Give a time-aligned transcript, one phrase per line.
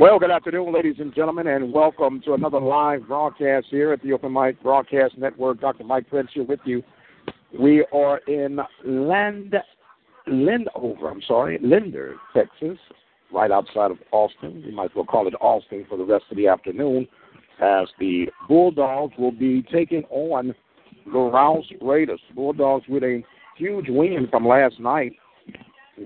[0.00, 4.14] Well, good afternoon, ladies and gentlemen, and welcome to another live broadcast here at the
[4.14, 5.60] Open Mic Broadcast Network.
[5.60, 5.84] Dr.
[5.84, 6.82] Mike Prince here with you.
[7.60, 9.56] We are in Land,
[10.26, 12.78] Lindover, I'm sorry, Leander, Texas,
[13.30, 14.62] right outside of Austin.
[14.64, 17.06] You might as well call it Austin for the rest of the afternoon,
[17.60, 20.54] as the Bulldogs will be taking on
[21.12, 22.22] the Rouse Raiders.
[22.34, 23.22] Bulldogs with a
[23.54, 25.12] huge win from last night,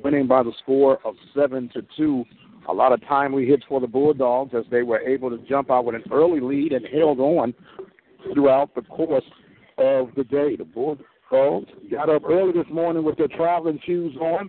[0.02, 2.24] winning by the score of seven to two
[2.68, 5.84] a lot of timely hits for the Bulldogs as they were able to jump out
[5.84, 7.54] with an early lead and held on
[8.32, 9.24] throughout the course
[9.78, 10.56] of the day.
[10.56, 14.48] The Bulldogs got up early this morning with their traveling shoes on,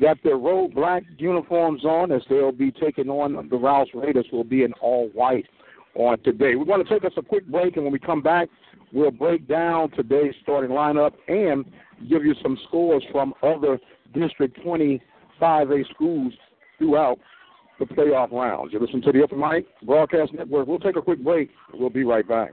[0.00, 4.44] got their road black uniforms on as they'll be taking on the Rouse Raiders, will
[4.44, 5.46] be in all white
[5.94, 6.54] on today.
[6.54, 8.48] We're going to take us a quick break, and when we come back,
[8.92, 11.64] we'll break down today's starting lineup and
[12.08, 13.78] give you some scores from other
[14.14, 16.32] District 25A schools
[16.78, 17.18] throughout
[17.80, 18.72] the playoff rounds.
[18.72, 20.68] You listen to the Open Mic Broadcast Network.
[20.68, 21.50] We'll take a quick break.
[21.74, 22.50] We'll be right back.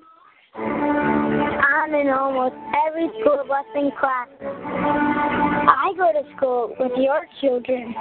[0.56, 2.56] I'm in almost
[2.88, 4.28] every school bus and class.
[5.88, 7.96] I go to school with your children.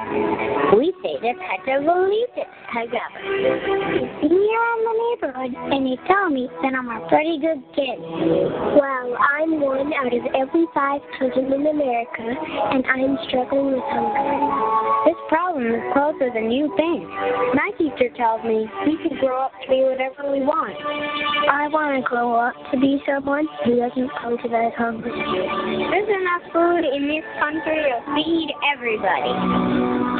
[0.74, 3.14] We say the pets are believed it together.
[3.22, 7.62] You see me around the neighborhood and you tell me that I'm a pretty good
[7.78, 8.02] kid.
[8.02, 15.06] Well, I'm one out of every five children in America, and I'm struggling with hunger.
[15.06, 17.06] This problem is closer than you think.
[17.54, 20.74] My teacher tells me we can grow up to be whatever we want.
[20.74, 25.14] I want to grow up to be someone who doesn't go to bed hungry.
[25.14, 29.32] There's enough food in this country to feed everybody.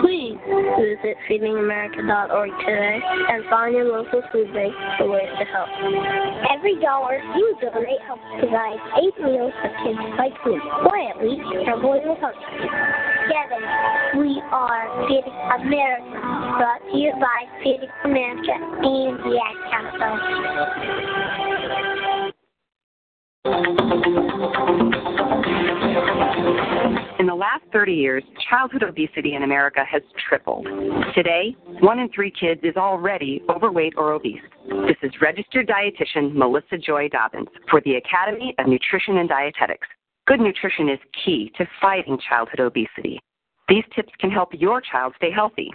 [0.03, 0.37] Please
[0.77, 5.69] visit feedingamerica.org today and find your local food bank for ways to help.
[6.53, 11.49] Every dollar you donate helps provide eight meals for kids like me, or at least
[11.49, 12.33] with hunger.
[13.27, 13.61] Together,
[14.19, 16.05] we are Feeding America,
[16.59, 20.17] brought to you by Feeding America and the Ad Council.
[23.47, 23.53] In
[27.27, 30.67] the last 30 years, childhood obesity in America has tripled.
[31.15, 34.43] Today, one in three kids is already overweight or obese.
[34.89, 39.87] This is registered dietitian Melissa Joy Dobbins for the Academy of Nutrition and Dietetics.
[40.27, 43.21] Good nutrition is key to fighting childhood obesity.
[43.69, 45.71] These tips can help your child stay healthy.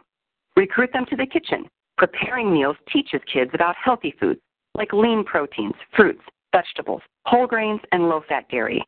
[0.57, 1.69] Recruit them to the kitchen.
[1.97, 4.41] Preparing meals teaches kids about healthy foods
[4.75, 8.83] like lean proteins, fruits, vegetables, whole grains, and low fat dairy.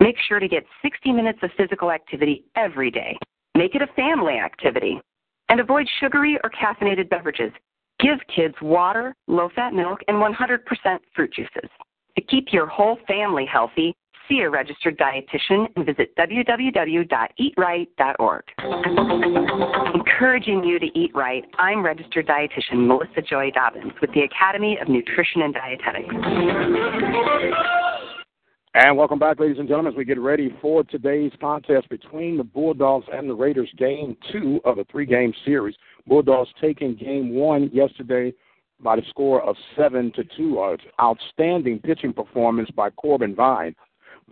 [0.00, 3.18] Make sure to get 60 minutes of physical activity every day.
[3.56, 5.00] Make it a family activity.
[5.48, 7.52] And avoid sugary or caffeinated beverages.
[8.00, 11.70] Give kids water, low fat milk, and 100% fruit juices.
[12.16, 13.94] To keep your whole family healthy,
[14.28, 18.44] see a registered dietitian and visit www.eatright.org.
[19.94, 24.88] Encouraging you to eat right, I'm registered dietitian Melissa Joy Dobbins with the Academy of
[24.88, 26.14] Nutrition and Dietetics.
[28.74, 32.44] And welcome back, ladies and gentlemen, as we get ready for today's contest between the
[32.44, 35.74] Bulldogs and the Raiders, game two of a three game series.
[36.06, 38.32] Bulldogs taking game one yesterday
[38.80, 40.60] by the score of seven to two.
[40.60, 43.74] Uh, outstanding pitching performance by Corbin Vine.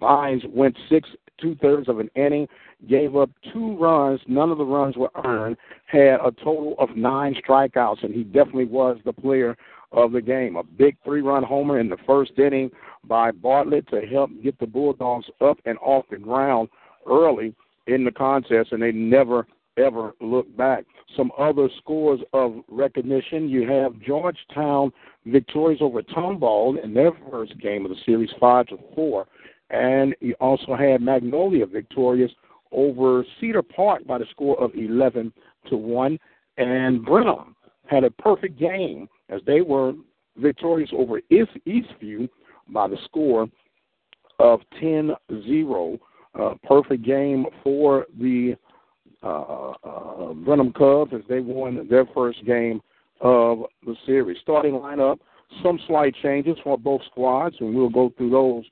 [0.00, 1.08] Vines went six
[1.38, 2.48] two thirds of an inning,
[2.88, 4.20] gave up two runs.
[4.26, 5.56] None of the runs were earned.
[5.86, 9.56] Had a total of nine strikeouts, and he definitely was the player
[9.92, 10.56] of the game.
[10.56, 12.70] A big three run homer in the first inning
[13.04, 16.68] by Bartlett to help get the Bulldogs up and off the ground
[17.08, 17.54] early
[17.86, 19.46] in the contest, and they never
[19.78, 20.84] ever looked back.
[21.16, 23.48] Some other scores of recognition.
[23.48, 24.90] You have Georgetown
[25.26, 29.26] victorious over Tomball in their first game of the series, five to four,
[29.70, 32.30] and you also had Magnolia victorious
[32.72, 35.32] over Cedar Park by the score of eleven
[35.68, 36.18] to one,
[36.56, 39.92] and Brenham had a perfect game as they were
[40.36, 42.28] victorious over East Eastview
[42.68, 43.48] by the score
[44.38, 45.98] of 10-0.
[46.38, 48.54] Uh, perfect game for the
[49.22, 52.82] uh, uh, Brenham Cubs as they won their first game
[53.22, 54.36] of the series.
[54.42, 55.18] Starting lineup,
[55.62, 58.64] some slight changes for both squads, and we'll go through those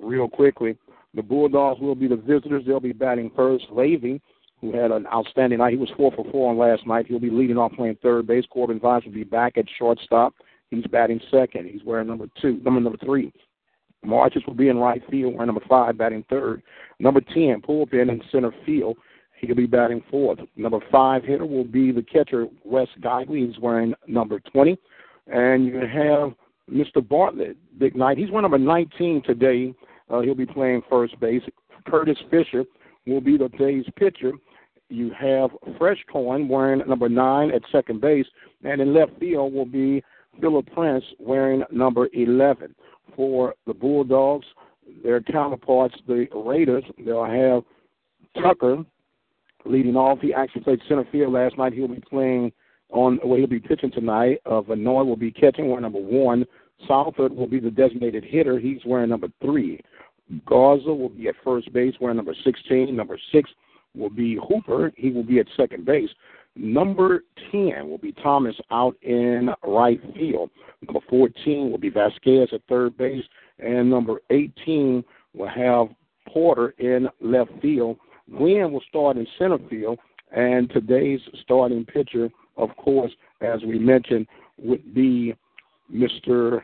[0.00, 0.76] real quickly.
[1.14, 2.64] The Bulldogs will be the visitors.
[2.66, 3.66] They'll be batting first.
[3.70, 4.20] Levy,
[4.60, 7.06] who had an outstanding night, he was four for four on last night.
[7.06, 8.44] He'll be leading off playing third base.
[8.50, 10.34] Corbin Vines will be back at shortstop.
[10.70, 11.68] He's batting second.
[11.68, 13.32] He's wearing number two, number number three.
[14.04, 16.62] Marches will be in right field, wearing number five, batting third.
[17.00, 18.96] Number ten, Pulpin in center field.
[19.40, 20.38] He'll be batting fourth.
[20.56, 23.46] Number five hitter will be the catcher, Wes Guidley.
[23.46, 24.78] He's wearing number 20.
[25.28, 26.34] And you have
[26.70, 27.06] Mr.
[27.06, 28.18] Bartlett, big night.
[28.18, 29.74] He's wearing number 19 today.
[30.08, 31.42] Uh, he'll be playing first base.
[31.86, 32.64] Curtis Fisher
[33.06, 34.32] will be the day's pitcher.
[34.88, 38.26] You have Fresh Coin wearing number nine at second base,
[38.64, 40.02] and in left field will be
[40.40, 42.74] Philip Prince wearing number 11.
[43.16, 44.46] For the Bulldogs,
[45.02, 47.62] their counterparts, the Raiders, they'll have
[48.42, 48.84] Tucker
[49.64, 50.20] leading off.
[50.20, 51.72] He actually played center field last night.
[51.72, 52.52] He'll be playing
[52.90, 54.38] on well, he'll be pitching tonight.
[54.46, 56.44] Uh, Vanoy will be catching wearing number one.
[56.86, 58.58] Southard will be the designated hitter.
[58.58, 59.80] He's wearing number three.
[60.46, 62.94] Garza will be at first base wearing number 16.
[62.94, 63.50] Number six
[63.96, 64.92] will be Hooper.
[64.96, 66.10] He will be at second base.
[66.56, 70.50] Number 10 will be Thomas out in right field.
[70.86, 73.24] Number 14 will be Vasquez at third base.
[73.58, 75.04] And number 18
[75.34, 75.88] will have
[76.28, 77.98] Porter in left field.
[78.36, 79.98] Glenn will start in center field,
[80.32, 83.10] and today's starting pitcher, of course,
[83.40, 84.26] as we mentioned,
[84.58, 85.34] would be
[85.94, 86.62] Mr.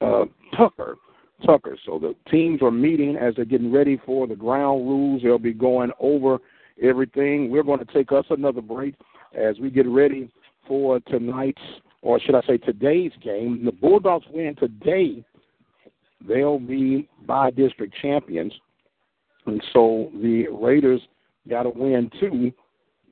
[0.00, 0.24] Uh,
[0.56, 0.96] Tucker.
[1.44, 1.76] Tucker.
[1.86, 5.22] So the teams are meeting as they're getting ready for the ground rules.
[5.22, 6.38] They'll be going over
[6.82, 7.50] everything.
[7.50, 8.94] We're going to take us another break
[9.34, 10.30] as we get ready
[10.66, 11.62] for tonight's,
[12.02, 13.64] or should I say today's game.
[13.64, 15.24] The Bulldogs win today.
[16.26, 18.52] They'll be by district champions.
[19.46, 21.00] And so the Raiders
[21.48, 22.52] got to win too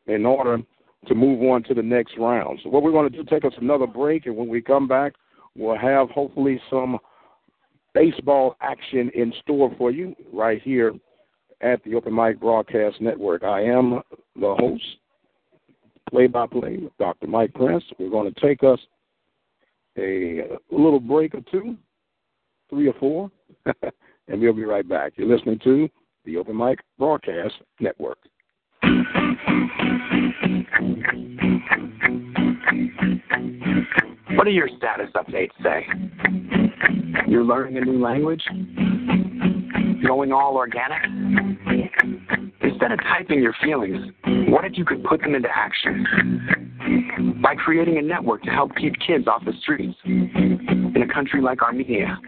[0.07, 0.59] in order
[1.07, 2.61] to move on to the next round.
[2.63, 5.15] So what we're going to do, take us another break, and when we come back,
[5.57, 6.99] we'll have hopefully some
[7.95, 10.95] baseball action in store for you right here
[11.61, 13.43] at the Open Mic Broadcast Network.
[13.43, 14.01] I am
[14.37, 14.85] the host,
[16.11, 17.27] play-by-play, Dr.
[17.27, 17.85] Mike Prince.
[17.99, 18.79] We're going to take us
[19.99, 21.77] a little break or two,
[22.71, 23.31] three or four,
[23.67, 25.15] and we'll be right back.
[25.17, 25.89] You're listening to
[26.25, 28.19] the Open Mic Broadcast Network.
[34.37, 35.87] What do your status updates say?
[37.27, 38.43] You're learning a new language?
[40.07, 41.03] Going all organic?
[42.61, 44.13] Instead of typing your feelings,
[44.49, 47.39] what if you could put them into action?
[47.43, 51.63] By creating a network to help keep kids off the streets in a country like
[51.63, 52.19] Armenia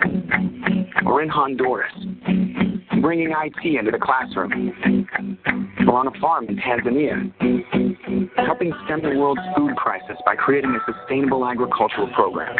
[1.06, 1.92] or in Honduras
[3.00, 4.72] bringing IT into the classroom,
[5.90, 7.18] or on a farm in Tanzania,
[8.46, 12.54] helping stem the world's food crisis by creating a sustainable agricultural program.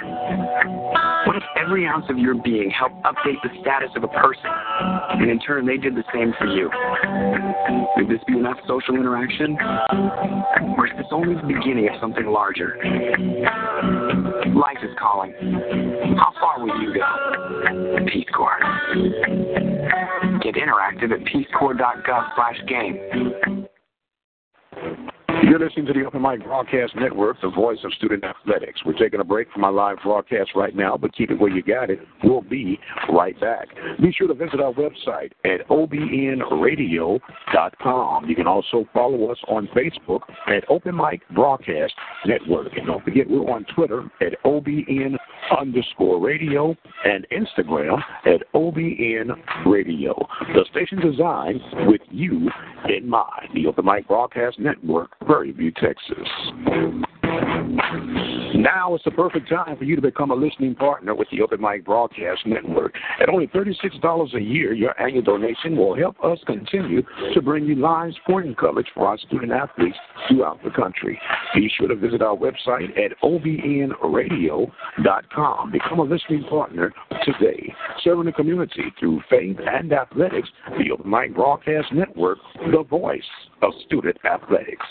[1.27, 4.51] What if every ounce of your being helped update the status of a person,
[5.11, 6.71] and in turn they did the same for you?
[7.97, 9.57] Would this be enough social interaction?
[10.77, 12.77] Or is this only the beginning of something larger?
[14.57, 15.33] Life is calling.
[16.19, 18.07] How far will you go?
[18.11, 18.59] Peace Corps.
[20.43, 23.60] Get interactive at peacecorps.gov slash game.
[25.43, 28.83] You're listening to the Open Mic Broadcast Network, the voice of student athletics.
[28.85, 31.63] We're taking a break from our live broadcast right now, but keep it where you
[31.63, 31.99] got it.
[32.23, 32.79] We'll be
[33.11, 33.69] right back.
[34.01, 37.21] Be sure to visit our website at obnradio.com.
[38.29, 41.95] You can also follow us on Facebook at Open Mic Broadcast
[42.27, 42.77] Network.
[42.77, 45.17] And don't forget, we're on Twitter at OBN
[45.59, 49.31] underscore radio and Instagram at OBN
[49.67, 50.15] Radio.
[50.55, 52.51] The station designed with you
[52.89, 53.49] in mind.
[53.55, 56.27] The Open Mic Broadcast Network, Prairie View, Texas.
[58.55, 61.61] Now is the perfect time for you to become a listening partner with the Open
[61.61, 62.95] Mic Broadcast Network.
[63.21, 67.77] At only $36 a year, your annual donation will help us continue to bring you
[67.77, 69.97] live sporting coverage for our student athletes
[70.29, 71.19] throughout the country.
[71.55, 74.71] Be sure to visit our website at obnradio.com.
[75.73, 76.93] Become a listening partner
[77.25, 77.75] today.
[78.03, 82.39] Serving the community through faith and athletics, the Open Mic Broadcast Network,
[82.71, 83.23] the voice
[83.63, 84.87] of student athletics.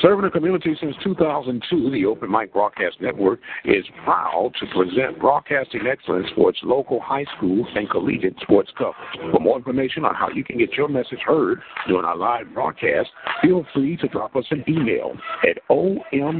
[0.00, 5.86] Serving the community since 2002, the Open Mic Broadcast Network is proud to present broadcasting
[5.90, 9.32] excellence for its local high school and collegiate sports coverage.
[9.32, 13.08] For more information on how you can get your message heard during our live broadcast,
[13.40, 15.16] feel free to drop us an email
[15.48, 16.34] at omvnetwork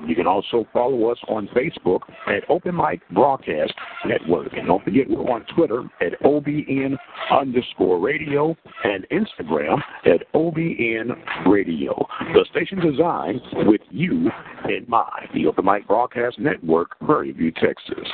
[0.08, 3.74] You can also follow us on Facebook at Open Mic Broadcast
[4.05, 4.53] Network.
[4.53, 6.96] And don't forget, we're on Twitter at OBN
[7.32, 12.08] underscore radio and Instagram at OBN radio.
[12.34, 14.29] The station designed with you
[14.70, 15.29] in mind.
[15.34, 18.10] The Open Mic Broadcast Network, Prairie View, Texas.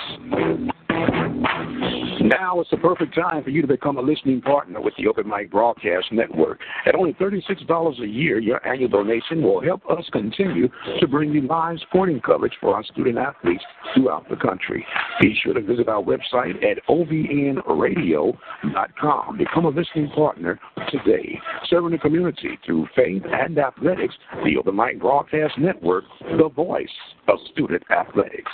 [2.24, 5.28] Now is the perfect time for you to become a listening partner with the Open
[5.28, 6.60] Mic Broadcast Network.
[6.86, 11.42] At only $36 a year, your annual donation will help us continue to bring you
[11.42, 13.64] live sporting coverage for our student athletes
[13.96, 14.86] throughout the country.
[15.20, 19.38] Be sure to visit our website at obnradio.com.
[19.38, 21.40] Become a listening partner today.
[21.70, 26.04] Serving the community through faith and athletics, the Open Mic Broadcast Network,
[26.38, 26.88] the voice
[27.28, 28.52] of student athletics.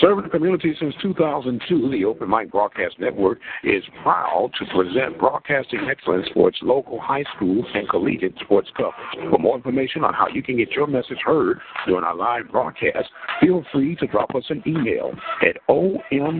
[0.00, 5.80] Serving the community since 2002, the Open Mic Broadcast Network is proud to present broadcasting
[5.90, 9.30] excellence for its local high school and collegiate sports coverage.
[9.30, 13.08] For more information on how you can get your message heard during our live broadcast,
[13.40, 16.32] feel free to drop us an email at omvnetwork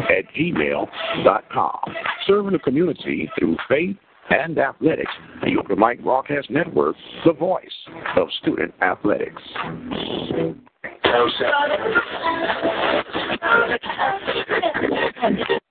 [0.00, 1.80] at gmail.com.
[2.26, 3.96] Serving the community through faith
[4.30, 7.62] and athletics, the Open Mic Broadcast Network, the voice
[8.16, 9.42] of student athletics.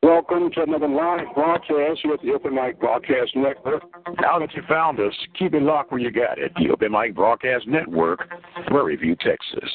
[0.01, 3.83] Welcome to another live broadcast with the Open Mic Broadcast Network.
[4.21, 6.51] Now that you found us, keep it locked where you got it.
[6.55, 8.27] The Open Mic Broadcast Network,
[8.67, 9.69] Prairie View, Texas.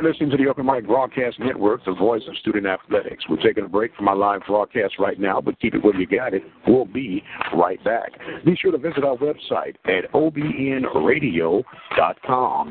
[0.05, 3.25] listening to the Open Mic Broadcast Network, the voice of student athletics.
[3.29, 6.07] We're taking a break from our live broadcast right now, but keep it where you
[6.07, 6.43] got it.
[6.67, 7.25] We'll be
[7.57, 8.13] right back.
[8.45, 11.65] Be sure to visit our website at obnradio.com.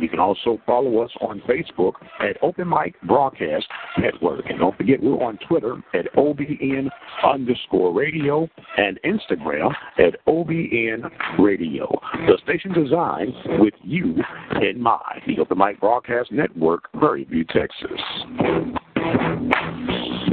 [0.03, 3.65] You can also follow us on Facebook at Open Mic Broadcast
[3.97, 4.45] Network.
[4.47, 6.89] And don't forget, we're on Twitter at OBN
[7.23, 8.47] underscore radio
[8.77, 11.09] and Instagram at OBN
[11.39, 11.99] radio.
[12.27, 14.21] The station designed with you
[14.61, 15.23] in mind.
[15.25, 18.01] The Open Mic Broadcast Network, Prairie View, Texas.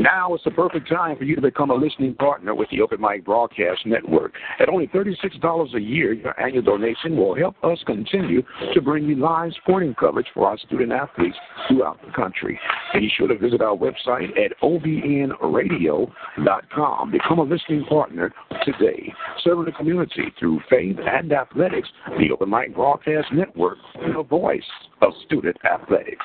[0.01, 3.03] Now is the perfect time for you to become a listening partner with the Open
[3.03, 4.33] Mic Broadcast Network.
[4.59, 8.43] At only $36 a year, your annual donation will help us continue
[8.73, 11.37] to bring you live sporting coverage for our student athletes
[11.69, 12.59] throughout the country.
[12.95, 17.11] Be sure to visit our website at obnradio.com.
[17.11, 18.33] Become a listening partner
[18.65, 19.13] today.
[19.45, 23.77] Serving the community through faith and athletics, the Open Mic Broadcast Network,
[24.15, 24.65] the voice
[25.03, 26.25] of student athletics.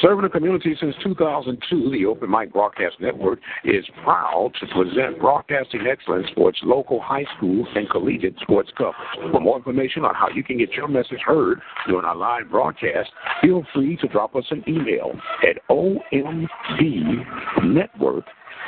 [0.00, 5.86] Serving the community since 2002, the Open Mic Broadcast Network is proud to present broadcasting
[5.90, 9.32] excellence for its local high school and collegiate sports coverage.
[9.32, 13.10] For more information on how you can get your message heard during our live broadcast,
[13.40, 15.12] feel free to drop us an email
[15.48, 16.34] at omvnetwork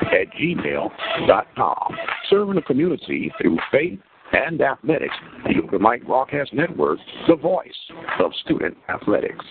[0.02, 1.96] at gmail.com.
[2.30, 3.98] Serving the community through faith
[4.32, 5.14] and athletics,
[5.44, 7.66] the Open Mic Broadcast Network, the voice
[8.20, 9.44] of student athletics.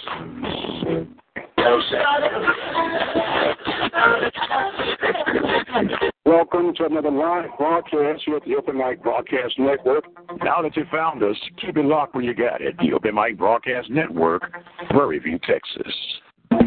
[6.25, 10.05] Welcome to another live broadcast here at the Open Mic Broadcast Network.
[10.43, 12.75] Now that you found us, keep it locked where you got it.
[12.79, 14.43] The Open Mic Broadcast Network,
[14.89, 15.93] Prairie View, Texas.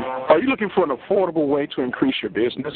[0.03, 2.73] Are you looking for an affordable way to increase your business?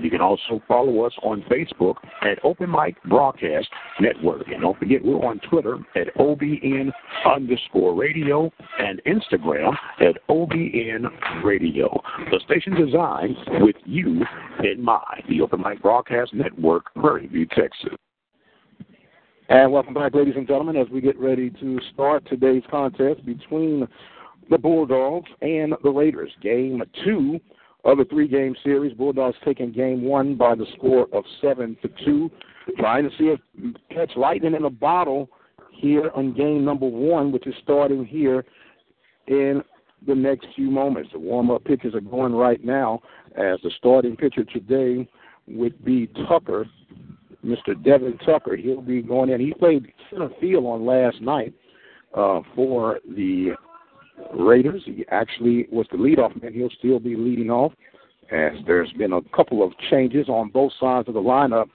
[0.00, 3.68] You can also follow us on Facebook at Open Mic Broadcast
[4.00, 4.48] Network.
[4.48, 6.90] And don't forget, we're on Twitter at OBN
[7.26, 12.00] underscore radio and Instagram at OBN radio.
[12.30, 14.24] The station designed with you
[14.64, 15.24] in mind.
[15.28, 17.94] The Open Mic Broadcast Network, Prairie View, Texas.
[19.48, 23.88] And welcome back, ladies and gentlemen, as we get ready to start today's contest between
[24.50, 26.30] the Bulldogs and the Raiders.
[26.42, 27.40] Game two
[27.84, 28.92] of the three game series.
[28.92, 32.30] Bulldogs taking game one by the score of seven to two.
[32.78, 33.40] Trying to see if
[33.88, 35.30] catch lightning in a bottle
[35.72, 38.44] here on game number one, which is starting here
[39.26, 39.62] in
[40.06, 41.10] the next few moments.
[41.12, 43.00] The warm up pitches are going right now
[43.36, 45.08] as the starting pitcher today
[45.50, 46.66] would be Tucker,
[47.44, 47.82] Mr.
[47.82, 48.56] Devin Tucker.
[48.56, 49.40] He'll be going in.
[49.40, 51.54] He played center field on last night
[52.14, 53.52] uh, for the
[54.34, 54.82] Raiders.
[54.84, 56.52] He actually was the leadoff man.
[56.52, 57.72] He'll still be leading off
[58.30, 61.68] as there's been a couple of changes on both sides of the lineup.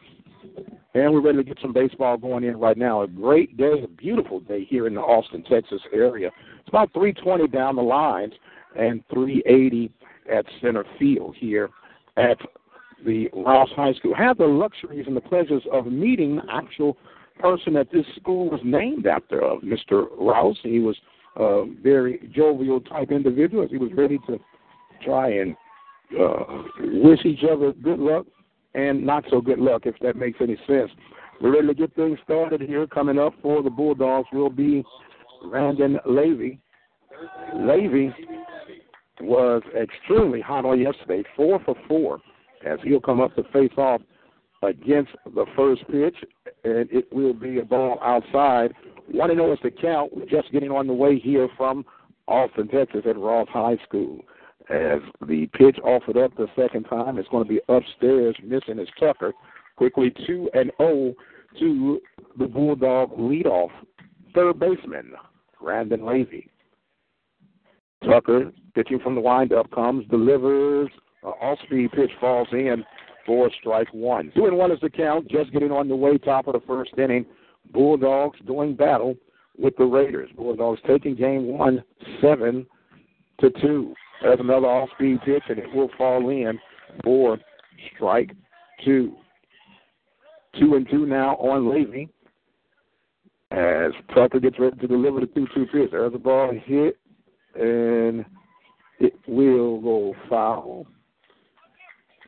[0.93, 3.01] And we're ready to get some baseball going in right now.
[3.01, 6.31] A great day, a beautiful day here in the Austin, Texas area.
[6.59, 8.33] It's about 320 down the lines
[8.77, 9.91] and 380
[10.31, 11.69] at center field here
[12.15, 12.37] at
[13.05, 14.15] the Rouse High School.
[14.15, 16.97] Had the luxuries and the pleasures of meeting the actual
[17.39, 20.07] person that this school was named after, uh, Mr.
[20.17, 20.57] Rouse.
[20.63, 20.95] He was
[21.35, 23.67] a very jovial type individual.
[23.67, 24.39] He was ready to
[25.03, 25.55] try and
[26.19, 28.25] uh, wish each other good luck
[28.73, 30.91] and not so good luck, if that makes any sense.
[31.41, 32.87] We're ready to get things started here.
[32.87, 34.83] Coming up for the Bulldogs will be
[35.49, 36.59] Brandon Levy.
[37.53, 38.13] Levy
[39.21, 42.19] was extremely hot on yesterday, four for four,
[42.65, 44.01] as he'll come up to face off
[44.63, 46.15] against the first pitch,
[46.63, 48.73] and it will be a ball outside.
[49.11, 50.15] One to oh know is the count.
[50.15, 51.85] We're just getting on the way here from
[52.27, 54.19] Austin, Texas, at Ross High School.
[54.69, 58.89] As the pitch offered up the second time, it's going to be upstairs, missing is
[58.99, 59.31] Tucker.
[59.75, 61.13] Quickly 2 and 0
[61.59, 62.01] to
[62.39, 63.69] the Bulldog leadoff
[64.33, 65.13] third baseman,
[65.61, 66.49] Brandon Levy.
[68.03, 70.89] Tucker pitching from the windup comes, delivers,
[71.25, 72.83] uh, off speed pitch falls in
[73.25, 74.31] for strike one.
[74.35, 76.91] Two and one is the count, just getting on the way, top of the first
[76.97, 77.25] inning.
[77.73, 79.15] Bulldogs doing battle
[79.57, 80.29] with the Raiders.
[80.35, 81.83] Bulldogs taking game one,
[82.21, 82.65] seven
[83.39, 83.93] to two.
[84.21, 86.59] There's another off speed pitch, and it will fall in
[87.03, 87.37] for
[87.95, 88.31] strike
[88.83, 89.15] two.
[90.59, 92.09] Two and two now on Levy
[93.51, 95.91] as Tucker gets ready to deliver the 2 2 pitch.
[95.91, 96.97] There's a ball hit,
[97.55, 98.25] and
[98.99, 100.87] it will go foul.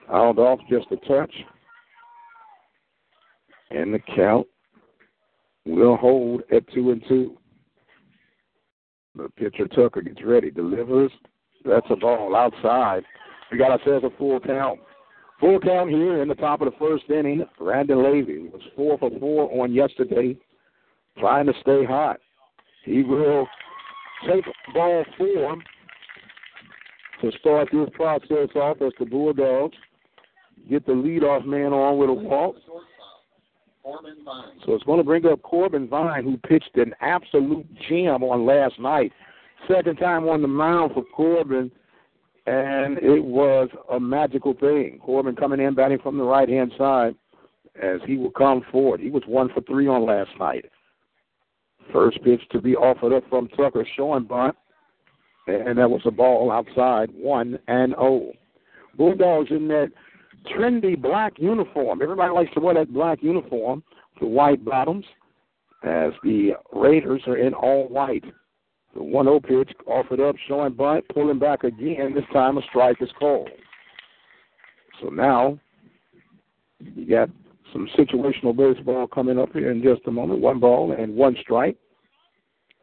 [0.08, 1.34] Fouled off just a touch.
[3.70, 4.48] And the count
[5.66, 7.38] will hold at 2 and 2.
[9.16, 11.12] The pitcher Tucker gets ready, delivers.
[11.66, 13.04] That's a ball outside.
[13.52, 14.80] We got ourselves a full count.
[15.40, 17.46] Full count here in the top of the first inning.
[17.58, 20.38] Brandon Levy was four for four on yesterday,
[21.20, 22.20] trying to stay hot.
[22.86, 23.48] He will
[24.28, 25.58] take ball four
[27.22, 29.78] to start this process off as the Bulldogs
[30.68, 32.56] get the leadoff man on with a walk.
[34.66, 38.80] So it's going to bring up Corbin Vine, who pitched an absolute gem on last
[38.80, 39.14] night.
[39.68, 41.72] Second time on the mound for Corbin,
[42.46, 45.00] and it was a magical thing.
[45.02, 47.16] Corbin coming in batting from the right hand side
[47.82, 49.00] as he will come forward.
[49.00, 50.66] He was one for three on last night.
[51.94, 54.56] First pitch to be offered up from Tucker, showing bunt,
[55.48, 58.34] and that was a ball outside, one and oh.
[58.98, 59.92] Bulldogs in that
[60.46, 62.02] trendy black uniform.
[62.02, 63.84] Everybody likes to wear that black uniform,
[64.20, 65.06] the white bottoms,
[65.84, 68.24] as the Raiders are in all white.
[68.96, 72.14] The 1 0 pitch offered up, showing bunt, pulling back again.
[72.16, 73.50] This time a strike is called.
[75.02, 75.60] So now
[76.80, 77.30] you got
[77.72, 80.42] some situational baseball coming up here in just a moment.
[80.42, 81.78] One ball and one strike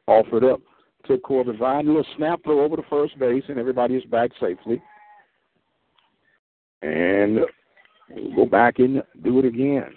[0.07, 0.61] offered up
[1.09, 1.87] to Corbin Vine.
[1.87, 4.81] A little snap throw over to first base, and everybody is back safely.
[6.85, 7.41] And
[8.11, 9.91] we'll go back and do it again.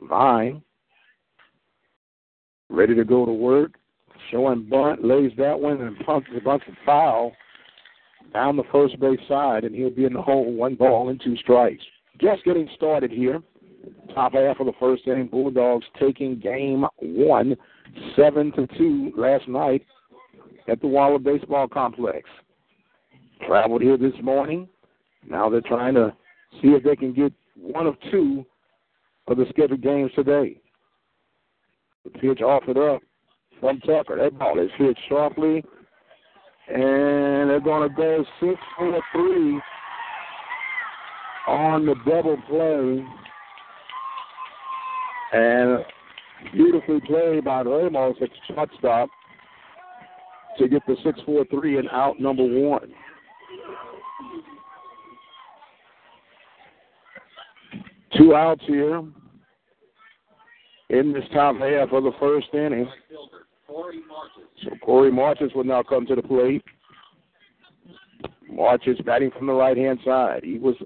[0.00, 0.62] Vine
[2.70, 3.72] ready to go to work.
[4.30, 7.32] Showing bunt, lays that one and punts a bunch of foul
[8.32, 11.36] down the first base side, and he'll be in the hole, one ball and two
[11.36, 11.84] strikes.
[12.20, 13.40] just getting started here.
[14.14, 17.56] Top half of the first inning, Bulldogs taking game one,
[18.16, 19.84] seven to two last night
[20.66, 22.28] at the Waller Baseball Complex.
[23.46, 24.66] Traveled here this morning.
[25.28, 26.14] Now they're trying to
[26.60, 28.44] see if they can get one of two
[29.28, 30.60] of the scheduled games today.
[32.04, 33.02] The pitch offered up
[33.60, 34.16] from Tucker.
[34.16, 35.64] That ball is hit sharply,
[36.68, 39.60] and they're going to go six for three
[41.48, 43.04] on the double play.
[45.32, 45.84] And
[46.52, 49.08] beautifully played by Ramos at shortstop
[50.58, 52.92] to get the 6 4 3 and out number one.
[58.14, 59.02] Two outs here
[60.90, 62.88] in this top half of the first inning.
[63.66, 66.62] So Corey Marches will now come to the plate.
[68.48, 70.42] Marches batting from the right hand side.
[70.44, 70.76] He was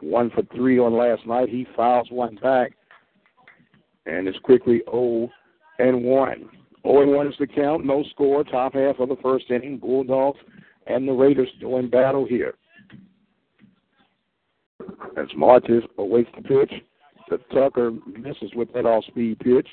[0.00, 1.48] one for three on last night.
[1.48, 2.72] He fouls one back
[4.06, 5.30] and is quickly 0
[5.78, 6.50] and 1.
[6.82, 7.84] 0 and 1 is the count.
[7.84, 8.42] No score.
[8.42, 9.78] Top half of the first inning.
[9.78, 10.40] Bulldogs
[10.86, 12.54] and the Raiders doing battle here.
[15.16, 16.72] As Marches awaits the pitch,
[17.28, 19.68] the Tucker misses with that off speed pitch,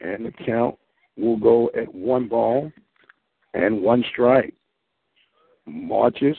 [0.00, 0.76] and the count
[1.16, 2.70] will go at one ball
[3.54, 4.54] and one strike.
[5.66, 6.36] Marches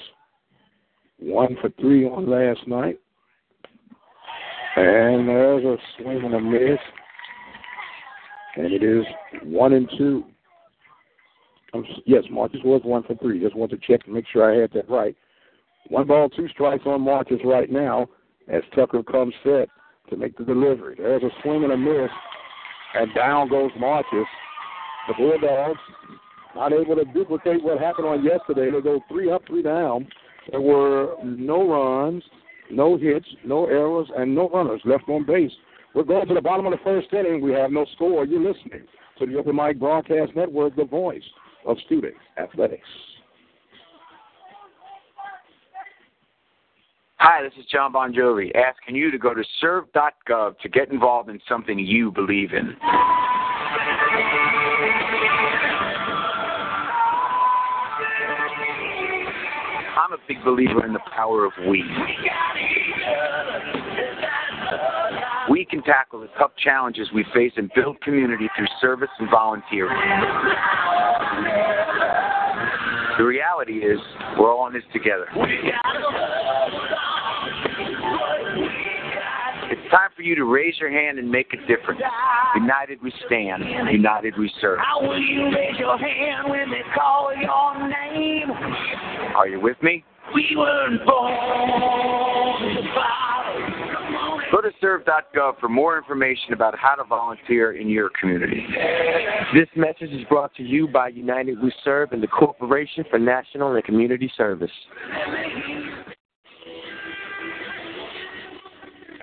[1.17, 2.99] one for three on last night.
[4.75, 6.79] And there's a swing and a miss.
[8.57, 9.05] And it is
[9.43, 10.25] one and two.
[12.05, 13.41] Yes, Marches was one for three.
[13.41, 15.15] Just want to check to make sure I had that right.
[15.89, 18.07] One ball, two strikes on Marches right now
[18.47, 19.69] as Tucker comes set
[20.09, 20.95] to make the delivery.
[20.97, 22.09] There's a swing and a miss,
[22.95, 24.25] and down goes Marches.
[25.07, 25.79] The Bulldogs
[26.55, 28.71] not able to duplicate what happened on yesterday.
[28.71, 30.07] They go three up, three down.
[30.51, 32.23] There were no runs,
[32.71, 35.51] no hits, no errors, and no runners left on base.
[35.93, 37.41] We're going to the bottom of the first inning.
[37.41, 38.25] We have no score.
[38.25, 38.87] You're listening
[39.19, 41.23] to the Open Mic Broadcast Network, the voice
[41.65, 42.87] of student athletics.
[47.27, 51.27] Hi, this is John Bon Jovi asking you to go to serve.gov to get involved
[51.27, 52.75] in something you believe in.
[59.97, 61.83] I'm a big believer in the power of we.
[65.49, 69.97] We can tackle the tough challenges we face and build community through service and volunteering.
[73.17, 73.97] The reality is,
[74.37, 75.25] we're all in this together.
[79.89, 82.01] Time for you to raise your hand and make a difference.
[82.55, 83.63] United we stand.
[83.91, 84.79] United we serve.
[84.79, 88.49] How will you raise your hand when they call your name?
[89.35, 90.03] Are you with me?
[90.33, 91.31] We weren't born
[92.75, 93.25] to fight.
[94.51, 98.65] Go to serve.gov for more information about how to volunteer in your community.
[99.53, 103.75] This message is brought to you by United We Serve and the Corporation for National
[103.75, 104.71] and Community Service.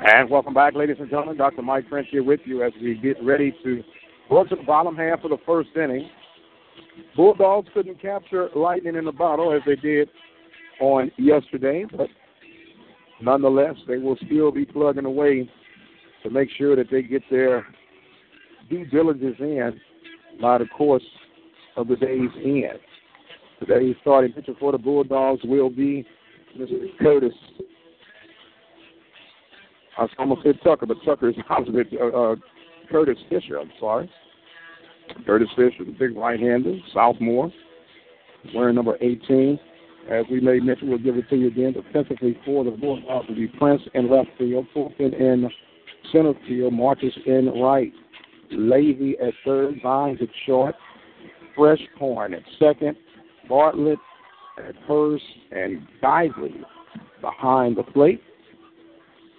[0.04, 1.36] And welcome back, ladies and gentlemen.
[1.36, 1.62] Dr.
[1.62, 3.84] Mike French here with you as we get ready to
[4.28, 6.10] go to the bottom half of the first inning.
[7.14, 10.08] Bulldogs couldn't capture lightning in the bottle as they did
[10.80, 12.08] on yesterday, but
[13.20, 15.48] nonetheless, they will still be plugging away
[16.24, 17.64] to make sure that they get their
[18.68, 19.80] due diligence in
[20.40, 21.06] by the course
[21.76, 22.80] of the day's end.
[23.60, 26.04] Today's starting pitcher for the Bulldogs will be
[26.58, 26.88] Mr.
[27.00, 27.34] Curtis.
[29.98, 32.36] I almost said Tucker, but Tucker is opposite uh, uh,
[32.90, 33.58] Curtis Fisher.
[33.58, 34.10] I'm sorry.
[35.26, 37.52] Curtis Fisher, the big right-hander, sophomore,
[38.54, 39.58] wearing number 18.
[40.10, 41.74] As we made mention, we'll give it to you again.
[41.74, 45.48] Defensively for the Bulldogs will be Prince in left field, Fulton in
[46.10, 47.92] center field, Marches in right,
[48.50, 50.74] Levy at third, Vines at short,
[51.56, 52.96] Fresh Corn at second,
[53.48, 53.98] Bartlett
[54.58, 56.62] at first, and Geisley
[57.20, 58.22] behind the plate.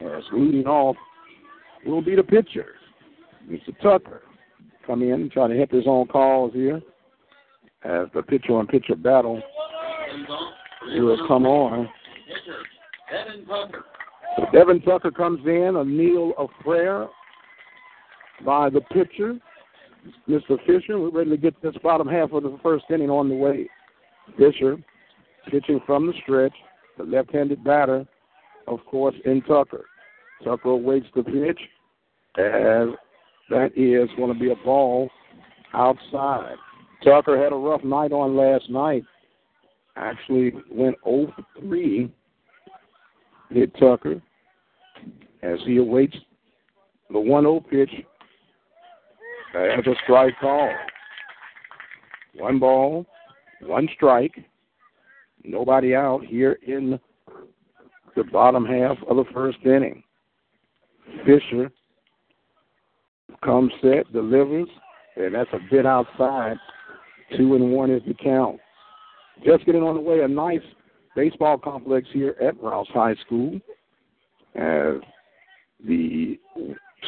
[0.03, 0.95] As leading off
[1.85, 2.75] will be the pitcher,
[3.49, 3.77] Mr.
[3.81, 4.21] Tucker.
[4.85, 6.81] Come in try to hit his own calls here
[7.83, 9.41] as the pitcher on pitcher battle
[10.95, 11.89] will come on.
[14.35, 17.07] So Devin Tucker comes in, a kneel of prayer
[18.45, 19.37] by the pitcher,
[20.27, 20.57] Mr.
[20.65, 20.99] Fisher.
[20.99, 23.69] We're ready to get this bottom half of the first inning on the way.
[24.37, 24.77] Fisher
[25.49, 26.53] pitching from the stretch,
[26.97, 28.05] the left-handed batter,
[28.67, 29.85] of course, in Tucker.
[30.43, 31.59] Tucker awaits the pitch,
[32.37, 32.95] and
[33.49, 35.09] that is going to be a ball
[35.73, 36.55] outside.
[37.03, 39.03] Tucker had a rough night on last night.
[39.95, 42.11] Actually went 0 for 3.
[43.49, 44.21] Hit Tucker.
[45.43, 46.15] as he awaits
[47.11, 47.91] the 1 0 pitch.
[49.55, 50.69] As a strike call.
[52.35, 53.05] One ball,
[53.61, 54.33] one strike.
[55.43, 56.99] Nobody out here in
[58.15, 60.03] the bottom half of the first inning.
[61.25, 61.71] Fisher
[63.43, 64.67] comes set, delivers,
[65.15, 66.57] and that's a bit outside.
[67.37, 68.59] Two and one is the count.
[69.45, 70.61] Just getting on the way, a nice
[71.15, 73.59] baseball complex here at Rouse High School.
[74.55, 75.01] As
[75.85, 76.39] the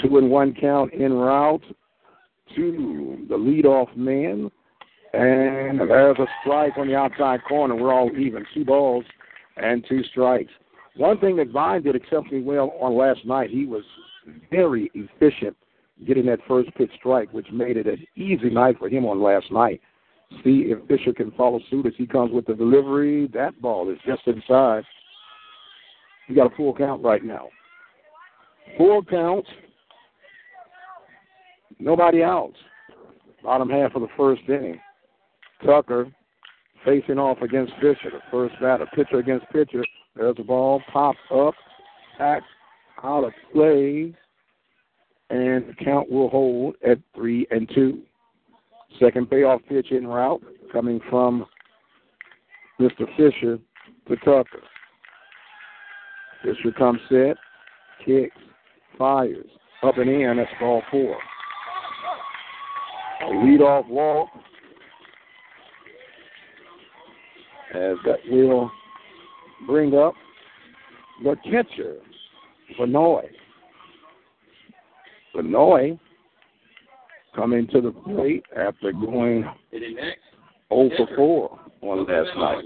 [0.02, 1.64] two and one count en route
[2.56, 4.52] to the leadoff man.
[5.14, 7.76] And there's a strike on the outside corner.
[7.76, 8.46] We're all even.
[8.54, 9.06] Two balls
[9.56, 10.52] and two strikes.
[10.98, 13.84] One thing that Vine did exceptionally well on last night, he was
[14.50, 15.56] very efficient
[16.08, 19.52] getting that first pitch strike, which made it an easy night for him on last
[19.52, 19.82] night.
[20.44, 23.28] See if Fisher can follow suit as he comes with the delivery.
[23.34, 24.84] That ball is just inside.
[26.28, 27.50] You got a full count right now.
[28.78, 29.46] Full count.
[31.80, 32.54] Nobody out.
[33.44, 34.80] Bottom half of the first inning.
[35.64, 36.08] Tucker
[36.84, 38.12] facing off against Fisher.
[38.12, 39.84] The first batter, pitcher against pitcher.
[40.16, 41.54] There's the ball, pops up,
[42.18, 42.42] back
[43.04, 44.14] out of play,
[45.30, 48.02] and the count will hold at three and two.
[49.00, 51.46] Second payoff pitch in route coming from
[52.80, 53.06] Mr.
[53.18, 53.60] Fisher
[54.08, 54.62] to Tucker.
[56.44, 57.36] Fisher comes set,
[58.06, 58.38] kicks,
[58.98, 59.50] fires,
[59.84, 60.38] up and in.
[60.38, 61.18] That's ball four.
[63.22, 64.30] A leadoff walk
[67.74, 68.72] as that will
[69.68, 70.14] bring up
[71.24, 71.98] the catcher,
[72.80, 73.26] Vanoy.
[75.36, 76.00] Vanoy
[77.36, 82.66] coming to the plate after going 0 for 4 on last night.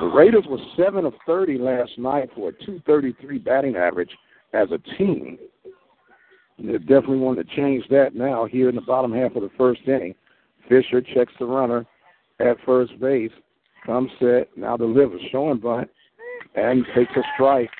[0.00, 4.10] The Raiders were 7 of 30 last night for a 233 batting average
[4.52, 5.38] as a team.
[6.58, 9.80] They definitely want to change that now here in the bottom half of the first
[9.86, 10.14] inning.
[10.68, 11.86] Fisher checks the runner
[12.40, 13.30] at first base,
[13.86, 15.90] comes set, now delivers, showing bunt,
[16.54, 17.70] and takes a strike.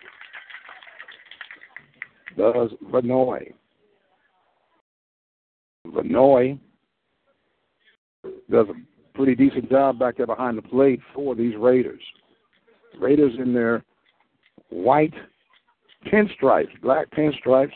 [2.36, 3.52] Does Vanoy.
[5.86, 6.58] Vanoy
[8.50, 12.02] does a pretty decent job back there behind the plate for these Raiders.
[12.98, 13.84] Raiders in their
[14.70, 15.14] white
[16.06, 17.72] pinstripes, black pinstripes.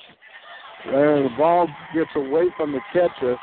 [0.87, 3.37] There, the ball gets away from the catcher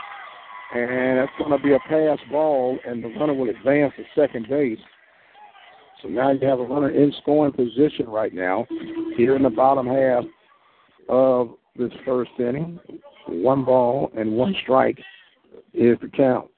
[0.74, 4.48] and that's going to be a pass ball, and the runner will advance to second
[4.50, 4.80] base.
[6.02, 8.66] So now you have a runner in scoring position right now
[9.16, 10.24] here in the bottom half
[11.08, 12.80] of this first inning.
[13.28, 15.00] One ball and one strike
[15.74, 16.50] is the count.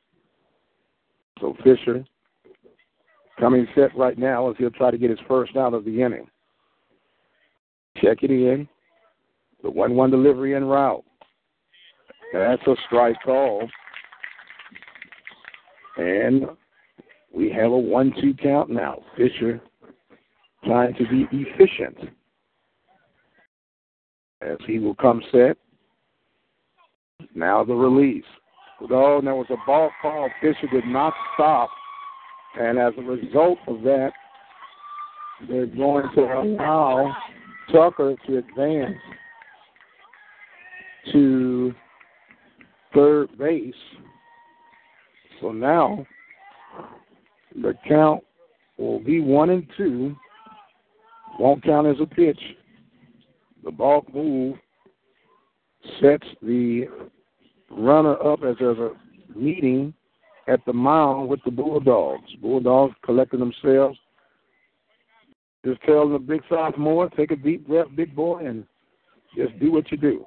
[1.39, 2.06] So Fisher
[3.39, 6.28] coming set right now as he'll try to get his first out of the inning.
[8.01, 8.67] Check it in.
[9.62, 11.04] The 1 1 delivery en route.
[12.34, 13.67] That's a strike call.
[15.97, 16.45] And
[17.34, 18.99] we have a one two count now.
[19.17, 19.62] Fisher
[20.65, 21.97] trying to be efficient.
[24.41, 25.58] As he will come set.
[27.34, 28.23] Now the release.
[28.81, 30.29] Oh, there was a ball call.
[30.41, 31.69] Fisher did not stop.
[32.60, 34.12] And as a result of that,
[35.47, 37.15] they're going to allow
[37.71, 38.97] Tucker to advance
[41.12, 41.73] to
[42.93, 43.73] third base
[45.41, 46.06] so now
[47.62, 48.24] the count
[48.78, 50.15] will be one and two.
[51.39, 52.39] Won't count as a pitch.
[53.63, 54.58] The ball move
[56.02, 56.86] sets the
[57.69, 58.91] runner up as there's a
[59.38, 59.93] meeting
[60.48, 62.32] at the mound with the Bulldogs.
[62.41, 63.98] Bulldogs collecting themselves.
[65.65, 68.65] Just tell the big sophomore, take a deep breath, big boy, and
[69.36, 70.26] just do what you do.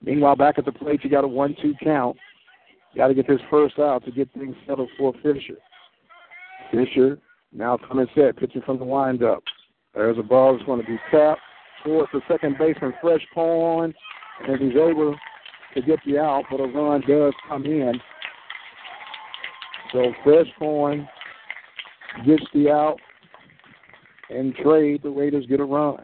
[0.00, 2.16] Meanwhile, back at the plate, you got a one-two count.
[2.96, 5.56] Got to get this first out to get things settled for Fisher.
[6.70, 7.18] Fisher
[7.52, 9.42] now coming set, pitching from the windup.
[9.94, 11.40] There's a ball that's going to be tapped
[11.84, 13.94] towards the second baseman, Fresh Pond,
[14.46, 15.14] and he's able
[15.74, 17.92] to get the out, but a run does come in.
[19.92, 21.06] So Fresh Pond
[22.26, 22.96] gets the out
[24.30, 25.02] and trade.
[25.02, 25.98] The Raiders get a run.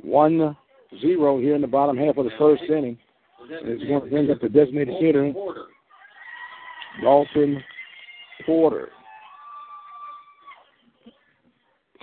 [0.00, 0.56] One
[1.00, 2.98] zero here in the bottom half of the first inning.
[3.60, 5.32] It's going to bring up the designated hitter,
[7.02, 7.62] Dalton
[8.46, 8.88] Porter.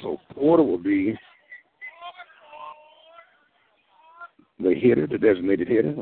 [0.02, 1.18] So Porter will be
[4.60, 5.96] the hitter, the designated hitter.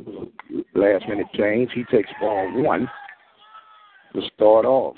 [0.76, 1.72] Last minute change.
[1.74, 2.90] He takes ball one
[4.14, 4.96] to start off.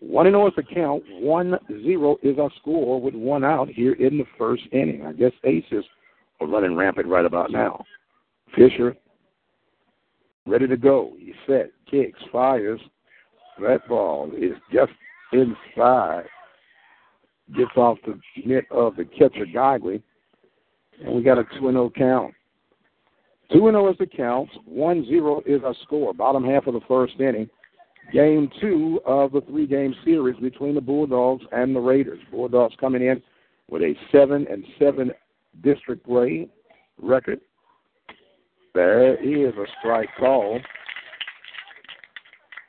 [0.00, 1.02] One and zero is the count.
[1.08, 5.04] One zero is our score with one out here in the first inning.
[5.06, 5.84] I guess Aces
[6.40, 7.84] are running rampant right about now.
[8.56, 8.96] Fisher
[10.46, 11.12] ready to go.
[11.18, 12.80] He set, kicks, fires.
[13.60, 14.92] That ball is just
[15.32, 16.24] inside.
[17.56, 20.02] Gets off the mitt of the catcher, Geigley.
[21.04, 22.34] And we got a 2 0 count.
[23.52, 24.48] 2 0 is the count.
[24.64, 26.14] 1 0 is our score.
[26.14, 27.48] Bottom half of the first inning.
[28.12, 32.20] Game two of the three game series between the Bulldogs and the Raiders.
[32.30, 33.22] Bulldogs coming in
[33.70, 35.10] with a 7 and 7
[35.62, 36.48] district play
[37.00, 37.40] record.
[38.74, 40.58] There is a strike call.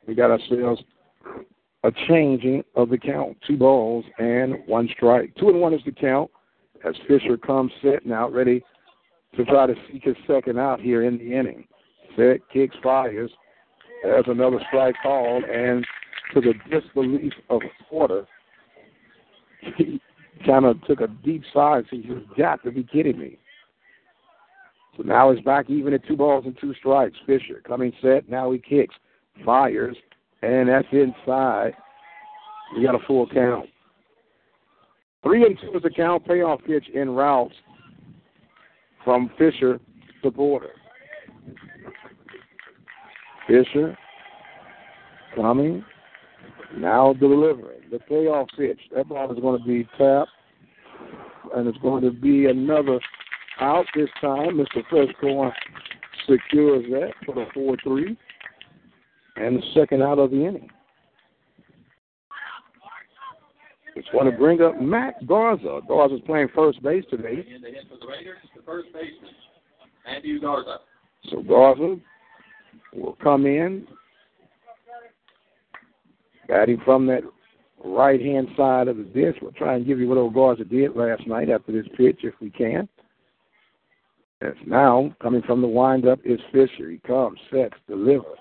[0.08, 0.84] We got ourselves
[1.84, 3.38] a changing of the count.
[3.48, 5.34] Two balls and one strike.
[5.36, 6.30] Two and one is the count
[6.86, 8.64] as Fisher comes set now, ready
[9.36, 11.66] to try to seek his second out here in the inning.
[12.16, 13.32] Set, kicks, fires.
[14.04, 15.86] There's another strike called, and
[16.34, 18.28] to the disbelief of Porter,
[19.78, 20.00] he
[20.46, 23.40] kind of took a deep sigh and said, You've got to be kidding me.
[24.98, 27.18] So now he's back even at two balls and two strikes.
[27.26, 28.30] Fisher coming set.
[28.30, 28.96] Now he kicks,
[29.44, 29.98] fires,
[30.42, 31.74] and that's inside.
[32.76, 33.70] We got a full count.
[35.24, 36.26] Three and two is the count.
[36.26, 37.56] Payoff pitch in routes
[39.04, 39.80] from Fisher
[40.24, 40.72] to Porter.
[43.48, 43.98] Fisher
[45.36, 45.84] coming,
[46.78, 47.82] now delivering.
[47.92, 48.80] The payoff pitch.
[48.96, 50.32] That ball is going to be tapped,
[51.56, 53.00] and it's going to be another
[53.60, 54.58] out this time.
[54.58, 54.84] Mr.
[54.90, 55.52] Freshcorn
[56.28, 58.18] secures that for the 4 3
[59.38, 60.70] and the second out of the inning.
[63.96, 65.80] It's going to bring up Matt Garza.
[65.88, 67.46] Garza's playing first base today.
[67.54, 69.32] And the hit for the Raiders the first baseman,
[70.06, 70.80] Matthew Garza.
[71.30, 71.96] So Garza
[72.94, 73.88] will come in,
[76.50, 77.22] batting from that
[77.86, 79.36] right hand side of the dish.
[79.42, 82.34] We'll try and give you what old Garza did last night after this pitch if
[82.42, 82.90] we can.
[84.42, 86.90] As now coming from the windup is Fisher.
[86.90, 88.38] He comes, sets, delivers.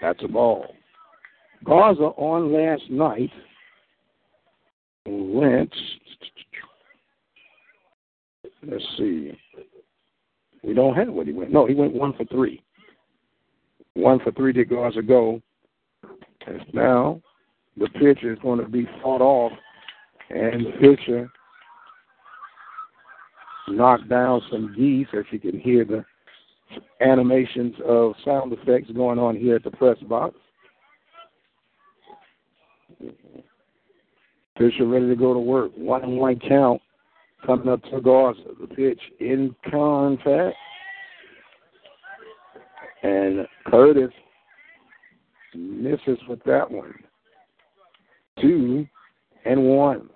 [0.00, 0.66] That's a ball.
[1.64, 3.30] Garza on last night
[5.06, 5.74] went.
[8.62, 9.32] Let's see.
[10.62, 11.52] We don't have what he went.
[11.52, 12.62] No, he went one for three.
[13.94, 15.40] One for three did Garza go.
[16.46, 17.20] And now
[17.76, 19.52] the pitcher is going to be fought off,
[20.30, 21.30] and the pitcher
[23.70, 26.04] knocked down some geese, as you can hear the
[27.00, 30.34] animations of sound effects going on here at the press box.
[34.58, 35.70] Fisher ready to go to work.
[35.76, 36.82] One and one count
[37.46, 38.40] coming up to Garza.
[38.60, 40.56] The pitch in contact.
[43.02, 44.10] And Curtis
[45.54, 46.94] misses with that one.
[48.40, 48.86] Two
[49.44, 50.10] and one.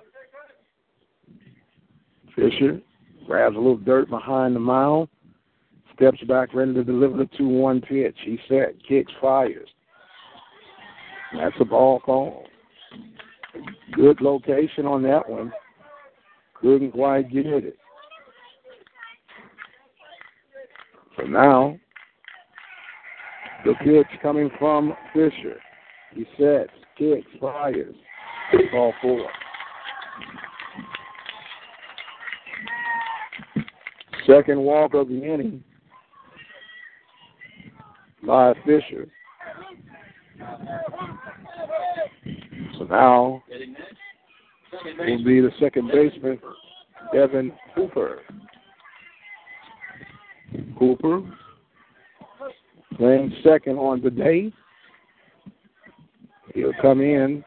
[2.34, 2.80] Fisher
[3.26, 5.08] grabs a little dirt behind the mound,
[5.94, 8.16] steps back, ready to deliver the 2 1 pitch.
[8.24, 9.68] He set, kicks, fires.
[11.36, 12.46] That's a ball call.
[13.92, 15.52] Good location on that one.
[16.60, 17.76] Couldn't quite get it.
[21.16, 21.78] So now,
[23.64, 25.58] the pitch coming from Fisher.
[26.14, 27.94] He sets, kicks, fires.
[28.70, 29.26] Ball four.
[34.26, 35.62] Second walk of the inning
[38.26, 39.08] by Fisher.
[42.78, 43.42] So now
[44.98, 46.38] will be the second baseman,
[47.12, 48.20] Devin Hooper.
[50.78, 51.22] Hooper
[52.96, 54.52] playing second on the day.
[56.54, 57.44] He'll come in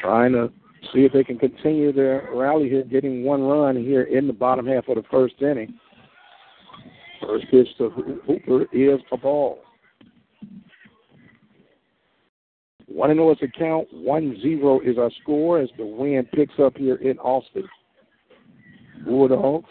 [0.00, 0.52] trying to
[0.92, 4.66] see if they can continue their rally here, getting one run here in the bottom
[4.66, 5.78] half of the first inning.
[7.20, 7.90] First pitch to
[8.26, 9.60] Hooper is a ball.
[12.86, 13.88] One and is the count.
[13.92, 17.68] One zero is our score as the wind picks up here in Austin.
[19.04, 19.68] Bulldogs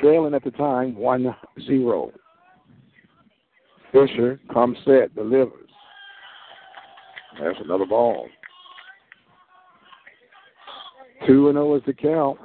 [0.00, 1.34] trailing at the time one
[1.66, 2.12] zero.
[3.92, 5.70] Fisher comes set, delivers.
[7.40, 8.28] That's another ball.
[11.26, 12.38] Two and zero is the count.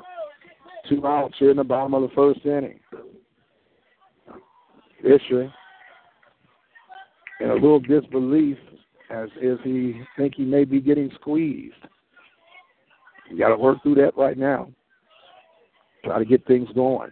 [0.89, 2.80] Two outs here in the bottom of the first inning.
[5.01, 5.51] Fisher
[7.39, 8.58] in a little disbelief
[9.10, 11.74] as if he think he may be getting squeezed.
[13.30, 14.70] You got to work through that right now.
[16.06, 17.12] Try to get things going.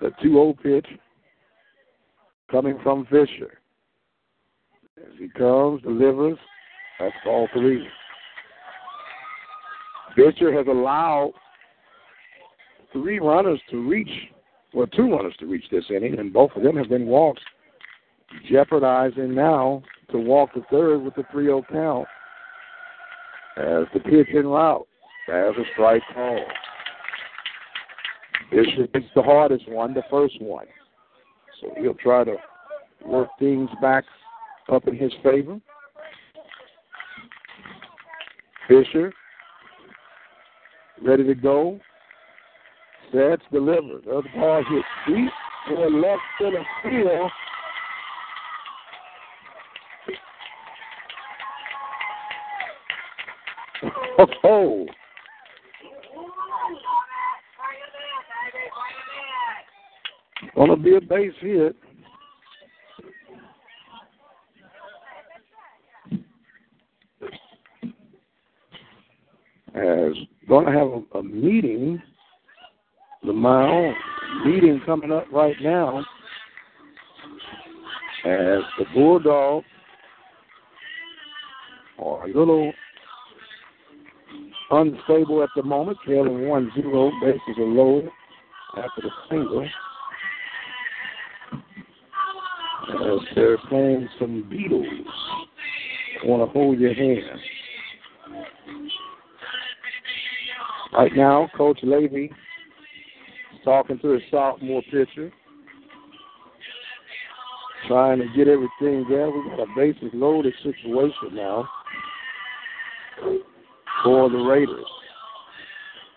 [0.00, 0.86] The 2-0 pitch
[2.50, 3.58] coming from Fisher.
[4.98, 6.38] As he comes, delivers,
[6.98, 7.86] That's all three.
[10.14, 11.32] Fisher has allowed
[12.92, 14.10] three runners to reach,
[14.72, 17.42] well, two runners to reach this inning, and both of them have been walks,
[18.50, 22.06] jeopardizing now to walk the third with the 3 0 count
[23.56, 24.86] as the pitch en route.
[25.26, 26.38] As a strike call.
[28.50, 30.66] Bishop hits the hardest one, the first one.
[31.60, 32.36] So he'll try to
[33.06, 34.04] work things back
[34.70, 35.58] up in his favor.
[38.68, 39.14] Fisher,
[41.02, 41.80] ready to go.
[43.12, 44.04] Sets delivered.
[44.04, 45.30] The other ball hit deep
[45.68, 47.30] for left center field.
[54.46, 54.86] Oh,
[60.54, 61.76] gonna be a base hit.
[69.74, 70.12] As
[70.48, 72.02] gonna have a, a meeting,
[73.24, 73.94] the mound
[74.44, 76.04] meeting coming up right now.
[78.24, 79.64] As the Bulldog
[81.98, 82.72] are a little
[84.70, 87.10] unstable at the moment, trailing 1 0.
[87.22, 88.10] Bases are loaded
[88.76, 89.68] after the single.
[92.88, 95.04] As they're playing some Beatles.
[96.24, 97.40] Want to hold your hand.
[100.94, 102.30] Right now, Coach Levy
[103.64, 105.32] talking to his sophomore pitcher,
[107.88, 109.28] trying to get everything there.
[109.28, 111.68] We got a bases loaded situation now
[114.04, 114.84] for the Raiders.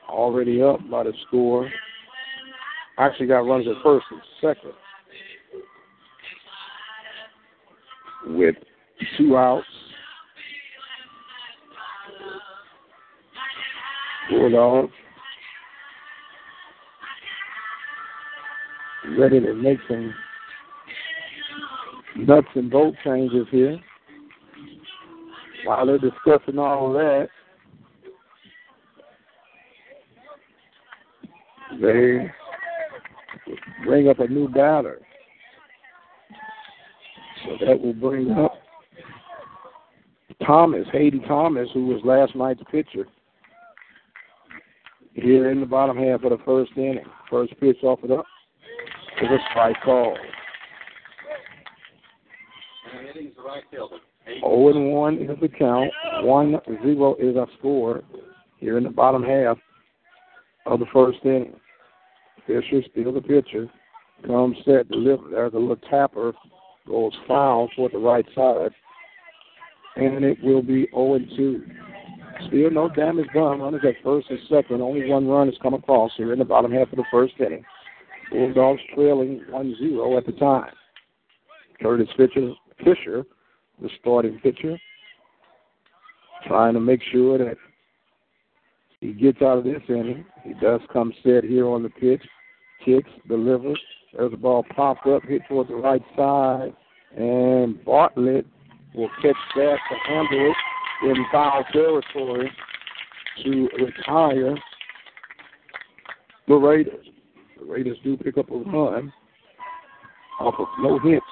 [0.09, 1.69] Already up by the score.
[2.99, 4.73] Actually got runs at first and second.
[8.37, 8.55] With
[9.17, 9.65] two outs.
[14.29, 14.93] Bulldogs
[19.17, 20.13] ready to make some
[22.17, 23.79] nuts and bolt changes here.
[25.65, 27.29] While they're discussing all that,
[31.81, 32.31] they
[33.85, 34.99] bring up a new batter.
[37.45, 38.53] So that will bring up
[40.45, 43.07] Thomas, Hayden Thomas, who was last night's pitcher,
[45.17, 46.99] here in the bottom half of the first inning.
[47.29, 48.25] First pitch offered up
[49.21, 50.15] is a strike call.
[54.39, 55.91] 0 and 1 is the count.
[56.21, 58.03] 1 0 is our score
[58.57, 59.57] here in the bottom half
[60.65, 61.55] of the first inning.
[62.45, 63.69] Fisher still the pitcher.
[64.25, 65.29] Comes set, deliver.
[65.29, 66.33] There's a little tapper.
[66.87, 68.71] Goes foul toward the right side.
[69.95, 71.63] And it will be 0 and 2.
[72.47, 73.59] Still no damage done.
[73.59, 74.81] Runners at first and second.
[74.81, 77.63] Only one run has come across here in the bottom half of the first inning.
[78.31, 80.71] Bulldogs trailing 1 0 at the time.
[81.81, 83.25] Curtis Fisher, Fisher,
[83.81, 84.77] the starting pitcher,
[86.47, 87.57] trying to make sure that
[88.99, 90.25] he gets out of this inning.
[90.43, 92.23] He does come set here on the pitch,
[92.83, 93.79] kicks, delivers.
[94.13, 96.73] There's a ball popped up, hit towards the right side,
[97.15, 98.45] and Bartlett
[98.95, 100.57] will catch that to handle it
[101.03, 102.51] in foul territory
[103.43, 104.55] to retire
[106.47, 107.05] the Raiders.
[107.59, 109.11] The Raiders do pick up a run
[110.39, 111.25] off of no hits,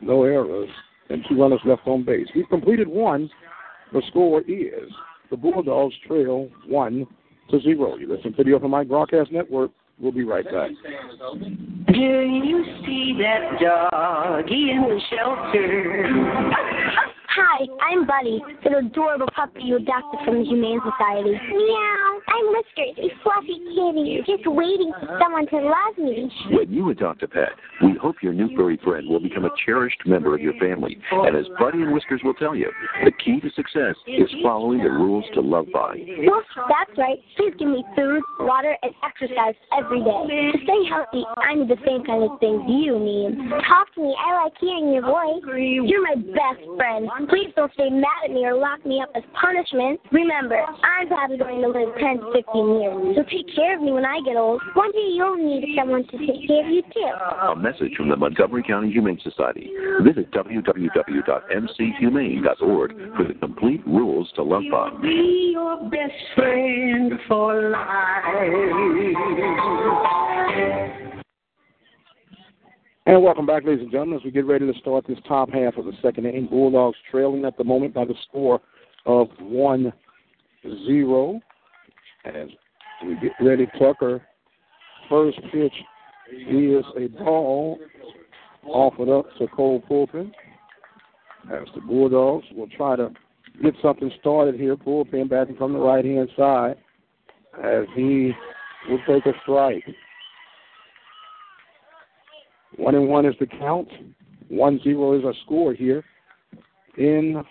[0.00, 0.68] no errors,
[1.08, 2.26] and two runners left on base.
[2.34, 3.30] We've completed one.
[3.92, 4.90] The score is
[5.30, 7.06] the Bulldogs trail one
[7.50, 7.96] to zero.
[7.96, 9.70] You listen to the Open Mic Broadcast Network.
[9.98, 10.70] We'll be right back.
[11.92, 16.52] Do you see that doggy in the shelter?
[17.34, 21.32] Hi, I'm Buddy, the adorable puppy you adopted from the Humane Society.
[21.32, 22.12] Meow.
[22.28, 26.30] I'm Whiskers, a fluffy kitty, just waiting for someone to love me.
[26.50, 27.50] When you adopt a pet,
[27.82, 30.96] we hope your new furry friend will become a cherished member of your family.
[31.10, 32.70] And as Buddy and Whiskers will tell you,
[33.04, 35.96] the key to success is following the rules to love by.
[36.24, 37.18] Well, that's right.
[37.36, 40.52] Please give me food, water, and exercise every day.
[40.52, 43.36] To stay healthy, I need the same kind of things you need.
[43.68, 44.16] Talk to me.
[44.16, 45.42] I like hearing your voice.
[45.56, 47.08] You're my best friend.
[47.28, 50.00] Please don't stay mad at me or lock me up as punishment.
[50.10, 53.16] Remember, I'm probably going to live 10 to 15 years.
[53.16, 54.60] So take care of me when I get old.
[54.74, 57.00] One day you'll need someone to take care of you too.
[57.00, 59.70] A message from the Montgomery County Humane Society.
[60.02, 64.88] Visit www.mchumane.org for the complete rules to love by.
[65.00, 67.82] Be your best friend for life.
[73.04, 75.76] And welcome back, ladies and gentlemen, as we get ready to start this top half
[75.76, 76.46] of the second inning.
[76.46, 78.60] Bulldogs trailing at the moment by the score
[79.06, 79.92] of 1
[80.86, 81.40] 0.
[82.24, 82.48] As
[83.04, 84.22] we get ready, Tucker,
[85.10, 85.72] first pitch
[86.48, 87.76] is a ball
[88.64, 90.30] offered up to Cole Pulpin.
[91.52, 93.10] As the Bulldogs will try to
[93.64, 94.76] get something started here.
[94.76, 96.76] Pulpin batting from the right hand side
[97.64, 98.30] as he
[98.88, 99.82] will take a strike.
[102.76, 103.88] One and one is the count.
[104.48, 106.04] One zero is our score here
[106.98, 107.42] in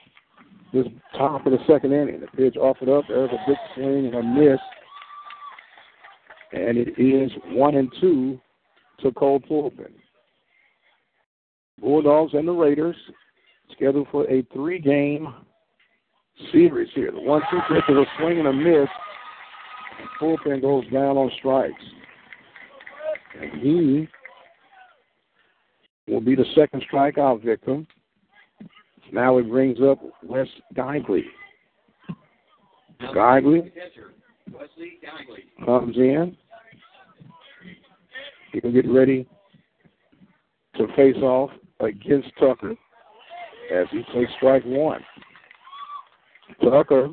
[0.73, 0.85] this
[1.17, 2.21] top of the second inning.
[2.21, 3.05] The pitch offered up.
[3.07, 4.59] There's a big swing and a miss.
[6.53, 8.39] And it is one and two
[9.01, 9.93] to Cole Pulpin.
[11.79, 12.95] Bulldogs and the Raiders
[13.71, 15.33] scheduled for a three game
[16.51, 17.11] series here.
[17.11, 18.89] The one two pitch is a swing and a miss.
[20.19, 21.83] Pulpin goes down on strikes.
[23.39, 24.07] And he
[26.07, 27.87] will be the second strikeout victim.
[29.11, 31.25] Now it brings up Wes Geigley.
[33.13, 33.71] Geigley
[35.65, 36.37] comes in.
[38.51, 39.27] He can get ready
[40.77, 42.75] to face off against Tucker
[43.73, 45.01] as he takes strike one.
[46.63, 47.09] Tucker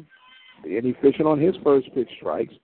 [0.64, 2.55] being efficient on his first pitch strikes.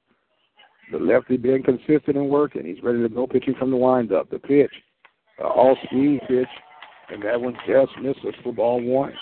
[0.92, 2.66] The lefty being consistent and working.
[2.66, 4.30] He's ready to go pitching from the windup.
[4.30, 4.72] The pitch
[5.42, 6.48] uh, all speed pitch,
[7.10, 9.12] and that one just misses for ball one.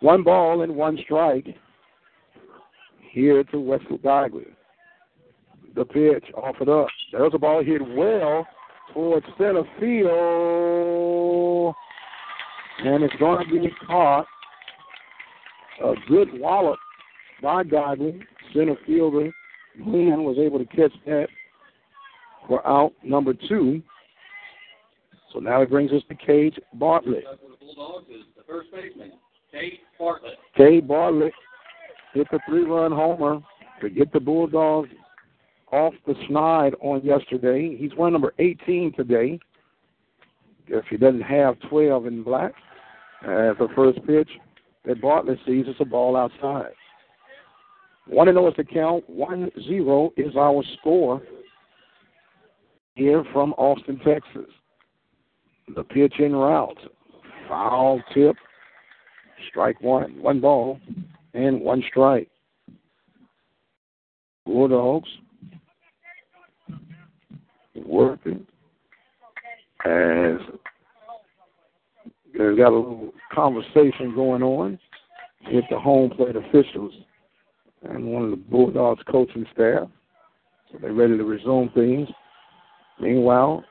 [0.00, 1.46] One ball and one strike
[3.10, 4.46] here to Wesley Geigley.
[5.74, 6.88] The pitch off offered up.
[7.12, 8.46] There's a ball hit well
[8.94, 11.74] towards center field,
[12.84, 14.26] and it's going to be caught.
[15.84, 16.78] A good wallop
[17.40, 18.20] by Geigley.
[18.52, 19.30] Center fielder
[19.84, 21.28] Glenn was able to catch that
[22.46, 23.82] for out number two.
[25.32, 27.24] So now it brings us to Cade Bartlett.
[27.24, 29.12] The first baseman,
[29.52, 30.38] Cade Bartlett.
[30.56, 31.32] Cade Bartlett
[32.14, 33.40] hit the three-run homer
[33.80, 34.88] to get the Bulldogs
[35.70, 37.76] off the snide on yesterday.
[37.76, 39.38] He's one number 18 today.
[40.66, 42.52] If he doesn't have 12 in black,
[43.22, 44.28] uh, the first pitch
[44.84, 46.72] that Bartlett sees it's a ball outside.
[48.06, 49.08] 1 0 is the count.
[49.08, 51.22] 1 0 is our score
[52.94, 54.50] here from Austin, Texas.
[55.74, 56.78] The pitch in route.
[57.48, 58.36] Foul tip.
[59.50, 60.20] Strike one.
[60.20, 60.80] One ball
[61.34, 62.28] and one strike.
[64.44, 65.08] Bulldogs
[67.86, 68.46] working
[69.84, 70.38] as
[72.32, 74.78] they've got a little conversation going on
[75.52, 76.92] with the home plate officials
[77.82, 79.88] and one of the Bulldogs coaching staff.
[80.70, 82.08] So they're ready to resume things.
[83.00, 83.64] Meanwhile,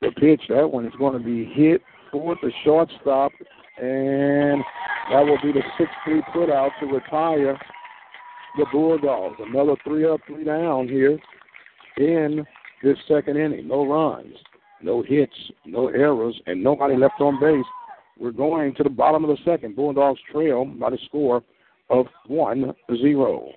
[0.00, 0.42] the pitch.
[0.48, 1.82] That one is going to be hit
[2.12, 3.32] for the shortstop,
[3.78, 4.62] and
[5.10, 7.58] that will be the 6 3 put out to retire
[8.56, 9.36] the Bulldogs.
[9.38, 11.18] Another three up, three down here
[11.98, 12.44] in
[12.82, 13.68] this second inning.
[13.68, 14.34] No runs,
[14.82, 15.34] no hits,
[15.64, 17.64] no errors, and nobody left on base.
[18.18, 19.76] We're going to the bottom of the second.
[19.76, 21.42] Bulldogs trail by the score
[21.90, 23.52] of 1 0.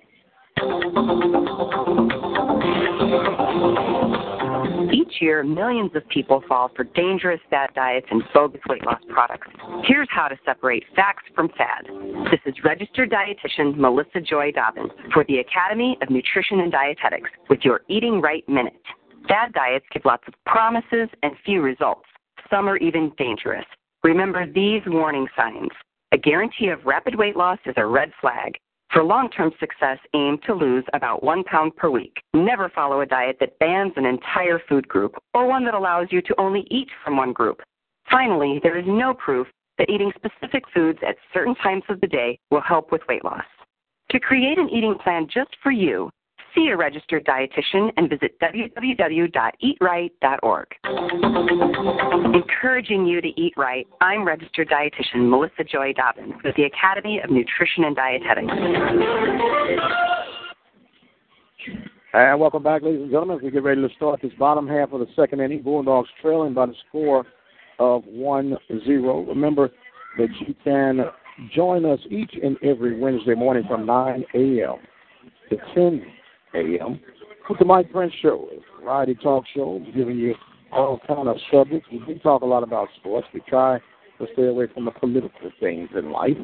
[5.20, 9.48] Year, millions of people fall for dangerous fad diets and bogus weight loss products.
[9.84, 11.86] Here's how to separate facts from fad.
[12.30, 17.60] This is registered dietitian Melissa Joy Dobbins for the Academy of Nutrition and Dietetics with
[17.62, 18.80] your Eating Right Minute.
[19.28, 22.06] Fad diets give lots of promises and few results.
[22.48, 23.66] Some are even dangerous.
[24.02, 25.70] Remember these warning signs.
[26.12, 28.54] A guarantee of rapid weight loss is a red flag.
[28.92, 32.16] For long-term success, aim to lose about one pound per week.
[32.34, 36.20] Never follow a diet that bans an entire food group or one that allows you
[36.22, 37.62] to only eat from one group.
[38.10, 39.46] Finally, there is no proof
[39.78, 43.44] that eating specific foods at certain times of the day will help with weight loss.
[44.10, 46.10] To create an eating plan just for you,
[46.52, 50.66] see a registered dietitian and visit www.eatright.org.
[52.34, 57.30] Encouraging you to eat right, I'm registered dietitian Melissa Joy Dobbins with the Academy of
[57.30, 58.52] Nutrition and Dietetics.
[62.12, 64.92] And welcome back, ladies and gentlemen, as we get ready to start this bottom half
[64.92, 65.62] of the second inning.
[65.62, 67.24] Bulldogs trailing by the score
[67.78, 69.20] of 1 0.
[69.24, 69.70] Remember
[70.18, 71.00] that you can
[71.54, 74.76] join us each and every Wednesday morning from 9 a.m.
[75.48, 76.04] to 10
[76.54, 77.00] a.m.
[77.48, 80.34] with the Mike Prince Show, a variety talk show, giving you
[80.72, 81.88] all kind of subjects.
[81.90, 83.26] We do talk a lot about sports.
[83.32, 83.78] We try
[84.18, 86.36] to stay away from the political things in life.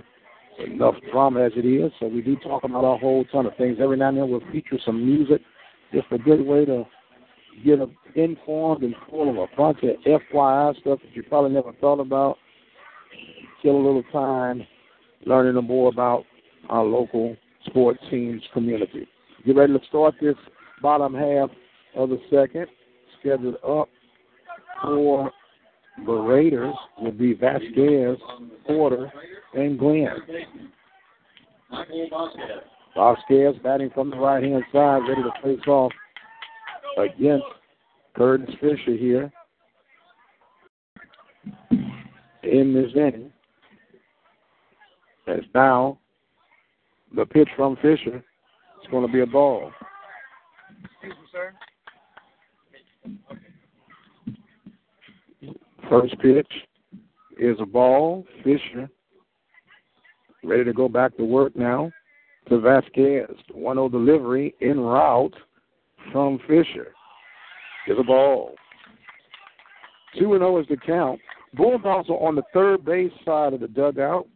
[0.59, 3.77] Enough drama as it is, so we do talk about a whole ton of things.
[3.81, 5.43] Every now and then we'll feature some music.
[5.93, 6.85] Just a good way to
[7.65, 7.79] get
[8.15, 12.39] informed and full of a bunch of FYI stuff that you probably never thought about.
[13.63, 14.67] Kill a little time
[15.27, 16.25] learning more about
[16.71, 19.07] our local sports teams community.
[19.45, 20.37] Get ready to start this
[20.81, 21.51] bottom half
[21.95, 22.67] of the second.
[23.21, 23.89] Scheduled up
[24.87, 25.33] for
[26.07, 28.17] the Raiders will be Vasquez,
[28.67, 29.13] Porter,
[29.55, 30.09] and Glenn.
[32.95, 35.93] Vasquez batting from the right hand side, ready to face off
[36.99, 37.45] against
[38.15, 39.33] Curtis Fisher here
[42.43, 43.33] in this inning.
[45.27, 45.99] As now
[47.15, 49.73] the pitch from Fisher is going to be a ball.
[55.89, 56.51] First pitch
[57.39, 58.25] is a ball.
[58.43, 58.89] Fisher
[60.43, 61.91] ready to go back to work now
[62.49, 63.31] to Vasquez.
[63.53, 65.35] 1 0 delivery en route
[66.13, 66.93] from Fisher.
[67.89, 68.55] Is a ball.
[70.19, 71.21] 2 0 is the count.
[71.55, 74.27] Bulldogs are on the third base side of the dugout.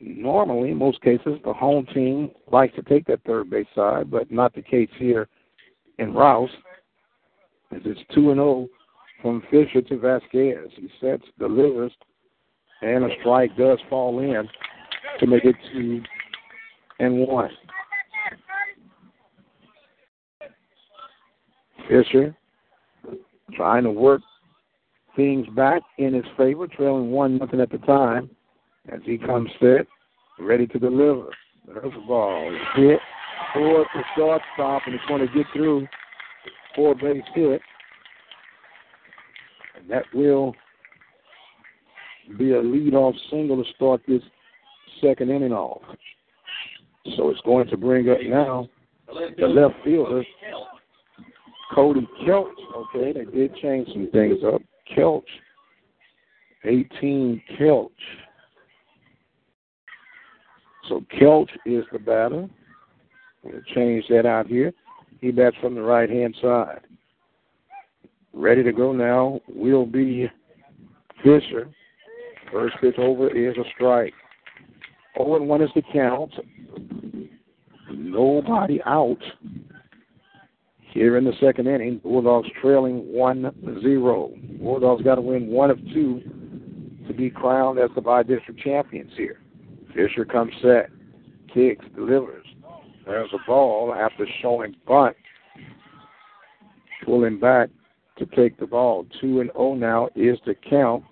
[0.00, 4.30] Normally, in most cases, the home team likes to take that third base side, but
[4.30, 5.28] not the case here
[5.98, 6.50] in Rouse.
[7.72, 8.68] As it's 2 0
[9.22, 10.68] from Fisher to Vasquez.
[10.76, 11.92] He sets, delivers,
[12.82, 14.48] and a strike does fall in
[15.20, 16.02] to make it 2
[16.98, 17.50] and 1.
[21.88, 22.36] Fisher
[23.54, 24.20] trying to work
[25.16, 28.30] things back in his favor, trailing one nothing at the time
[28.90, 29.86] as he comes set,
[30.38, 31.28] ready to deliver.
[31.68, 32.50] A ball.
[32.74, 32.98] Hit
[33.54, 35.86] for the shortstop, and it's going to get through
[36.74, 37.60] four base hit.
[39.82, 40.54] And that will
[42.38, 44.22] be a leadoff single to start this
[45.00, 45.82] second inning off.
[47.16, 48.68] So it's going to bring up now
[49.38, 50.22] the left fielder,
[51.74, 52.52] Cody Kelch.
[52.76, 54.62] Okay, they did change some things up.
[54.96, 55.22] Kelch,
[56.64, 57.90] 18 Kelch.
[60.88, 62.48] So Kelch is the batter.
[63.42, 64.72] We'll change that out here.
[65.20, 66.80] He bats from the right hand side.
[68.34, 70.30] Ready to go now will be
[71.22, 71.68] Fisher.
[72.50, 74.14] First pitch over is a strike.
[75.16, 76.32] 0 and 1 is the count.
[77.90, 79.18] Nobody out
[80.92, 81.98] here in the second inning.
[81.98, 84.32] Bulldogs trailing 1 0.
[84.60, 86.22] Bulldogs got to win one of two
[87.06, 89.40] to be crowned as the by district champions here.
[89.94, 90.90] Fisher comes set,
[91.52, 92.46] kicks, delivers.
[93.04, 95.16] There's a ball after showing bunt.
[97.04, 97.68] Pulling back
[98.18, 99.06] to take the ball.
[99.20, 101.04] 2 and 0 now is the count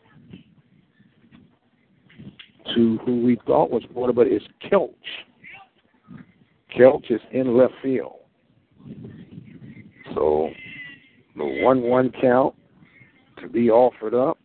[2.75, 4.91] to who we thought was Porter, but it's Kelch.
[6.77, 8.17] Kelch is in left field.
[10.15, 10.51] So
[11.37, 12.55] the 1 1 count
[13.41, 14.39] to be offered up.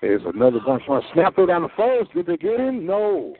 [0.00, 2.12] There's another bunch of snap throw down the first.
[2.14, 2.86] Did they get him?
[2.86, 3.34] No.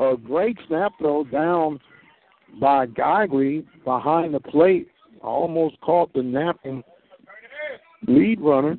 [0.00, 1.78] A great snap throw down
[2.60, 4.88] by Geigley behind the plate.
[5.20, 6.82] Almost caught the napping
[8.06, 8.76] lead runner,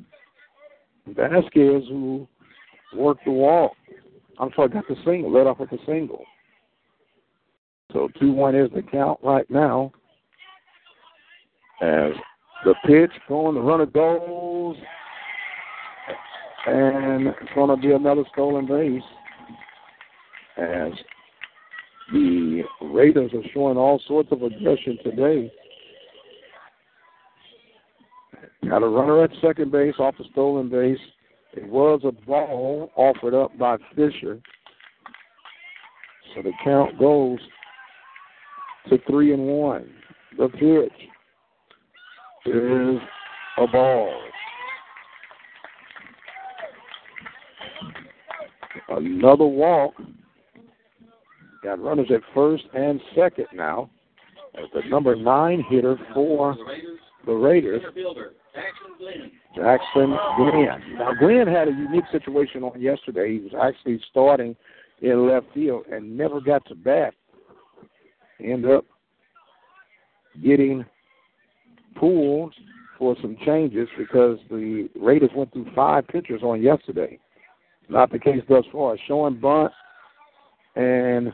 [1.06, 2.26] Vasquez, who
[2.94, 3.76] worked the wall.
[4.38, 6.24] I'm sorry, got the single, led off with the single.
[7.92, 9.92] So 2 1 is the count right now.
[11.80, 12.12] As
[12.64, 14.76] the pitch going, the runner goes,
[16.66, 19.02] and it's going to be another stolen base.
[20.56, 20.92] As
[22.12, 25.52] the Raiders are showing all sorts of aggression today.
[28.68, 30.98] Got a runner at second base off the stolen base.
[31.52, 34.40] It was a ball offered up by Fisher.
[36.34, 37.38] So the count goes
[38.88, 39.88] to three and one.
[40.36, 41.08] The pitch
[42.46, 43.00] is
[43.58, 44.20] a ball.
[48.88, 49.94] Another walk.
[51.62, 53.90] Got runners at first and second now.
[54.54, 56.56] As the number nine hitter for
[57.26, 57.82] the Raiders,
[59.54, 60.80] Jackson Glenn.
[60.98, 63.34] Now, Glenn had a unique situation on yesterday.
[63.34, 64.56] He was actually starting
[65.02, 67.14] in left field and never got to bat.
[68.42, 68.84] End up
[70.42, 70.84] getting
[71.98, 72.54] pulled
[72.98, 77.18] for some changes because the Raiders went through five pitchers on yesterday.
[77.88, 78.96] Not the case thus far.
[79.06, 79.72] Showing bunt,
[80.74, 81.32] and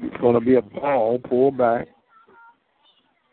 [0.00, 1.88] it's going to be a ball pulled back.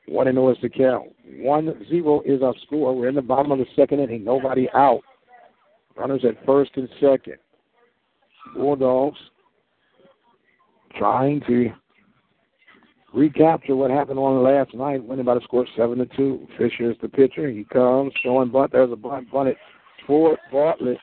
[0.08, 1.12] One and zero is the count.
[1.38, 2.96] One zero is our score.
[2.96, 4.24] We're in the bottom of the second inning.
[4.24, 5.02] Nobody out.
[5.98, 7.38] Runners at first and second.
[8.56, 9.18] Bulldogs
[10.98, 11.70] trying to
[13.14, 16.48] recapture what happened on last night, winning by the score seven to two.
[16.58, 17.50] Fisher is the pitcher.
[17.50, 18.74] He comes, showing bunt.
[18.74, 19.56] There's a bunt bunted
[20.06, 20.98] for Bartlett.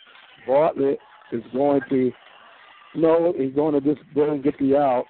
[0.46, 0.98] Bartlett
[1.32, 2.12] is going to
[2.94, 5.04] no, he's going to just go and get the out.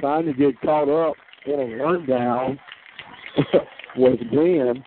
[0.00, 1.14] Trying to get caught up
[1.46, 2.58] in a rundown
[3.96, 4.84] was Glenn.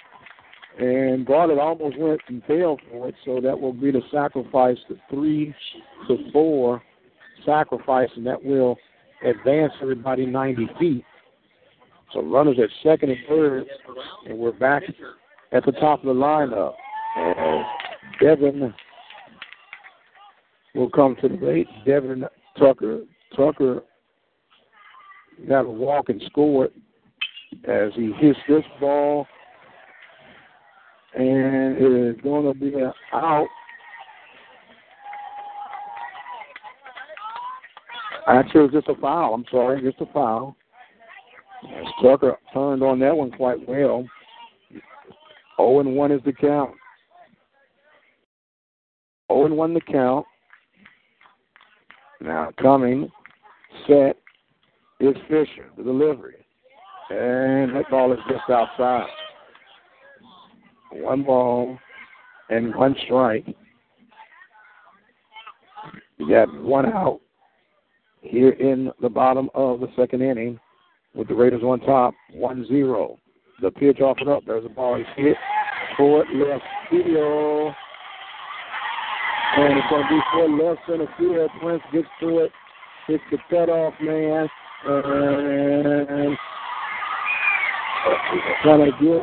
[0.80, 4.98] And Bartlett almost went and failed for it, so that will be the sacrifice, the
[5.10, 5.54] three
[6.08, 6.82] to four
[7.46, 8.78] sacrifice, and that will
[9.24, 11.06] advance everybody 90 feet.
[12.14, 13.66] So runners at second and third,
[14.28, 14.84] and we're back
[15.52, 16.74] at the top of the lineup.
[17.18, 17.66] And
[18.22, 18.74] Devin
[20.76, 21.68] will come to the plate.
[21.86, 22.26] Devin
[22.58, 23.02] Tucker
[23.36, 23.82] Tucker
[25.48, 26.72] got a walk and scored
[27.68, 29.28] as he hits this ball,
[31.14, 33.48] and it is going to be an out.
[38.28, 39.34] Actually, it was just a foul.
[39.34, 40.56] I'm sorry, just a foul.
[42.02, 44.06] Tucker turned on that one quite well.
[45.58, 46.72] 0 and 1 is the count.
[49.32, 50.26] 0 and 1 the count.
[52.20, 53.12] Now coming,
[53.88, 54.18] set
[55.00, 56.41] is Fisher, the delivery.
[57.12, 59.10] And that ball is just outside.
[60.94, 61.78] One ball
[62.50, 63.46] and one strike.
[66.18, 67.20] You got one out
[68.22, 70.58] here in the bottom of the second inning
[71.14, 73.18] with the Raiders on top, 1 0.
[73.62, 74.44] The pitch off and up.
[74.46, 75.36] There's a ball he's hit
[75.98, 77.74] toward left field.
[79.58, 81.52] And it's going to be for left center field.
[81.60, 82.52] Prince gets to it.
[83.08, 84.48] Hits the cutoff man.
[84.86, 86.38] And
[88.64, 89.22] to get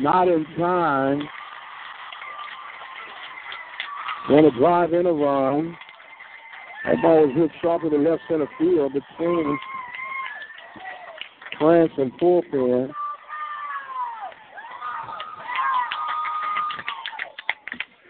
[0.00, 1.22] not in time.
[4.28, 5.76] To drive in a run.
[6.84, 9.58] That ball was hit sharply to left center field between
[11.58, 12.90] France and Pulpin.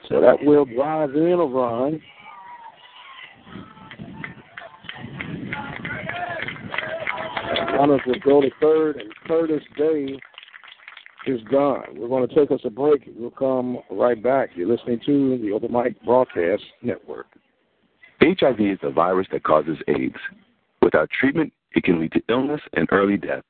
[0.09, 2.01] So that will drive in a run.
[7.81, 10.15] Runners will go to third, and Curtis Day
[11.27, 11.87] is gone.
[11.97, 13.09] We're going to take us a break.
[13.17, 14.51] We'll come right back.
[14.55, 17.25] You're listening to the Open Mic Broadcast Network.
[18.21, 20.19] HIV is a virus that causes AIDS.
[20.83, 23.45] Without treatment, it can lead to illness and early death.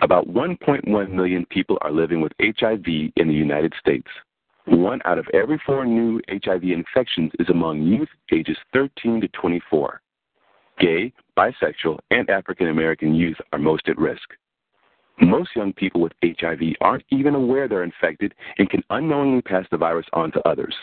[0.00, 4.08] About 1.1 million people are living with HIV in the United States.
[4.66, 10.00] One out of every four new HIV infections is among youth ages 13 to 24.
[10.80, 14.30] Gay, bisexual, and African American youth are most at risk.
[15.20, 19.76] Most young people with HIV aren't even aware they're infected and can unknowingly pass the
[19.76, 20.74] virus on to others.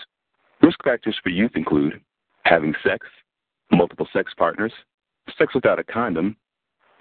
[0.61, 1.99] Risk factors for youth include
[2.43, 3.07] having sex,
[3.71, 4.71] multiple sex partners,
[5.37, 6.37] sex without a condom,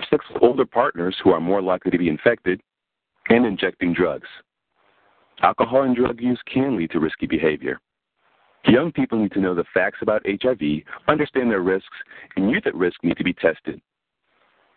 [0.09, 2.61] sex with older partners who are more likely to be infected,
[3.29, 4.29] and injecting drugs.
[5.43, 7.79] Alcohol and drug use can lead to risky behavior.
[8.69, 11.97] Young people need to know the facts about HIV, understand their risks,
[12.37, 13.81] and youth at risk need to be tested.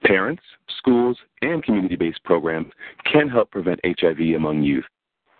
[0.04, 0.44] Parents,
[0.78, 2.72] schools, and community based programs
[3.12, 4.86] can help prevent HIV among youth.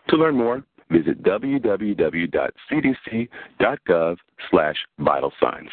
[0.10, 1.78] To learn more, visit www.cdc.gov
[4.50, 5.70] slash vital signs.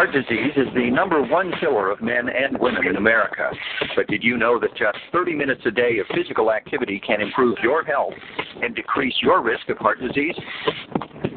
[0.00, 3.50] Heart disease is the number one killer of men and women in America.
[3.94, 7.58] But did you know that just 30 minutes a day of physical activity can improve
[7.62, 8.14] your health
[8.62, 10.34] and decrease your risk of heart disease?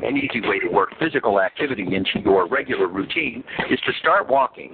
[0.03, 4.73] An easy way to work physical activity into your regular routine is to start walking.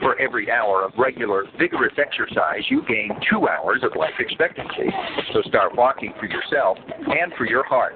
[0.00, 4.88] For every hour of regular, vigorous exercise, you gain two hours of life expectancy.
[5.32, 7.94] So start walking for yourself and for your heart.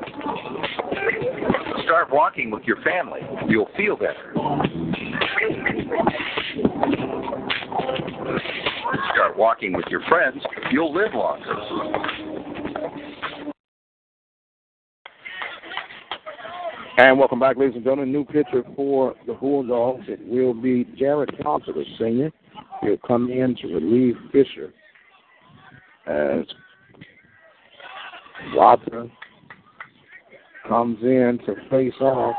[1.84, 3.20] Start walking with your family.
[3.48, 4.34] You'll feel better.
[9.14, 10.42] Start walking with your friends.
[10.72, 12.49] You'll live longer.
[17.03, 18.12] And welcome back, ladies and gentlemen.
[18.12, 20.05] New pitcher for the Bulldogs.
[20.07, 22.30] It will be Jared Thompson, the senior.
[22.82, 24.70] He'll come in to relieve Fisher
[26.07, 26.44] as
[28.53, 29.11] Watson
[30.68, 32.36] comes in to face off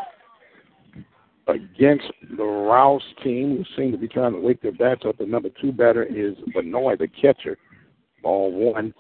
[1.48, 2.06] against
[2.38, 5.18] the Rouse team, who seem to be trying to wake their bats up.
[5.18, 7.58] The number two batter is Benoit, the catcher.
[8.22, 8.94] Ball one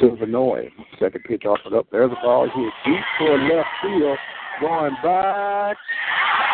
[0.00, 0.68] to Benoit.
[1.00, 1.88] Second pitch offered up.
[1.90, 2.48] There's a ball.
[2.54, 4.18] He is deep toward left field.
[4.62, 5.76] Going back.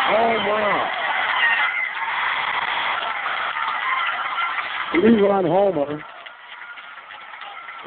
[0.07, 0.89] Home run.
[5.21, 6.03] Run homer.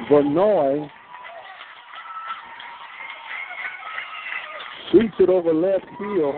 [0.08, 0.88] Benoit
[4.92, 6.36] shoots it over left field.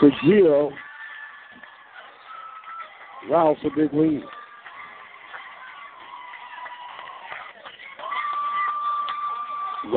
[0.00, 0.72] to give
[3.30, 4.22] Rouse a big lead.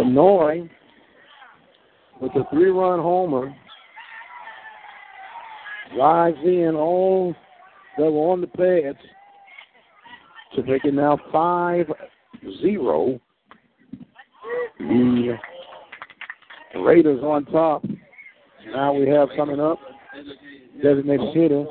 [0.06, 0.70] Lenoy
[2.22, 3.56] with a three-run homer
[5.96, 7.36] drives in all
[7.98, 9.00] that were on the pads
[10.56, 11.88] to make it now 5
[12.62, 13.20] 0.
[14.80, 15.38] The
[16.76, 17.84] Raiders on top.
[18.68, 19.80] Now we have coming up
[20.84, 21.66] designated hitter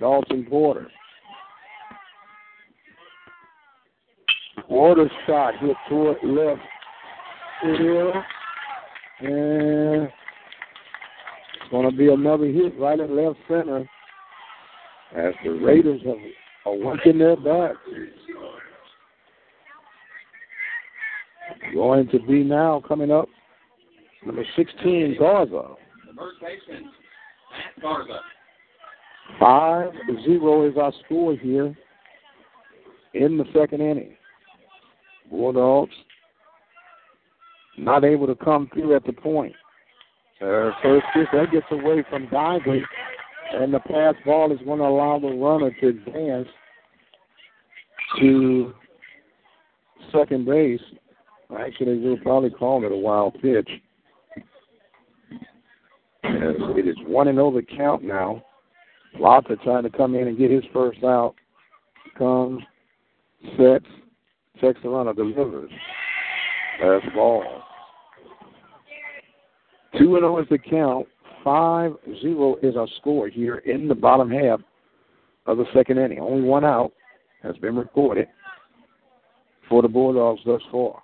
[0.00, 0.88] Dalton Porter.
[4.68, 6.62] Porter shot hit toward left
[7.66, 8.14] And
[10.02, 13.88] it's going to be another hit right at left center
[15.16, 16.02] as the Raiders
[16.66, 17.76] are working their back.
[21.72, 23.28] Going to be now coming up
[24.26, 25.62] number 16, Garza.
[26.14, 28.20] Matt Garza.
[29.40, 29.92] 5
[30.24, 31.74] 0 is our score here
[33.14, 34.14] in the second inning.
[35.30, 35.94] Bulldogs
[37.76, 39.54] not able to come through at the point.
[40.40, 42.82] Uh, first pitch, that gets away from Dively,
[43.52, 46.48] and the pass ball is going to allow the runner to advance
[48.18, 48.74] to
[50.12, 50.80] second base.
[51.58, 53.68] Actually, we'll probably call it a wild pitch.
[56.24, 58.42] As it is 1 and 0 the count now.
[59.18, 61.34] Lotta trying to come in and get his first out.
[62.18, 62.62] Comes,
[63.56, 63.86] sets,
[64.60, 65.70] checks the runner, delivers.
[66.80, 67.44] Pass ball.
[69.98, 71.06] 2 0 is the count.
[71.44, 74.60] 5 0 is our score here in the bottom half
[75.46, 76.20] of the second inning.
[76.20, 76.92] Only one out
[77.42, 78.26] has been recorded
[79.68, 81.02] for the Bulldogs thus far.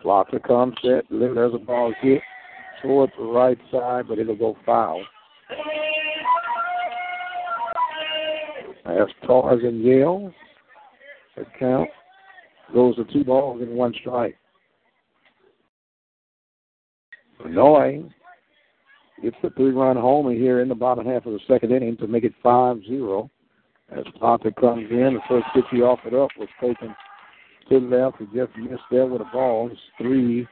[0.00, 2.20] Clock to come, set, there's a ball hit
[2.82, 5.02] towards the right side, but it'll go foul.
[8.84, 10.32] As Tarzan Yale,
[11.36, 11.88] the count
[12.72, 14.36] goes to two balls and one strike.
[17.46, 18.02] Noy
[19.22, 22.24] gets the three-run homer here in the bottom half of the second inning to make
[22.24, 23.30] it 5-0.
[23.96, 26.94] As Potter comes in, the first pitch he offered up was taken
[27.68, 28.18] to the left.
[28.18, 29.70] He just missed there with a ball.
[29.70, 30.46] It's three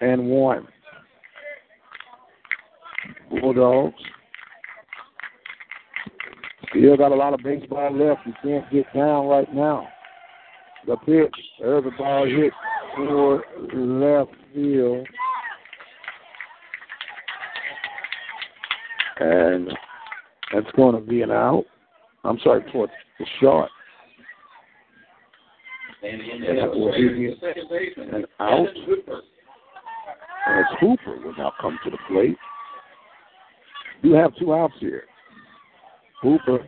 [0.00, 0.66] and one.
[3.30, 3.94] Bulldogs
[6.70, 8.26] still got a lot of baseball left.
[8.26, 9.88] You can't get down right now.
[10.86, 12.52] The pitch, there's a ball hit
[12.96, 13.42] toward
[13.74, 15.06] left field.
[19.20, 19.68] And
[20.52, 21.64] that's going to be an out.
[22.24, 23.68] I'm sorry, for the shot.
[26.02, 26.20] And
[26.58, 27.36] that will be
[27.96, 28.66] an out.
[30.46, 32.36] And it's Hooper will now come to the plate.
[34.02, 35.04] You have two outs here.
[36.22, 36.66] Hooper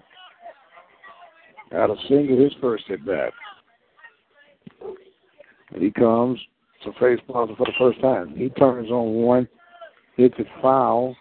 [1.71, 3.33] had a single his first at bat.
[5.73, 6.39] And he comes
[6.85, 8.37] to face Plaza for the first time.
[8.37, 9.49] He turns on one,
[10.17, 11.17] hits it foul,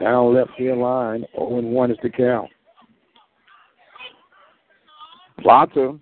[0.00, 1.24] down left field line.
[1.36, 2.50] 0 and 1 is the count.
[5.40, 5.98] Plata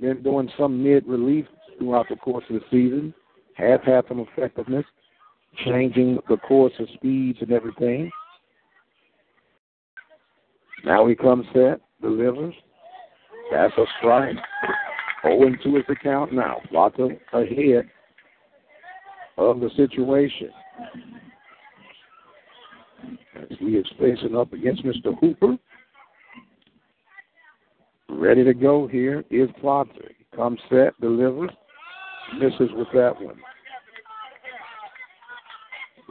[0.00, 1.46] been doing some mid relief
[1.78, 3.14] throughout the course of the season.
[3.54, 4.84] Has had some effectiveness,
[5.64, 8.10] changing the course of speeds and everything.
[10.84, 12.54] Now he comes set, delivers.
[13.50, 14.36] That's a strike.
[15.22, 16.60] 0 and 2 is the count now.
[16.70, 17.88] Plata ahead
[19.36, 20.50] of the situation.
[23.36, 25.18] As he is facing up against Mr.
[25.18, 25.56] Hooper.
[28.08, 29.90] Ready to go here is Plata.
[30.18, 31.50] He comes set, delivers,
[32.38, 33.36] misses with that one.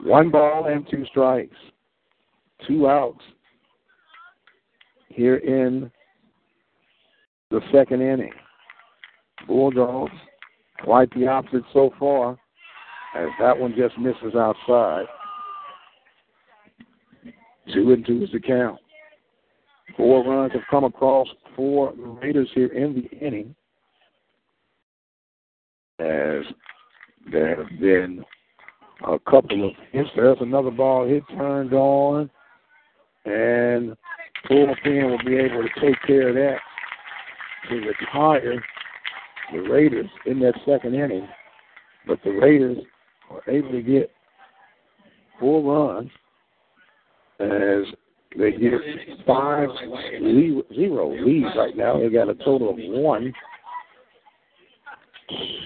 [0.03, 1.55] One ball and two strikes.
[2.67, 3.23] Two outs
[5.09, 5.91] here in
[7.49, 8.33] the second inning.
[9.47, 10.11] Bulldogs
[10.83, 12.37] quite the opposite so far,
[13.15, 15.05] as that one just misses outside.
[17.73, 18.79] Two and two is the count.
[19.95, 23.55] Four runs have come across for the Raiders here in the inning.
[25.99, 26.45] As
[27.31, 28.23] there have been
[29.05, 30.09] a couple of hits.
[30.15, 32.29] There's another ball hit turned on,
[33.25, 33.95] and
[34.49, 36.59] bullpen will be able to take care of that
[37.69, 38.63] to retire
[39.51, 41.27] the Raiders in that second inning.
[42.07, 42.77] But the Raiders
[43.29, 44.11] are able to get
[45.39, 46.09] four runs
[47.39, 47.85] as
[48.37, 48.71] they get
[49.25, 49.69] five
[50.75, 51.99] zero leads right now.
[51.99, 53.33] They got a total of one,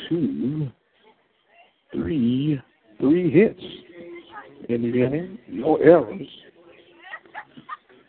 [0.09, 0.69] two,
[1.91, 2.59] three,
[2.99, 3.61] three hits
[4.69, 5.37] in the inning.
[5.49, 6.27] No errors.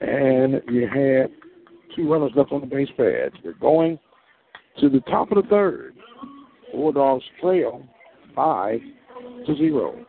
[0.00, 1.30] and you had
[1.94, 3.34] two runners left on the base pads.
[3.44, 3.98] We're going
[4.80, 5.94] to the top of the third.
[6.72, 7.86] Bulldogs trail
[8.34, 8.80] five
[9.46, 10.04] to zero.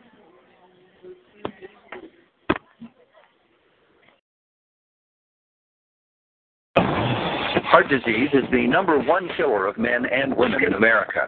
[7.74, 11.22] Heart disease is the number one killer of men and women in America.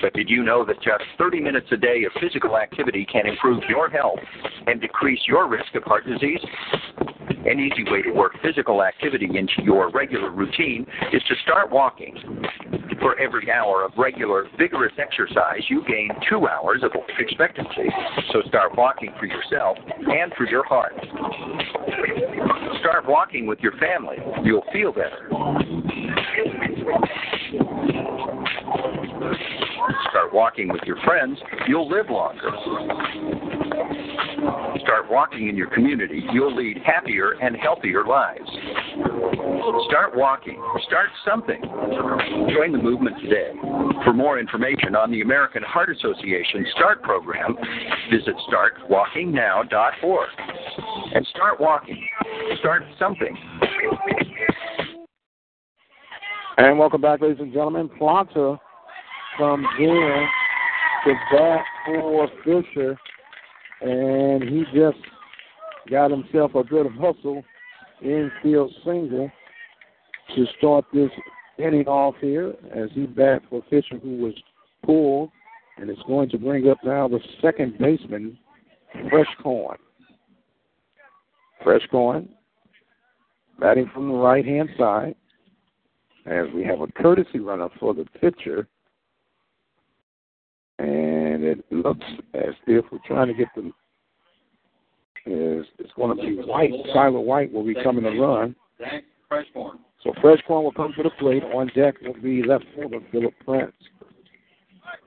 [0.00, 3.62] But did you know that just 30 minutes a day of physical activity can improve
[3.68, 4.18] your health
[4.66, 6.40] and decrease your risk of heart disease?
[7.46, 12.16] An easy way to work physical activity into your regular routine is to start walking.
[12.98, 17.88] For every hour of regular, vigorous exercise, you gain two hours of life expectancy.
[18.32, 20.94] So start walking for yourself and for your heart.
[22.82, 24.16] Start walking with your family.
[24.44, 25.28] You'll feel better.
[30.10, 31.38] Start walking with your friends.
[31.68, 32.50] You'll live longer.
[34.80, 36.22] Start walking in your community.
[36.32, 38.48] You'll lead happier and healthier lives.
[39.88, 40.60] Start walking.
[40.86, 41.60] Start something.
[42.52, 43.52] Join the movement today.
[44.04, 47.56] For more information on the American Heart Association START program,
[48.10, 50.28] visit startwalkingnow.org.
[51.14, 52.02] And start walking.
[52.58, 53.36] Start something.
[56.58, 57.88] And welcome back, ladies and gentlemen.
[57.98, 58.58] Plata
[59.36, 60.28] from in
[61.04, 62.98] to bat for Fisher,
[63.80, 64.98] and he just
[65.90, 67.42] got himself a good hustle
[68.02, 69.30] infield single
[70.36, 71.10] to start this
[71.58, 74.34] inning off here as he bats for Fisher, who was
[74.84, 75.30] pulled,
[75.78, 78.38] and it's going to bring up now the second baseman,
[79.10, 79.78] Fresh Corn.
[81.62, 82.28] Fresh Corn
[83.58, 85.14] batting from the right hand side
[86.26, 88.68] as we have a courtesy runner for the pitcher.
[90.78, 93.72] And it looks as if we're trying to get the
[95.24, 96.72] is it's going to be White.
[96.92, 98.56] Tyler White will be coming to run.
[100.02, 101.44] So Freshcorn will come to the plate.
[101.44, 103.72] On deck will be left fielder Philip Prince.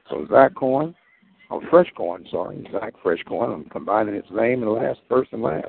[0.09, 0.95] So Zach Corn,
[1.51, 3.51] oh Freshcorn, sorry, Zach Freshcorn.
[3.51, 5.67] I'm combining his name and last, first and last.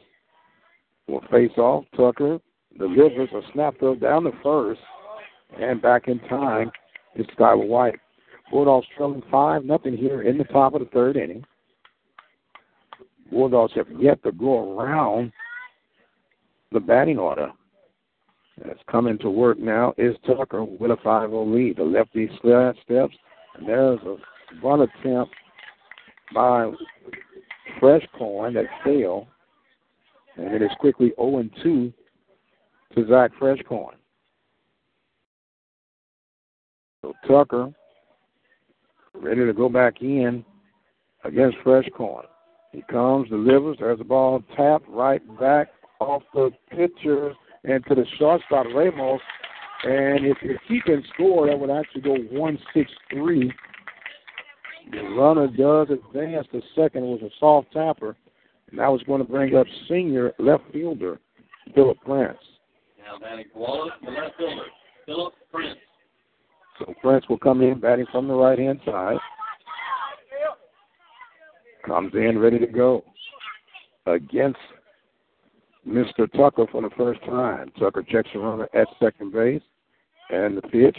[1.08, 1.84] We'll face off.
[1.96, 2.38] Tucker
[2.78, 4.80] delivers a snap throw down the first
[5.60, 6.70] and back in time
[7.16, 7.98] is Skylar White.
[8.50, 11.44] Bulldogs trailing five nothing here in the top of the third inning.
[13.30, 15.32] Bulldogs have yet to go around
[16.72, 17.50] the batting order.
[18.64, 21.76] That's coming to work now is Tucker with a 5 0 lead.
[21.76, 22.78] The lefty steps,
[23.56, 24.16] and there's a
[24.62, 25.34] run attempt
[26.34, 26.70] by
[27.78, 29.26] Fresh Corn that failed,
[30.36, 31.92] and it is quickly 0 2
[32.94, 33.94] to Zach Freshcorn.
[37.02, 37.72] So Tucker
[39.14, 40.44] ready to go back in
[41.24, 42.26] against Fresh Corn.
[42.72, 43.78] He comes, delivers.
[43.80, 45.68] There's a ball tapped right back
[46.00, 47.32] off the pitcher
[47.64, 49.20] and to the shortstop Ramos.
[49.84, 53.52] And if you're keeping score, that would actually go one six three.
[54.90, 56.46] The runner does advance.
[56.52, 58.16] The second was a soft tapper,
[58.70, 61.18] and that was going to bring up senior left fielder
[61.74, 62.38] Philip Prince.
[63.06, 64.62] Now batting Wallace, the left fielder,
[65.06, 65.78] Philip Prince.
[66.78, 69.18] So Prince will come in batting from the right hand side.
[71.86, 73.04] Comes in ready to go
[74.06, 74.58] against
[75.86, 76.30] Mr.
[76.32, 77.70] Tucker for the first time.
[77.78, 79.62] Tucker checks the runner at second base,
[80.30, 80.98] and the pitch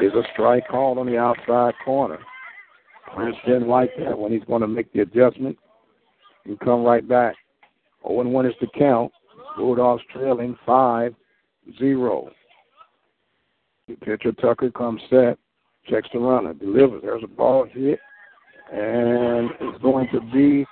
[0.00, 2.18] is a strike called on the outside corner.
[3.14, 5.58] Prince didn't like that when he's going to make the adjustment
[6.44, 7.34] and come right back.
[8.06, 9.10] 0 1 is the count.
[9.56, 11.14] Bulldogs trailing 5
[11.78, 12.30] 0.
[13.88, 15.38] The pitcher Tucker comes set,
[15.88, 17.02] checks the runner, delivers.
[17.02, 17.98] There's a ball hit,
[18.72, 20.64] and it's going to be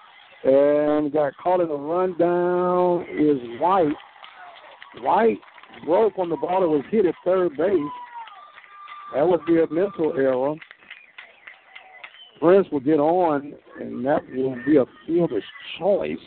[0.44, 3.94] and got caught in a rundown is White.
[5.00, 5.38] White
[5.86, 7.78] broke on the ball that was hit at third base.
[9.14, 10.54] That would be a mental error.
[12.40, 15.44] Prince will get on, and that will be a fielder's
[15.78, 16.18] choice.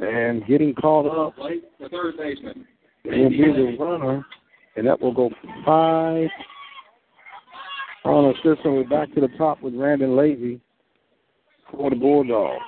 [0.00, 2.66] And getting caught up the third baseman.
[3.04, 4.26] will be the runner,
[4.76, 5.30] and that will go
[5.64, 6.28] five
[8.04, 8.74] on a system.
[8.74, 10.60] We're back to the top with Randon Levy
[11.70, 12.62] for the Bulldogs.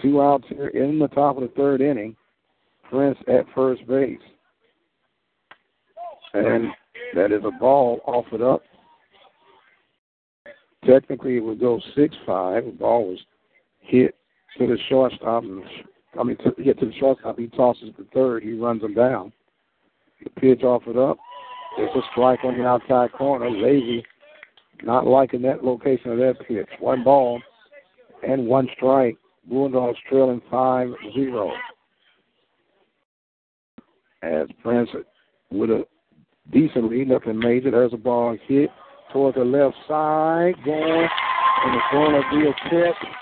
[0.00, 2.16] Two outs here in the top of the third inning.
[2.88, 4.18] Prince at first base.
[6.34, 6.68] And
[7.14, 8.62] that is a ball offered up.
[10.84, 12.64] Technically, it would go 6 5.
[12.64, 13.18] The ball was
[13.80, 14.14] hit
[14.58, 15.44] to the shortstop.
[16.18, 17.38] I mean, to, hit to the shortstop.
[17.38, 18.42] He tosses the third.
[18.42, 19.32] He runs him down.
[20.24, 21.18] The pitch offered up.
[21.76, 23.50] There's a strike on the outside corner.
[23.50, 24.04] Lazy
[24.82, 26.68] not liking that location of that pitch.
[26.78, 27.40] One ball
[28.26, 29.16] and one strike
[29.48, 31.52] Bulldogs trailing 5 0.
[34.22, 34.90] As Prince
[35.50, 35.86] with a
[36.52, 37.70] decent lead, nothing major.
[37.70, 38.70] There's a ball hit
[39.12, 41.08] toward the left side, going
[41.66, 43.19] it's going to be a catch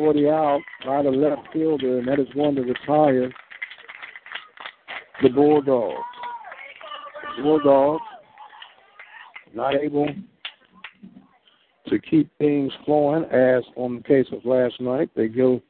[0.00, 3.30] 40 out by the left fielder, and that is going to retire
[5.22, 6.00] the Bulldogs.
[7.42, 8.02] Bulldogs
[9.52, 10.08] not able
[11.88, 15.10] to keep things flowing as on the case of last night.
[15.14, 15.60] They go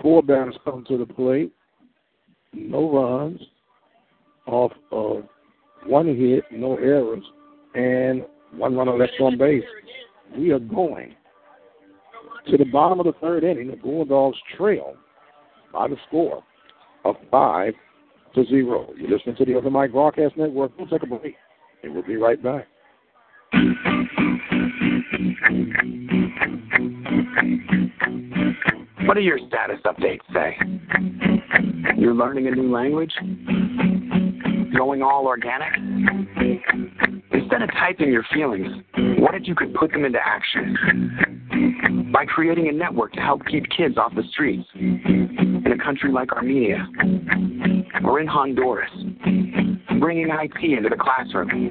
[0.00, 1.52] four batters come to the plate,
[2.54, 3.42] no runs
[4.46, 5.24] off of
[5.84, 7.24] one hit, no errors,
[7.74, 9.64] and one runner left on base.
[10.34, 11.14] We are going
[12.48, 13.70] to the bottom of the third inning.
[13.70, 14.94] The Bulldogs trail
[15.72, 16.42] by the score
[17.04, 17.74] of five
[18.34, 18.92] to zero.
[18.96, 20.72] You're listening to the Open Mic Broadcast Network.
[20.78, 21.34] We'll take a break,
[21.82, 22.66] and we'll be right back.
[29.06, 30.56] What do your status updates say?
[31.96, 33.12] You're learning a new language?
[34.76, 35.74] Going all organic?
[37.32, 38.68] Instead of typing your feelings,
[39.18, 41.39] what if you could put them into action?
[42.12, 46.32] By creating a network to help keep kids off the streets in a country like
[46.32, 46.86] Armenia
[48.04, 48.90] or in Honduras,
[50.00, 51.70] bringing IT into the classroom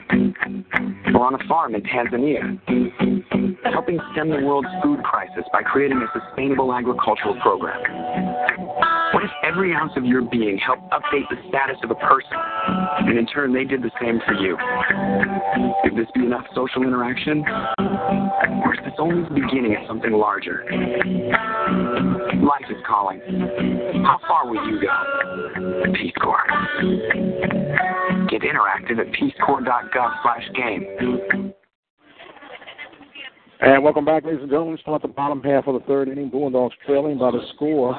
[1.14, 2.60] or on a farm in Tanzania,
[3.72, 7.82] helping stem the world's food crisis by creating a sustainable agricultural program.
[9.50, 12.38] If every ounce of your being helped update the status of a person,
[13.08, 14.56] and in turn they did the same for you?
[15.84, 17.44] Could this be enough social interaction?
[17.80, 20.66] Or is this only the beginning of something larger?
[22.44, 23.22] Life is calling.
[24.06, 25.94] How far will you go?
[25.94, 26.46] Peace Corps.
[28.30, 31.54] Get interactive at peacecorps.gov slash game.
[33.62, 34.78] And welcome back, ladies and gentlemen.
[34.80, 36.30] Start the bottom half of the third inning.
[36.30, 37.94] Bulldogs trailing by the score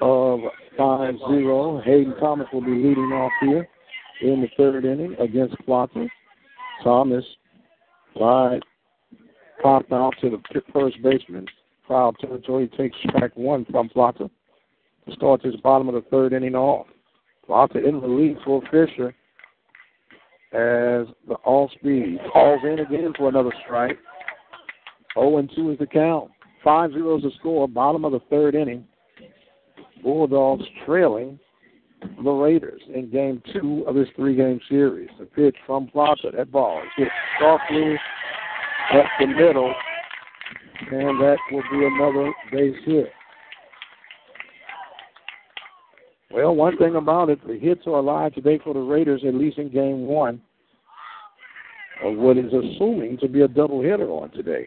[0.00, 0.40] of
[0.76, 1.84] 5-0.
[1.84, 3.68] Hayden Thomas will be leading off here
[4.22, 6.08] in the third inning against Plata.
[6.82, 7.24] Thomas
[8.16, 8.58] slide
[9.62, 11.46] popped out to the first baseman.
[11.86, 14.28] Foul territory takes strike one from Plata
[15.06, 16.88] to start this bottom of the third inning off.
[17.46, 19.14] Plata in the lead for Fisher
[20.50, 23.96] as the all speed falls in again for another strike.
[25.18, 26.30] 0 and 2 is the count.
[26.64, 28.84] 5 0 is the score, bottom of the third inning.
[30.02, 31.38] Bulldogs trailing
[32.22, 35.10] the Raiders in game two of this three game series.
[35.18, 36.30] The pitch from Plata.
[36.36, 37.08] That ball is hit
[37.40, 37.96] softly
[38.94, 39.74] up the middle,
[40.90, 43.12] and that will be another base hit.
[46.30, 49.58] Well, one thing about it, the hits are alive today for the Raiders, at least
[49.58, 50.40] in game one,
[52.04, 54.66] of what is assuming to be a double hitter on today.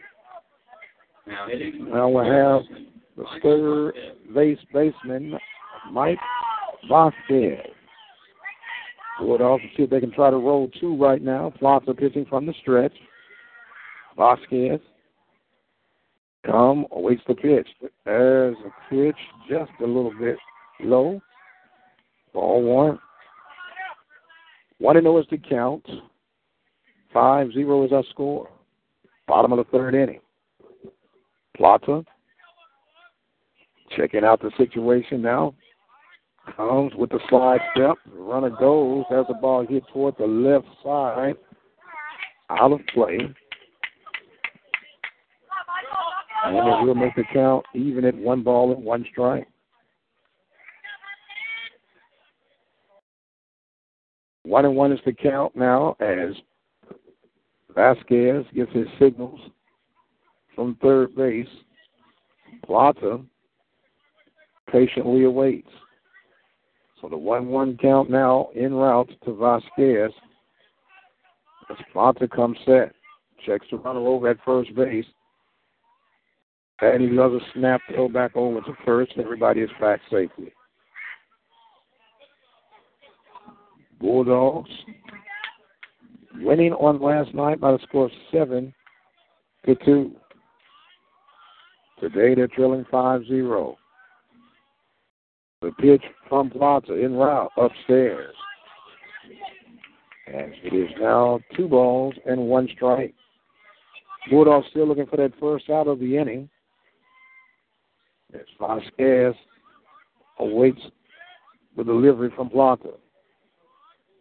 [1.90, 2.62] Now we have
[3.16, 3.94] the third
[4.34, 5.38] base baseman,
[5.90, 6.18] Mike
[6.88, 7.58] Vasquez.
[9.20, 11.52] Would also see if they can try to roll two right now.
[11.58, 12.94] Plata pitching from the stretch.
[14.16, 14.80] Vasquez
[16.44, 17.68] come, awaits the pitch.
[18.04, 19.16] There's a pitch
[19.48, 20.36] just a little bit
[20.80, 21.20] low.
[22.32, 22.98] Ball one.
[24.78, 25.86] One and zero is the count.
[27.12, 28.48] Five zero is our score.
[29.28, 30.20] Bottom of the third inning.
[31.62, 32.04] Plata
[33.96, 35.54] checking out the situation now.
[36.56, 37.94] Comes with the slide step.
[38.12, 39.04] Runner goes.
[39.10, 41.36] Has the ball hit toward the left side.
[42.50, 43.16] Out of play.
[46.46, 49.46] And it will make the count even at one ball and one strike.
[54.42, 56.34] One and one is the count now as
[57.72, 59.38] Vasquez gets his signals
[60.54, 61.46] from third base.
[62.64, 63.20] Plata
[64.70, 65.68] patiently awaits.
[67.00, 70.12] So the 1 1 count now en route to Vasquez.
[71.70, 72.94] As Plata comes set.
[73.44, 75.06] Checks the runner over at first base.
[76.80, 79.12] And he does a snap throw back over to first.
[79.16, 80.52] Everybody is back safely.
[84.00, 84.70] Bulldogs
[86.40, 88.74] winning on last night by the score of seven
[89.66, 90.12] to two.
[92.02, 93.76] Today they're trailing 5-0.
[95.60, 98.34] The pitch from Plata in route upstairs.
[100.26, 103.14] And it is now two balls and one strike.
[104.28, 106.48] Bulldogs still looking for that first out of the inning.
[108.34, 109.34] As Vasquez
[110.40, 110.80] awaits
[111.76, 112.94] the delivery from Plata.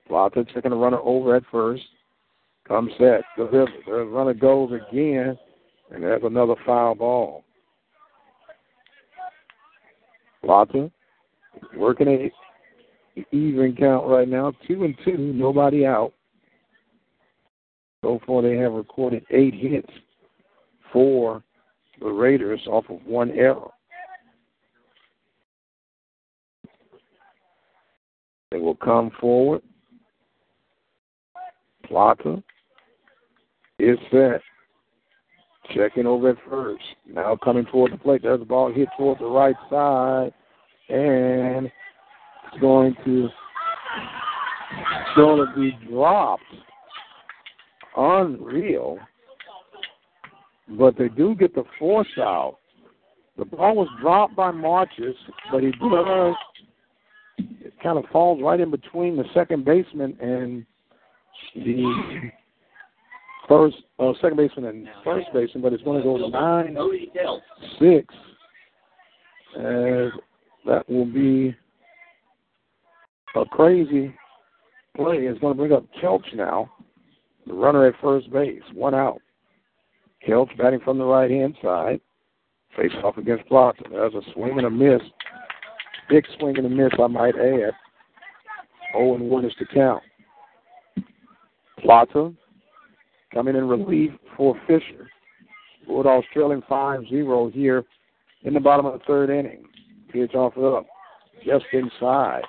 [0.07, 1.83] Plata taking a runner over at first.
[2.67, 3.21] Comes set.
[3.37, 5.35] The runner goes again,
[5.89, 7.43] and there's another foul ball.
[10.43, 10.91] Plata
[11.75, 12.31] working a
[13.31, 16.13] even count right now, two and two, nobody out.
[18.03, 19.91] So far, they have recorded eight hits
[20.91, 21.43] for
[21.99, 23.69] the Raiders off of one error.
[28.49, 29.61] They will come forward.
[31.85, 32.41] Plata
[33.79, 34.41] is set.
[35.75, 36.83] Checking over at first.
[37.07, 38.21] Now coming toward the plate.
[38.23, 40.33] There's the ball hit toward the right side.
[40.89, 46.43] And it's going to it's going to be dropped.
[47.95, 48.97] Unreal.
[50.77, 52.57] But they do get the force out.
[53.37, 55.15] The ball was dropped by Marches,
[55.51, 56.35] but he does
[57.37, 60.65] it kind of falls right in between the second baseman and
[61.55, 62.31] the
[63.51, 66.77] first, uh, second baseman and first baseman, but it's going to go nine
[67.79, 68.13] six,
[69.57, 70.11] as
[70.65, 71.53] that will be
[73.35, 74.13] a crazy
[74.95, 75.17] play.
[75.17, 76.71] It's going to bring up Kelch now,
[77.45, 79.19] the runner at first base, one out.
[80.25, 81.99] Kelch batting from the right hand side,
[82.77, 83.83] face off against Plata.
[83.89, 85.01] There's a swing and a miss
[86.11, 87.71] Big swing and a miss, I might add.
[88.93, 90.03] 0 and 1 is to count.
[91.79, 92.33] Plata
[93.33, 95.09] coming in relief for Fisher.
[95.87, 97.83] Bulldogs trailing 5 0 here
[98.43, 99.65] in the bottom of the third inning.
[100.11, 100.85] Pitch off up,
[101.45, 102.43] just inside.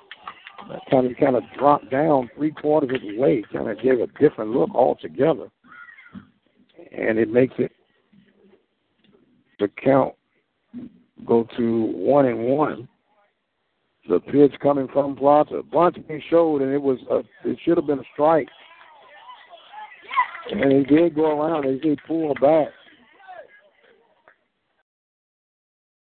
[0.69, 3.99] That kind of kind of dropped down three quarters of the way, kind of gave
[3.99, 5.49] a different look altogether,
[6.97, 7.71] and it makes it
[9.59, 10.13] the count
[11.25, 12.87] go to one and one
[14.09, 15.61] the pitch coming from Plata.
[15.71, 17.19] Bunting showed, and it was a,
[17.49, 18.49] it should have been a strike.
[20.51, 21.65] And he did go around.
[21.65, 22.67] He did pull back.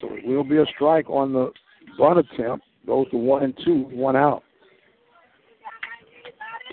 [0.01, 1.51] So it will be a strike on the
[1.97, 2.65] bunt attempt.
[2.85, 4.43] Goes to one and two, one out.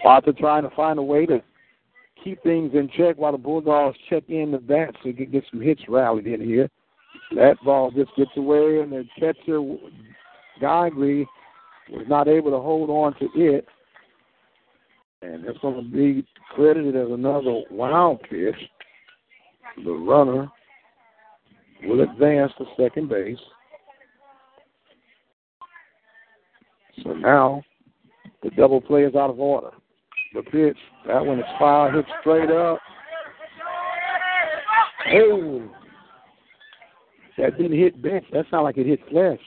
[0.02, 1.42] Plata trying to find a way to
[2.24, 5.44] keep things in check while the Bulldogs check in the bat so he can get
[5.50, 6.68] some hits rallied in here.
[7.36, 9.60] That ball just gets away, and the catcher
[10.60, 11.26] Guidry
[11.90, 13.66] was not able to hold on to it.
[15.22, 18.55] And it's going to be credited as another wild pitch.
[19.84, 20.51] The runner
[21.84, 23.38] will advance to second base.
[27.02, 27.62] So now
[28.42, 29.70] the double play is out of order.
[30.34, 30.76] The pitch,
[31.06, 32.78] that one is foul, hit straight up.
[35.12, 35.68] Oh,
[37.36, 38.24] that didn't hit bench.
[38.32, 39.38] That sounded like it hit flesh.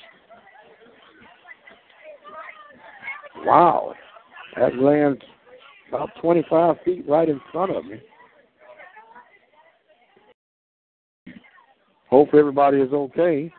[3.46, 3.94] Wow.
[4.58, 5.22] That lands
[5.94, 8.02] about 25 feet right in front of me.
[12.10, 13.54] Hope everybody is okay.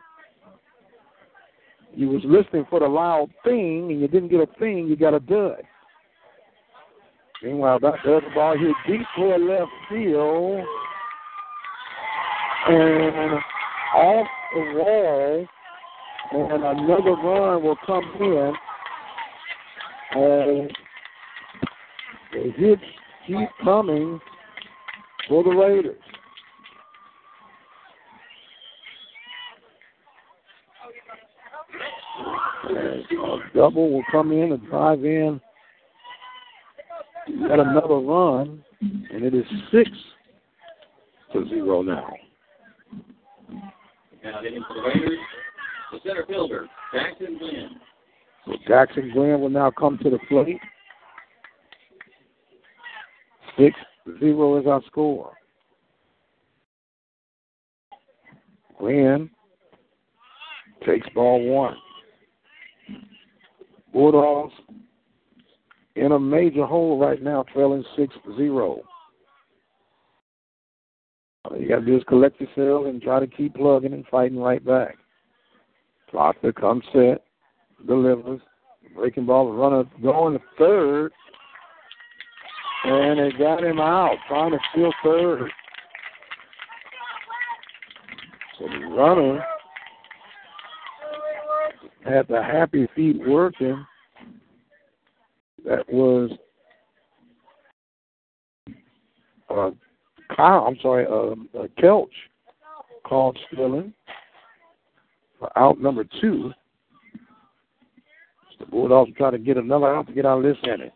[1.93, 5.13] You was listening for the loud thing, and you didn't get a thing, you got
[5.13, 5.61] a dud.
[7.41, 10.65] Meanwhile, that the ball here deep toward left field.
[12.67, 13.39] And
[13.95, 15.47] off the wall,
[16.31, 18.53] and another run will come in.
[20.15, 20.77] And
[22.35, 22.81] the hits
[23.27, 24.19] keep coming
[25.27, 25.95] for the Raiders.
[32.67, 35.39] a uh, double will come in and drive in
[37.51, 39.89] at another run, and it is six
[41.31, 42.11] to zero now.
[44.23, 45.19] Now hitting for the Raiders,
[45.91, 47.69] the center fielder, Jackson Glenn.
[48.45, 50.59] So Jackson Glenn will now come to the plate.
[53.57, 53.77] Six
[54.19, 55.33] zero is our score.
[58.79, 59.29] Glenn
[60.85, 61.75] takes ball one.
[63.93, 64.53] Bulldogs
[65.95, 68.81] in a major hole right now, trailing 6 0.
[71.45, 74.39] All you got to do is collect yourself and try to keep plugging and fighting
[74.39, 74.97] right back.
[76.09, 77.23] Plata comes set
[77.87, 78.41] delivers.
[78.95, 81.11] Breaking ball, runner going to third.
[82.87, 85.49] And they got him out, trying to steal third.
[88.59, 89.43] So the runner
[92.05, 93.83] had the happy feet working.
[95.65, 96.29] That was
[99.49, 99.71] uh,
[100.35, 102.07] Kyle, I'm sorry, uh, uh, Kelch
[103.03, 103.93] called stealing
[105.39, 106.51] for out number two.
[108.59, 110.91] The Bulldogs try to get another out to get out of this inning.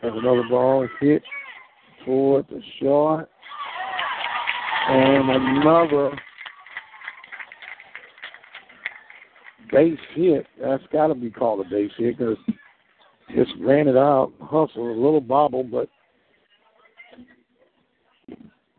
[0.00, 1.22] There's another ball hit
[2.04, 3.28] toward the short.
[4.88, 6.10] And another
[9.70, 10.46] base hit.
[10.60, 12.36] That's got to be called a base hit because
[13.34, 14.32] just ran it out.
[14.40, 15.88] Hustle, a little bobble, but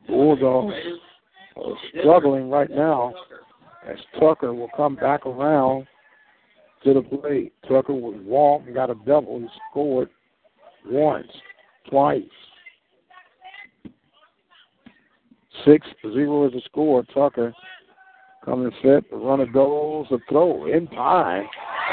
[0.08, 0.74] Bulldogs
[1.56, 3.14] are struggling right now
[3.88, 5.88] as Tucker will come back around
[6.84, 7.54] to the plate.
[7.68, 9.40] Tucker was walked and got a double.
[9.40, 10.10] He scored
[10.86, 11.28] once,
[11.90, 12.24] twice.
[15.66, 17.04] Six zero is the score.
[17.14, 17.54] Tucker
[18.44, 19.10] coming set.
[19.10, 20.08] The runner goes.
[20.12, 21.46] A throw in time.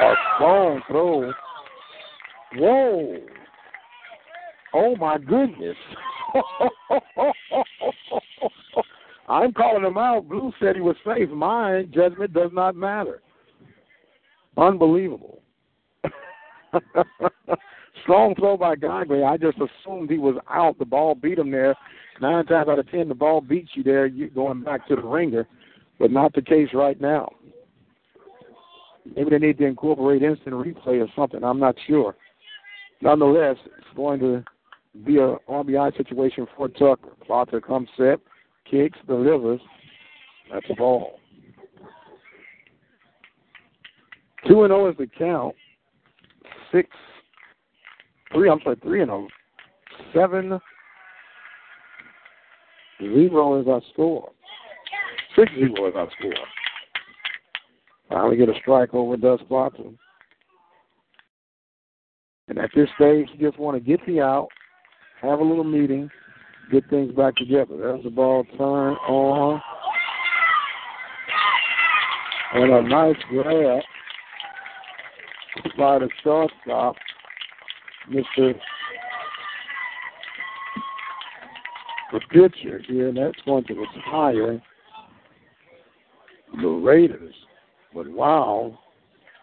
[0.02, 1.32] A strong throw.
[2.56, 3.18] Whoa.
[4.74, 5.76] Oh my goodness.
[9.28, 10.28] I'm calling him out.
[10.28, 11.28] Blue said he was safe.
[11.30, 13.22] My judgment does not matter.
[14.56, 15.42] Unbelievable.
[18.02, 19.28] Strong throw by Gagwe.
[19.28, 20.78] I just assumed he was out.
[20.78, 21.76] The ball beat him there.
[22.20, 24.06] Nine times out of ten, the ball beats you there.
[24.06, 25.46] You're going back to the ringer,
[25.98, 27.30] but not the case right now.
[29.16, 31.42] Maybe they need to incorporate instant replay or something.
[31.42, 32.14] I'm not sure.
[33.00, 34.44] Nonetheless, it's going to
[35.04, 37.10] be a RBI situation for Tucker.
[37.26, 38.18] Plata comes set,
[38.70, 39.60] kicks, delivers.
[40.52, 41.18] That's a ball.
[44.46, 45.54] Two and zero is the count.
[46.72, 46.88] Six,
[48.32, 48.48] three.
[48.48, 49.28] I'm sorry, three and zero.
[50.14, 50.60] Seven
[53.00, 54.30] zero is our score.
[55.36, 56.32] Six zero is our score.
[58.08, 59.84] Finally get a strike over Dust Plata.
[62.48, 64.48] And at this stage, you just want to get the out,
[65.22, 66.10] have a little meeting,
[66.72, 67.76] get things back together.
[67.76, 69.60] There's the ball turn on.
[72.52, 73.82] And a nice grab
[75.78, 76.96] by the shortstop,
[78.08, 78.54] Mr.
[82.30, 84.60] Pitcher here, and that's that was higher.
[86.60, 87.34] the Raiders.
[87.94, 88.78] But wow,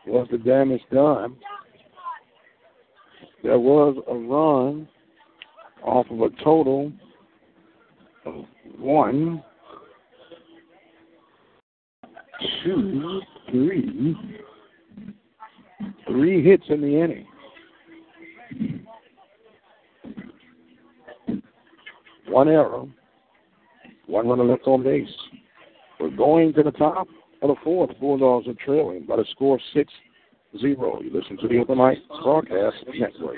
[0.05, 1.35] was the damage done?
[3.43, 4.87] There was a run
[5.83, 6.91] off of a total
[8.25, 8.45] of
[8.77, 9.43] one,
[12.63, 14.15] two, three,
[16.07, 17.25] three hits in the inning.
[22.27, 22.85] One error,
[24.07, 25.07] one runner left on base.
[25.99, 27.07] We're going to the top
[27.41, 27.91] of the fourth.
[27.99, 29.93] Bulldogs are trailing by the score of 6
[30.59, 31.01] 0.
[31.01, 33.37] You listen to the Open Mic Broadcast Network.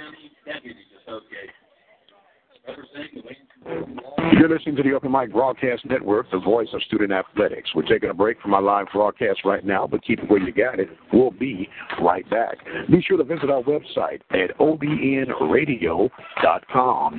[3.66, 7.72] You're listening to the Open Mic Broadcast Network, the voice of student athletics.
[7.76, 10.54] We're taking a break from our live broadcast right now, but keep it where you
[10.54, 10.88] got it.
[11.12, 11.68] We'll be
[12.02, 12.56] right back.
[12.90, 16.10] Be sure to visit our website at obnradio.com.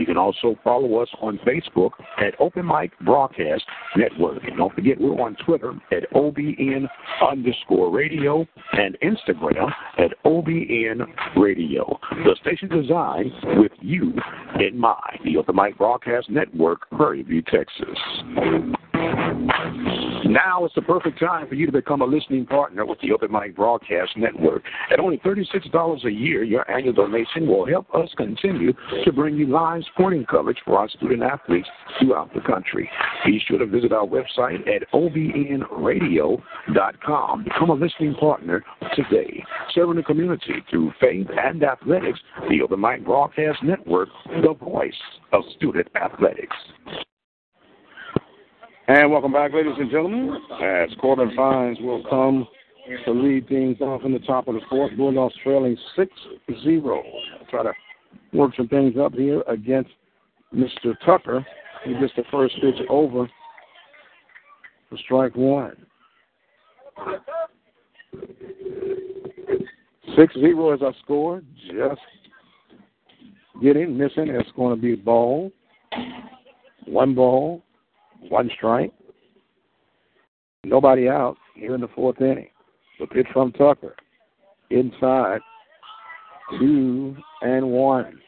[0.01, 3.65] You can also follow us on Facebook at Open Mic Broadcast
[3.97, 4.43] Network.
[4.45, 6.89] And don't forget, we're on Twitter at OBN
[7.29, 11.07] underscore radio and Instagram at OBN
[11.37, 11.99] radio.
[12.25, 14.15] The station designed with you
[14.59, 15.19] in mind.
[15.25, 17.99] The Open Mic Broadcast Network, Prairie View, Texas.
[20.31, 23.33] Now is the perfect time for you to become a listening partner with the Open
[23.33, 24.63] Mic Broadcast Network.
[24.93, 28.73] At only $36 a year, your annual donation will help us continue
[29.05, 31.67] to bring you live sporting coverage for our student athletes
[31.99, 32.89] throughout the country.
[33.27, 37.45] Be sure to visit our website at obnradio.com.
[37.45, 39.45] Become a listening partner today.
[39.75, 44.09] Serving the community through faith and athletics, the Open Mic Broadcast Network,
[44.43, 44.95] the voice
[45.33, 45.89] of student
[46.21, 46.57] athletics.
[48.89, 52.47] And welcome back, ladies and gentlemen, as Corbin Fines will come
[53.05, 54.97] to lead things off in the top of the fourth.
[54.97, 56.11] Bulldogs trailing 6
[56.65, 57.03] 0.
[57.51, 57.73] Try to
[58.33, 59.91] work some things up here against
[60.55, 60.95] Mr.
[61.07, 61.47] Tucker.
[61.85, 63.31] He gets the first pitch over
[64.89, 65.77] for strike one.
[70.17, 71.43] 6 0 is our score.
[71.69, 72.01] Just
[73.63, 74.29] getting, missing.
[74.29, 75.53] It's going to be ball.
[76.87, 77.63] One ball,
[78.29, 78.93] one strike.
[80.65, 82.49] Nobody out here in the fourth inning.
[82.99, 83.97] The pitch from Tucker.
[84.71, 85.41] Inside.
[86.59, 88.21] Two and one.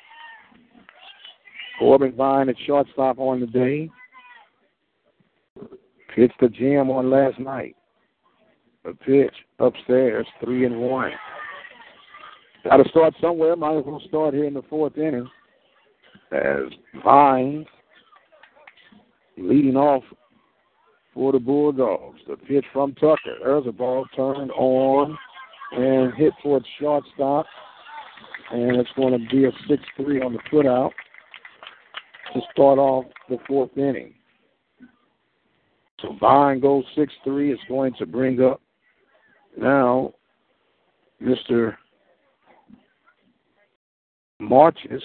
[1.78, 3.90] Corbin Vine at shortstop on the day.
[6.14, 7.74] Pitched the jam on last night.
[8.84, 11.12] The pitch upstairs, three and one.
[12.64, 13.56] Got to start somewhere.
[13.56, 15.28] Might as well start here in the fourth inning.
[16.32, 16.72] As
[17.04, 17.66] Vine
[19.36, 20.02] leading off
[21.14, 22.20] for the Bulldogs.
[22.26, 23.36] The pitch from Tucker.
[23.42, 25.16] There's a ball turned on
[25.72, 27.46] and hit towards shortstop.
[28.50, 30.92] And it's going to be a 6 3 on the foot out
[32.34, 34.14] to start off the fourth inning.
[36.00, 37.52] So Vine goes 6 3.
[37.52, 38.60] It's going to bring up
[39.56, 40.12] now
[41.22, 41.76] Mr.
[44.38, 45.02] Marches.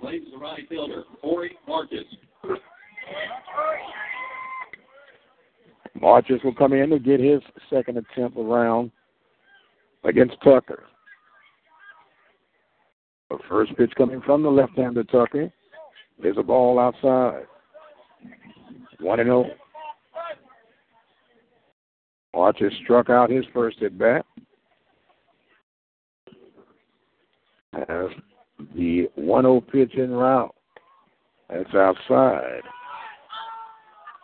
[0.00, 2.04] Place of the right fielder, Corey Marches.
[6.00, 7.40] Marches will come in to get his
[7.70, 8.90] second attempt around
[10.02, 10.84] against Tucker.
[13.30, 15.52] The first pitch coming from the left-hander Tucker.
[16.20, 17.44] There's a ball outside.
[19.00, 19.44] One and oh.
[19.44, 19.54] zero.
[22.34, 24.24] Marches struck out his first at bat.
[27.74, 28.08] As
[28.74, 30.54] the 1 0 pitch in route.
[31.48, 32.62] That's outside.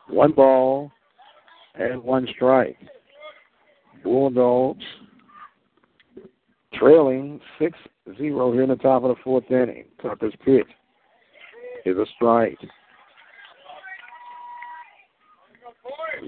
[0.09, 0.91] One ball
[1.75, 2.79] and one strike.
[4.03, 4.85] Bulldogs
[6.75, 7.79] trailing 6
[8.19, 9.85] 0 here in the top of the fourth inning.
[10.03, 10.67] Tucker's pitch
[11.87, 12.59] is a strike.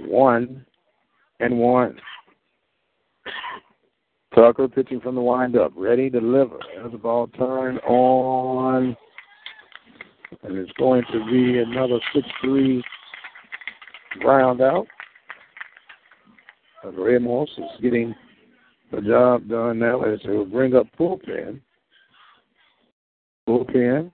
[0.07, 0.65] One
[1.41, 1.99] and one.
[4.37, 6.59] Tucker pitching from the windup, ready to deliver.
[6.75, 8.95] There's the ball turned on,
[10.43, 12.85] and it's going to be another 6 3
[14.21, 14.87] ground out.
[16.85, 18.15] Ramos is getting
[18.93, 21.61] the job done now as he'll bring up Pulpin.
[23.47, 24.13] Pulpin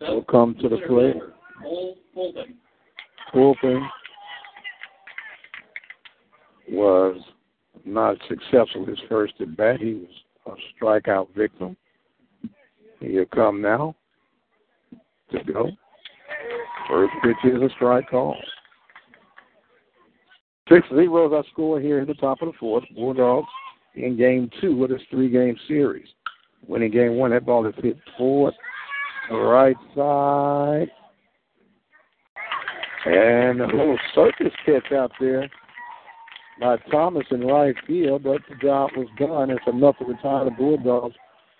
[0.00, 1.16] will come to the plate.
[3.32, 3.88] Pulpin
[6.70, 7.20] was
[7.84, 9.80] not successful his first at bat.
[9.80, 10.08] He was
[10.46, 11.76] a strikeout victim.
[13.00, 13.94] He'll come now
[15.32, 15.70] to go.
[16.88, 18.36] First pitch is a strike call.
[20.68, 22.84] Six zeros our score here in the top of the fourth.
[22.94, 23.48] Bulldogs
[23.94, 26.06] in game two of this three game series.
[26.66, 28.54] Winning game one, that ball is hit forward,
[29.30, 30.90] right side.
[33.06, 35.48] And a little circus catch out there
[36.60, 39.50] by Thomas in right field, but the job was done.
[39.50, 41.14] It's enough to retire the Bulldogs.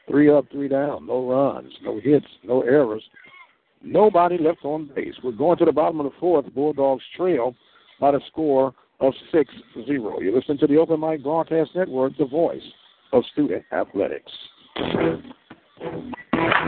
[0.09, 1.07] Three up, three down.
[1.07, 3.03] No runs, no hits, no errors.
[3.83, 5.15] Nobody left on base.
[5.25, 6.53] We're going to the bottom of the fourth.
[6.55, 7.55] Bulldogs trail
[8.01, 9.55] by the score of 6
[9.87, 10.21] 0.
[10.21, 12.63] You listen to the Open Mic Broadcast Network, the voice
[13.13, 14.31] of student athletics.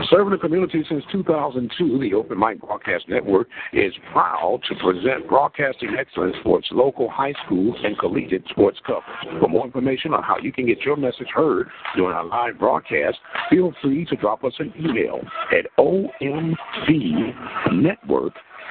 [0.09, 5.95] Serving the community since 2002, the Open Mic Broadcast Network is proud to present broadcasting
[5.97, 9.39] excellence for its local high school and collegiate sports coverage.
[9.39, 13.17] For more information on how you can get your message heard during our live broadcast,
[13.49, 15.19] feel free to drop us an email
[15.51, 16.93] at omvnetwork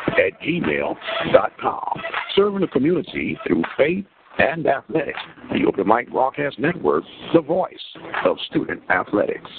[0.08, 2.02] at gmail.com.
[2.36, 4.04] Serving the community through faith
[4.38, 5.18] and athletics.
[5.52, 7.04] The Open Mic Broadcast Network,
[7.34, 9.50] the voice of student athletics.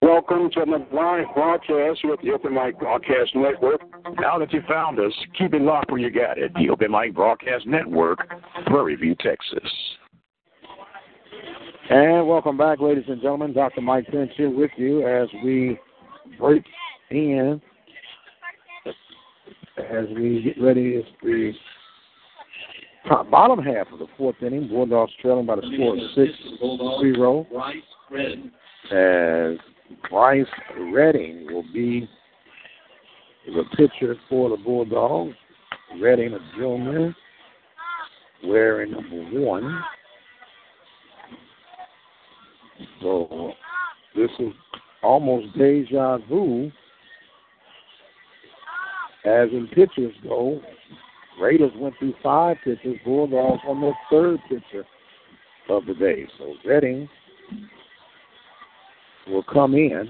[0.00, 3.80] Welcome to the live broadcast with the Open Mic Broadcast Network.
[4.20, 6.52] Now that you found us, keep it locked where you got it.
[6.54, 8.20] The Open Mic Broadcast Network,
[8.66, 9.68] Prairie View, Texas.
[11.90, 13.52] And welcome back, ladies and gentlemen.
[13.52, 13.80] Dr.
[13.80, 15.76] Mike Prince here with you as we
[16.38, 16.62] break
[17.10, 17.60] in,
[19.78, 21.52] as we get ready as the
[23.08, 24.68] top, bottom half of the fourth inning.
[24.68, 26.32] Bulldogs trailing by the score of 6
[27.14, 27.46] 0.
[28.90, 29.58] As
[30.10, 30.46] Bryce
[30.92, 32.08] Redding will be
[33.46, 35.34] the pitcher for the Bulldogs.
[36.00, 37.14] Redding, a junior,
[38.44, 39.82] wearing number one.
[43.00, 43.52] So
[44.16, 44.52] this is
[45.02, 46.70] almost deja vu.
[49.24, 50.60] As in pitchers go,
[51.42, 54.84] Raiders went through five pitchers, Bulldogs on their third pitcher
[55.68, 56.24] of the day.
[56.38, 57.08] So Redding
[59.26, 60.08] will come in.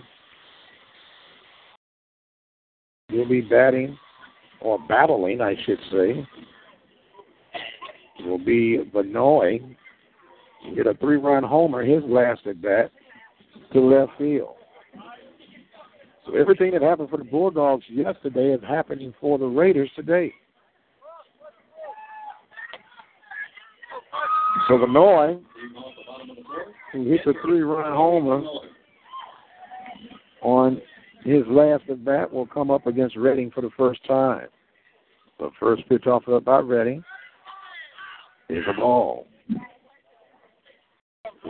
[3.08, 3.98] He'll be batting
[4.60, 6.28] or battling, I should say.
[8.26, 9.74] Will be Vanoy
[10.74, 12.90] hit a three run homer his last at bat
[13.72, 14.54] to left field.
[16.26, 20.32] So everything that happened for the Bulldogs yesterday is happening for the Raiders today.
[24.68, 25.40] So Vanoy,
[26.92, 28.42] who hit the three run homer
[30.42, 30.80] on
[31.24, 34.46] his last at bat, will come up against Redding for the first time.
[35.38, 37.02] The first pitch offered up by Redding
[38.48, 39.26] is a ball.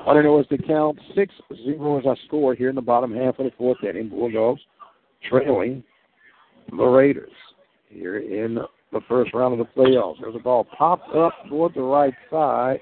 [0.06, 0.98] I don't know as the count.
[1.14, 1.34] 6
[1.64, 4.08] 0 is our score here in the bottom half of the fourth inning.
[4.08, 4.60] Bulldogs
[5.28, 5.82] trailing
[6.70, 7.32] the Raiders
[7.88, 8.58] here in
[8.92, 10.16] the first round of the playoffs.
[10.20, 12.80] There's a ball popped up toward the right side.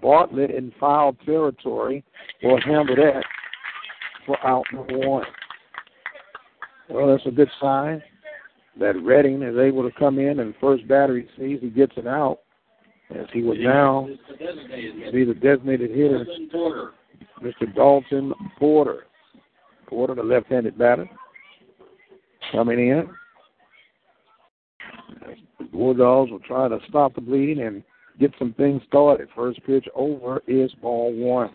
[0.00, 2.04] Bartlett in foul territory
[2.42, 3.22] will handle that
[4.26, 5.26] for out number one.
[6.88, 8.02] Well, that's a good sign
[8.78, 12.40] that Redding is able to come in and first battery sees he gets it out
[13.14, 14.08] as he would now
[15.12, 16.24] be the designated hitter,
[17.42, 17.74] Mr.
[17.74, 19.04] Dalton Porter.
[19.86, 21.06] Porter, the left-handed batter,
[22.50, 23.08] coming in.
[25.70, 27.82] Bulldogs will try to stop the bleeding and
[28.18, 29.28] get some things started.
[29.34, 31.50] First pitch over is ball one.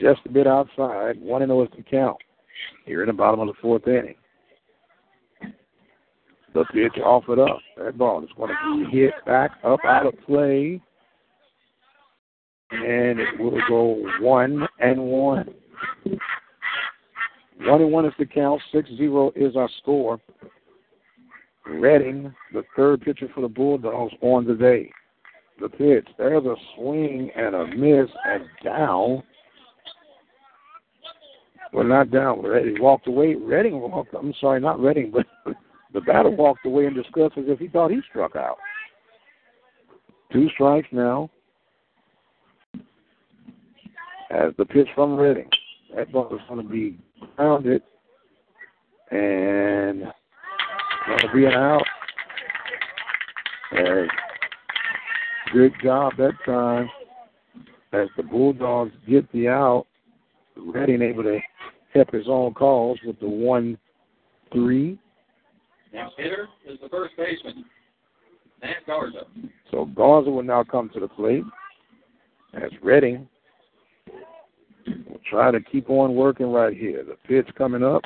[0.00, 1.20] Just a bit outside.
[1.20, 2.18] One and zero is the count.
[2.84, 4.16] Here in the bottom of the fourth inning.
[6.52, 7.58] The pitch offered up.
[7.76, 10.80] That ball is going to be hit back up out of play.
[12.70, 15.48] And it will go one and one.
[17.60, 18.60] One and one is the count.
[18.72, 20.20] Six zero is our score.
[21.66, 24.90] Redding, the third pitcher for the Bulldogs on the day.
[25.60, 26.08] The pitch.
[26.18, 29.22] There's a swing and a miss and down.
[31.72, 32.42] Well, not down.
[32.42, 33.34] Redding walked away.
[33.34, 34.14] Redding walked.
[34.14, 35.26] I'm sorry, not Redding, but
[35.92, 38.58] the batter walked away in disgust as if he thought he struck out.
[40.32, 41.30] Two strikes now.
[44.30, 45.48] As the pitch from Redding.
[45.94, 46.98] That ball is going to be
[47.36, 47.82] grounded
[49.10, 50.02] and
[51.06, 51.86] going to be an out.
[53.72, 54.10] And
[55.54, 56.90] good job that time
[57.92, 59.86] as the Bulldogs get the out.
[60.56, 61.38] Redding able to
[61.92, 63.78] help his own cause with the one
[64.52, 64.98] three.
[65.92, 67.64] Next hitter is the first baseman,
[68.62, 69.22] Matt Garza.
[69.70, 71.44] So Garza will now come to the plate
[72.54, 73.28] as Redding
[74.86, 77.04] will try to keep on working right here.
[77.04, 78.02] The pitch coming up.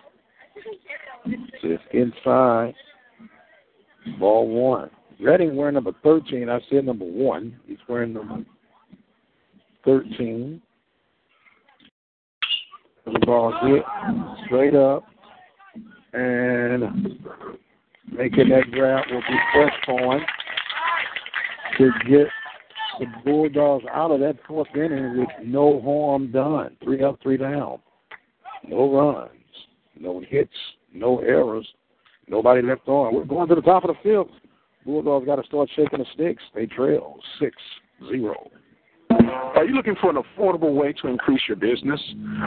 [1.63, 2.75] Just inside.
[4.19, 4.91] Ball one.
[5.21, 6.49] Redding wearing number 13.
[6.49, 7.59] I said number one.
[7.67, 8.45] He's wearing number
[9.85, 10.63] 13.
[13.05, 13.83] The ball hit
[14.47, 15.05] straight up.
[16.13, 17.19] And
[18.11, 20.21] making that grab will be Fresh on
[21.79, 22.27] to get
[22.99, 26.77] the Bulldogs out of that fourth inning with no harm done.
[26.83, 27.79] Three up, three down.
[28.67, 29.31] No runs,
[29.99, 30.51] no hits,
[30.93, 31.67] no errors.
[32.27, 33.15] Nobody left on.
[33.15, 34.29] We're going to the top of the field.
[34.85, 36.43] Bulldogs got to start shaking the sticks.
[36.55, 37.57] They trail 6
[38.09, 38.35] 0.
[39.11, 42.01] Are you looking for an affordable way to increase your business?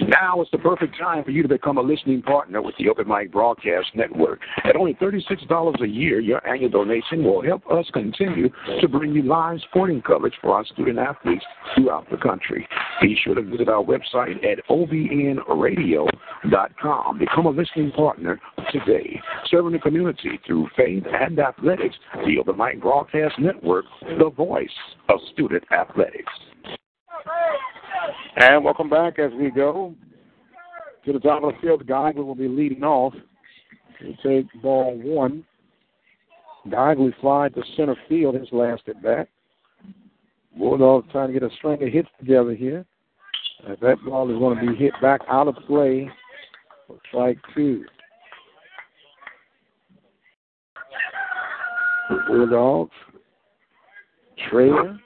[0.06, 3.08] Now is the perfect time for you to become a listening partner with the Open
[3.08, 4.40] Mic Broadcast Network.
[4.62, 8.50] At only $36 a year, your annual donation will help us continue
[8.82, 12.68] to bring you live sporting coverage for our student athletes throughout the country.
[13.00, 17.18] Be sure to visit our website at obnradio.com.
[17.18, 18.38] Become a listening partner
[18.70, 19.18] today.
[19.46, 21.96] Serving the community through faith and athletics,
[22.26, 23.86] the Open Mic Broadcast Network,
[24.18, 24.68] the voice
[25.08, 26.34] of student athletics.
[28.36, 29.94] And welcome back as we go
[31.04, 31.86] to the top of the field.
[31.86, 33.14] Geigley will be leading off.
[33.98, 35.44] He'll take ball one.
[36.68, 39.28] Geigley fly to center field his last at bat.
[40.58, 42.84] Bulldogs trying to get a string of hits together here.
[43.68, 46.10] As that ball is going to be hit back out of play
[46.86, 47.84] for strike two.
[52.28, 52.92] Bulldogs
[54.50, 54.98] trail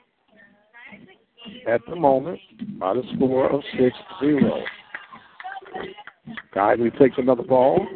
[1.66, 2.38] at the moment
[2.78, 4.62] by the score of 6 0.
[6.54, 7.86] Geigley takes another ball.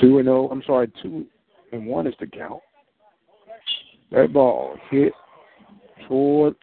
[0.00, 0.48] 2 and 0.
[0.50, 1.26] I'm sorry, 2
[1.72, 2.60] and 1 is the count.
[4.10, 5.12] That ball hit
[6.08, 6.56] toward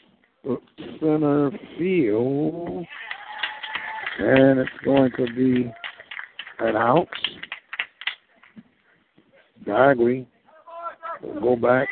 [0.99, 2.85] center field.
[4.19, 5.71] And it's going to be
[6.59, 7.07] an out.
[9.65, 10.25] Geigley
[11.21, 11.89] will go back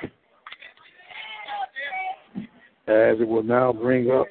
[2.88, 4.28] as it will now bring up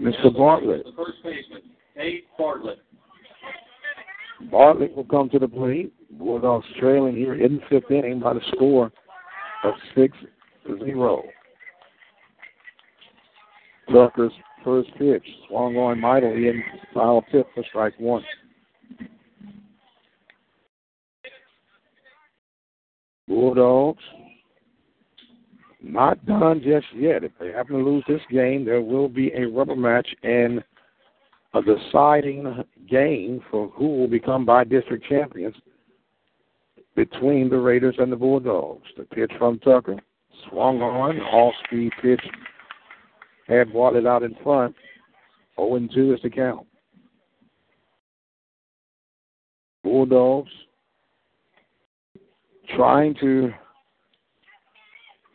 [0.00, 0.34] Mr.
[0.34, 0.86] Bartlett.
[0.96, 1.62] First baseman,
[2.38, 2.78] Bartlett.
[4.50, 5.92] Bartlett will come to the plate.
[6.12, 8.90] Bulldogs trailing here in the fifth inning by the score
[9.64, 10.16] of 6
[10.66, 11.22] 0.
[13.92, 14.32] Tucker's
[14.64, 16.62] First pitch, swung on mightily in
[16.92, 18.22] foul tip for strike one.
[23.26, 24.02] Bulldogs
[25.82, 27.24] not done just yet.
[27.24, 30.62] If they happen to lose this game, there will be a rubber match and
[31.54, 35.54] a deciding game for who will become by district champions
[36.94, 38.86] between the Raiders and the Bulldogs.
[38.96, 39.96] The pitch from Tucker
[40.48, 42.22] swung on, off speed pitch,
[43.48, 44.74] had brought out in front.
[45.56, 46.66] 0 2 is the count.
[49.82, 50.50] Bulldogs
[52.76, 53.52] trying to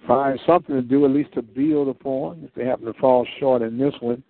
[0.08, 2.44] find something to do, at least to build upon.
[2.44, 4.24] If they happen to fall short in this one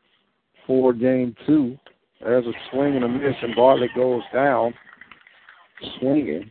[0.66, 1.78] for game two,
[2.22, 4.74] there's a swing and a miss, and Bartlett goes down
[6.00, 6.50] swinging.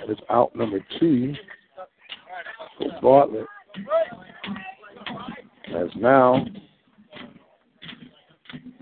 [0.00, 1.34] That is out number two
[2.78, 3.46] for Bartlett.
[5.76, 6.44] As now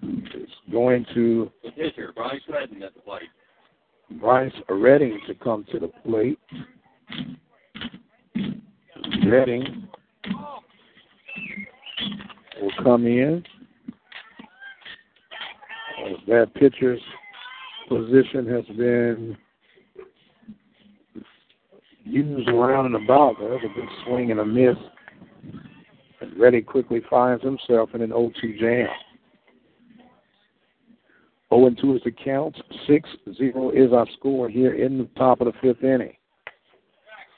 [0.03, 1.51] it's going to
[2.15, 3.23] Bryce Redding at the plate.
[4.21, 6.39] Bryce Redding to come to the plate.
[9.27, 9.89] Redding
[12.61, 13.45] will come in.
[16.27, 17.01] That pitcher's
[17.89, 19.37] position has been
[22.05, 23.37] used around and about.
[23.39, 24.77] There's a good swing and a miss.
[26.21, 28.89] And Redding quickly finds himself in an 0-2 jam.
[31.51, 32.57] 0-2 is the count.
[32.89, 36.15] 6-0 is our score here in the top of the fifth inning.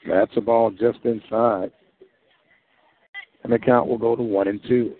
[0.07, 1.71] That's a ball just inside.
[3.43, 4.93] And the count will go to 1 and 2.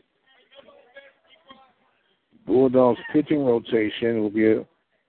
[2.45, 4.65] Bulldogs pitching rotation will be an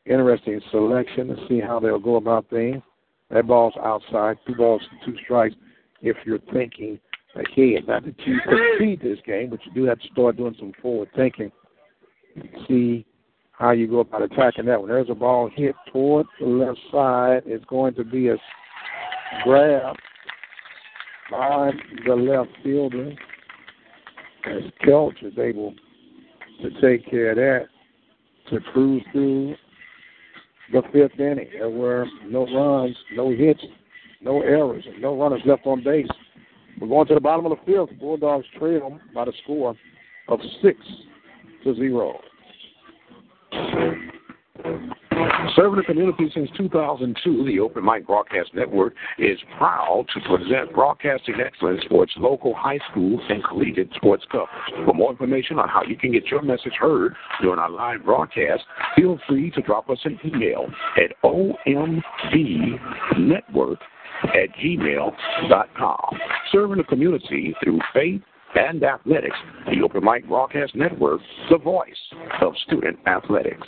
[0.06, 2.82] interesting selection to see how they'll go about things.
[3.30, 5.54] That ball's outside, two balls and two strikes
[6.02, 7.00] if you're thinking
[7.34, 7.86] ahead.
[7.88, 11.08] Not that you concede this game, but you do have to start doing some forward
[11.16, 11.50] thinking.
[12.68, 13.06] See
[13.52, 14.90] how you go about attacking that one.
[14.90, 17.42] There's a ball hit toward the left side.
[17.46, 18.36] It's going to be a
[19.44, 19.96] grab
[21.30, 21.70] by
[22.06, 23.12] the left fielder
[24.46, 25.74] as Kelch is able
[26.62, 27.68] to take care of that
[28.50, 29.54] to cruise through
[30.72, 31.48] the fifth inning.
[31.52, 33.62] There were no runs, no hits,
[34.20, 36.06] no errors, and no runners left on base.
[36.80, 37.98] We're going to the bottom of the fifth.
[37.98, 39.76] Bulldogs trail by the score
[40.28, 40.78] of six
[41.64, 42.18] to zero.
[45.54, 51.34] Serving the community since 2002, the Open Mic Broadcast Network is proud to present broadcasting
[51.44, 54.86] excellence for its local high school and collegiate sports coverage.
[54.86, 58.62] For more information on how you can get your message heard during our live broadcast,
[58.96, 62.02] feel free to drop us an email at ombnetwork
[64.24, 66.18] at gmail.com.
[66.50, 68.22] Serving the community through faith
[68.54, 71.20] and athletics, the Open Mic Broadcast Network,
[71.50, 71.94] the voice
[72.40, 73.66] of student athletics.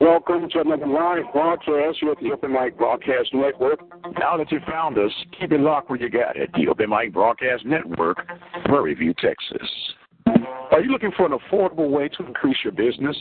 [0.00, 3.80] Welcome to another live broadcast at the Open Mic Broadcast Network.
[4.18, 6.50] Now that you found us, keep it locked where you got it.
[6.54, 8.18] The Open Mic Broadcast Network,
[8.66, 9.68] Prairie View, Texas.
[10.70, 13.16] Are you looking for an affordable way to increase your business?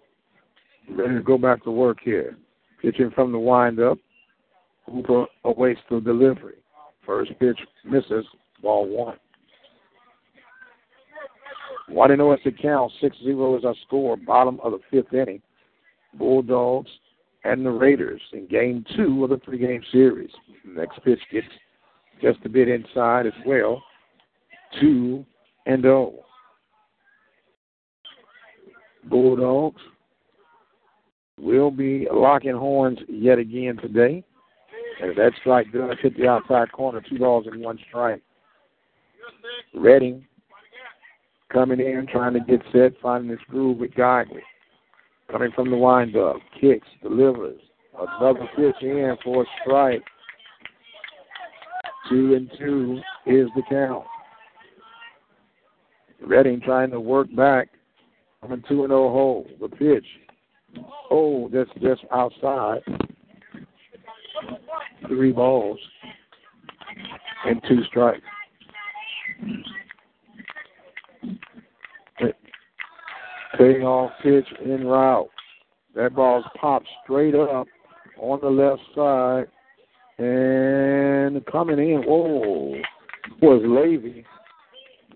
[0.97, 2.37] ready to go back to work here.
[2.81, 3.99] Pitching from the windup.
[4.87, 6.57] Hooper awaits the delivery.
[7.07, 8.25] First pitch misses,
[8.63, 9.17] ball one.
[11.89, 12.93] 1 0 is the count.
[13.01, 14.17] 6 0 is our score.
[14.17, 15.43] Bottom of the fifth inning.
[16.15, 16.91] Bulldogs
[17.45, 20.31] and the Raiders in game two of the three game series.
[20.65, 21.47] Next pitch gets
[22.21, 23.83] just a bit inside as well.
[24.81, 25.25] 2
[25.67, 26.15] and 0.
[29.05, 29.81] Bulldogs
[31.39, 34.25] will be locking horns yet again today.
[35.03, 38.23] As that strike does hit the outside corner, two balls and one strike.
[39.75, 40.27] Redding
[41.51, 44.43] coming in, trying to get set, finding his groove with Godley.
[45.31, 47.61] Coming from the windup, kicks, delivers.
[47.99, 50.03] Another pitch in for a strike.
[52.09, 54.05] Two and two is the count.
[56.21, 57.69] Redding trying to work back
[58.43, 59.47] a two and zero hole.
[59.61, 60.07] The pitch.
[61.11, 62.81] Oh, that's just outside.
[65.09, 65.79] Three balls
[67.47, 68.21] and two strikes.
[73.59, 75.29] Paying off pitch in route.
[75.95, 77.67] That ball's popped straight up
[78.19, 79.49] on the left side.
[80.19, 82.77] And coming in, whoa,
[83.43, 84.25] was Levy.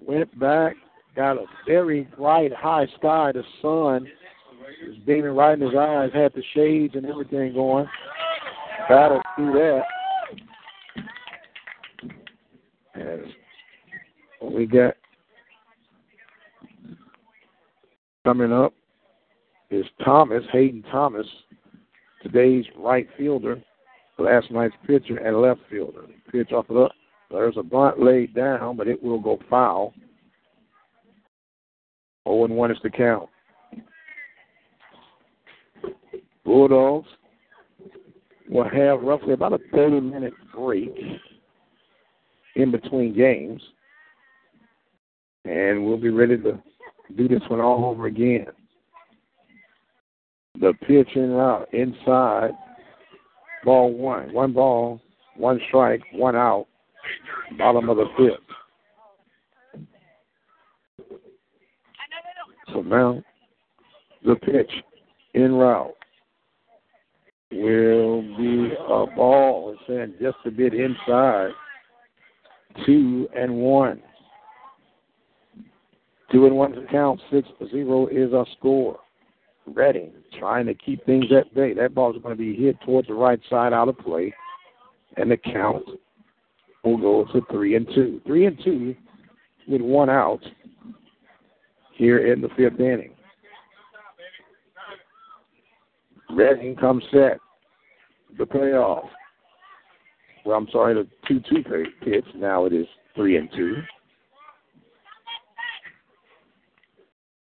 [0.06, 0.74] Went back,
[1.14, 3.32] got a very bright high sky.
[3.32, 4.06] The sun
[4.88, 7.86] is beaming right in his eyes, had the shades and everything going.
[8.88, 9.82] Battled through that.
[12.94, 14.94] And we got
[18.24, 18.72] coming up
[19.70, 21.26] is Thomas, Hayden Thomas,
[22.22, 23.60] today's right fielder,
[24.18, 26.02] last night's pitcher and left fielder.
[26.30, 26.88] Pitch off of the
[27.30, 29.92] there's a bunt laid down, but it will go foul.
[32.26, 33.28] 0 and 1 is the count.
[36.44, 37.08] Bulldogs
[38.48, 40.94] will have roughly about a 30 minute break
[42.56, 43.62] in between games.
[45.44, 46.62] And we'll be ready to
[47.16, 48.46] do this one all over again.
[50.60, 52.52] The pitch in route inside.
[53.64, 54.32] Ball one.
[54.32, 55.00] One ball,
[55.36, 56.66] one strike, one out.
[57.58, 58.53] Bottom of the fifth.
[62.74, 63.22] So now
[64.24, 64.70] the pitch
[65.34, 65.94] in route
[67.52, 69.76] will be a ball.
[69.78, 71.50] It's in just a bit inside.
[72.84, 74.02] Two and one.
[76.32, 77.20] Two and one to count.
[77.30, 78.98] Six to zero is our score.
[79.66, 81.74] Redding, trying to keep things at bay.
[81.74, 84.34] That ball is going to be hit towards the right side out of play,
[85.16, 85.84] and the count
[86.82, 88.20] will go to three and two.
[88.26, 88.96] Three and two
[89.68, 90.40] with one out
[91.96, 93.14] here in the fifth inning.
[96.30, 97.38] Redding comes set.
[98.36, 99.04] The payoff.
[100.44, 101.62] Well, I'm sorry, the two-two
[102.04, 102.24] pitch.
[102.34, 103.76] Now it is three and two.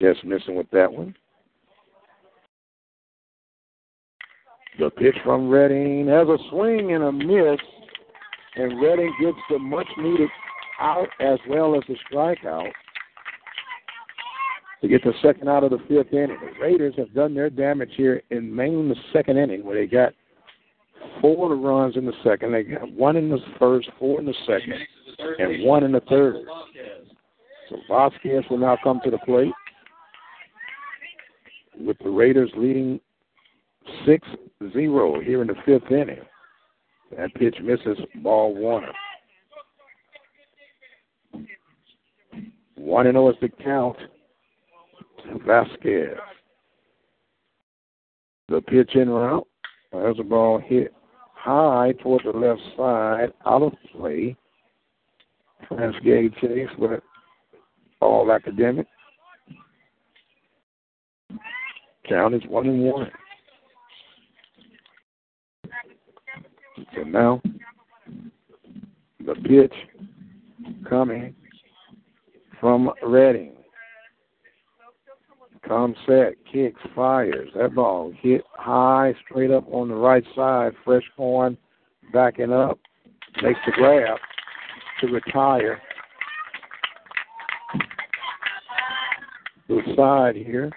[0.02, 1.16] Just missing with that one.
[4.80, 7.60] The pitch from Redding has a swing and a miss,
[8.56, 10.30] and Redding gets the much needed
[10.80, 12.72] out as well as the strikeout
[14.82, 16.38] to get the second out of the fifth inning.
[16.40, 20.14] The Raiders have done their damage here in mainly the second inning, where they got
[21.22, 22.52] four runs in the second.
[22.54, 24.76] They got one in the first, four in the second,
[25.40, 26.46] and one in the third.
[27.70, 29.54] So Vasquez will now come to the plate
[31.80, 33.00] with the Raiders leading
[34.06, 34.28] 6
[34.74, 36.20] 0 here in the fifth inning.
[37.16, 38.84] That pitch misses ball one.
[42.76, 43.98] 1 0 is the count.
[45.46, 46.18] Vasquez.
[48.50, 49.48] The pitch in route.
[49.92, 50.94] There's a ball hit
[51.34, 54.36] high toward the left side, out of play.
[55.68, 57.02] Transgate chase, but
[58.00, 58.88] all academic.
[62.08, 63.12] Count is one and one.
[66.96, 67.42] So now
[69.26, 69.74] the pitch
[70.88, 71.36] coming
[72.62, 73.57] from Redding.
[75.68, 77.50] Comes set, kicks, fires.
[77.56, 80.72] That ball hit high, straight up on the right side.
[80.86, 81.58] Fresh corn
[82.14, 82.80] backing up.
[83.44, 84.18] Makes the grab
[85.02, 85.82] to retire.
[89.68, 90.72] The side here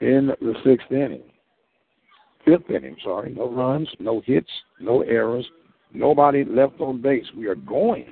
[0.00, 1.24] in the sixth inning.
[2.46, 3.34] Fifth inning, sorry.
[3.34, 4.50] No runs, no hits,
[4.80, 5.46] no errors,
[5.92, 7.26] nobody left on base.
[7.36, 8.06] We are going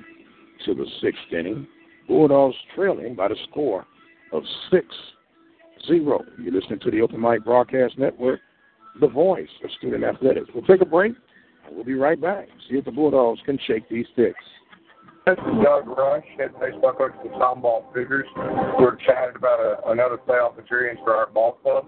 [0.65, 1.67] to the sixth inning.
[2.07, 3.85] Bulldogs trailing by the score
[4.31, 4.85] of six
[5.87, 6.23] zero.
[6.41, 8.39] You're listening to the Open Mic Broadcast Network,
[8.99, 10.47] the voice of student athletics.
[10.53, 11.13] We'll take a break
[11.67, 12.47] and we'll be right back.
[12.69, 14.43] See if the Bulldogs can shake these sticks.
[15.25, 18.25] This is Doug Rush, head baseball coach for Tomball Figures.
[18.79, 21.85] We're excited about a, another playoff appearance for our ball club.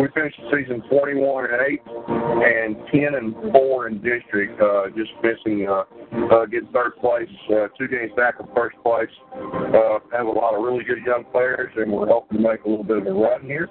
[0.00, 5.10] We finished the season 21 and 8 and 10 and 4 in district, uh, just
[5.22, 5.84] missing uh,
[6.32, 9.10] uh, getting third place, uh, two games back of first place.
[9.34, 12.68] Uh, have a lot of really good young players, and we're hoping to make a
[12.68, 13.68] little bit of a run here.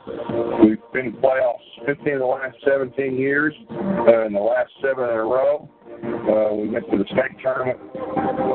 [0.63, 5.03] We've been in playoffs 15 of the last 17 years, uh, in the last seven
[5.05, 5.69] in a row.
[5.85, 7.77] Uh, we went to the state tournament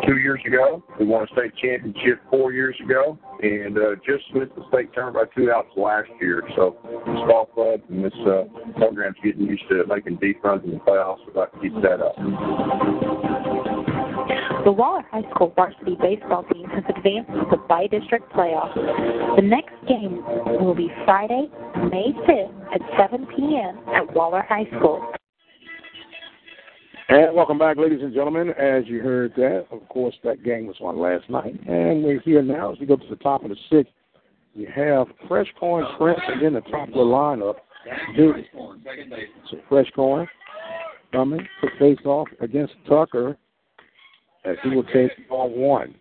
[0.07, 0.83] two years ago.
[0.99, 5.31] We won a state championship four years ago, and uh, just missed the state tournament
[5.31, 6.43] by two outs last year.
[6.57, 8.45] So this ball club and this uh,
[8.77, 11.25] program's getting used to making deep runs in the playoffs.
[11.27, 12.17] We'd like to keep that up.
[14.65, 18.75] The Waller High School varsity baseball team has advanced to the bi-district playoffs.
[19.37, 20.23] The next game
[20.61, 21.49] will be Friday,
[21.91, 23.79] May 5th at 7 p.m.
[23.95, 25.13] at Waller High School.
[27.09, 28.51] And welcome back, ladies and gentlemen.
[28.51, 31.59] As you heard that, of course, that game was on last night.
[31.67, 33.93] And we're here now as we go to the top of the sixth.
[34.55, 37.55] You have Fresh Corn Prince then the top of the lineup.
[38.17, 38.37] Duke.
[39.51, 40.29] So Fresh Corn
[41.13, 43.37] coming to face off against Tucker
[44.45, 45.95] as he will take ball one.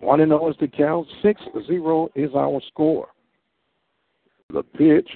[0.00, 1.06] 1 and 0 is the count.
[1.22, 3.08] 6 0 is our score.
[4.52, 5.08] The pitch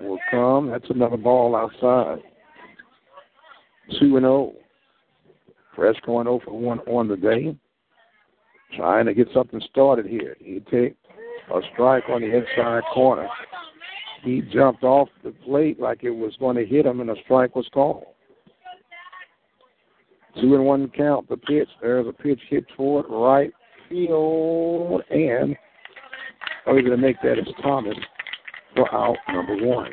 [0.00, 0.70] will come.
[0.70, 2.22] That's another ball outside.
[4.00, 4.52] 2 and 0.
[5.74, 7.56] Fresh going 0 for 1 on the day.
[8.74, 10.36] Trying to get something started here.
[10.40, 10.96] He take
[11.54, 13.28] a strike on the inside corner.
[14.22, 17.54] He jumped off the plate like it was going to hit him, and a strike
[17.54, 18.04] was called.
[20.40, 21.28] Two and one count.
[21.28, 21.68] The pitch.
[21.80, 23.52] There's a pitch hit toward right
[23.88, 25.56] field, and
[26.66, 27.96] oh, are we going to make that as Thomas
[28.74, 29.92] for out number one.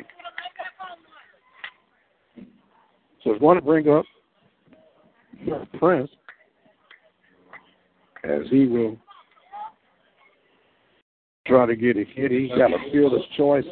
[3.22, 4.04] So it's going to bring up
[5.78, 6.10] Prince
[8.24, 8.96] as he will
[11.46, 12.30] try to get a hit.
[12.30, 13.64] He's got a fielder's choice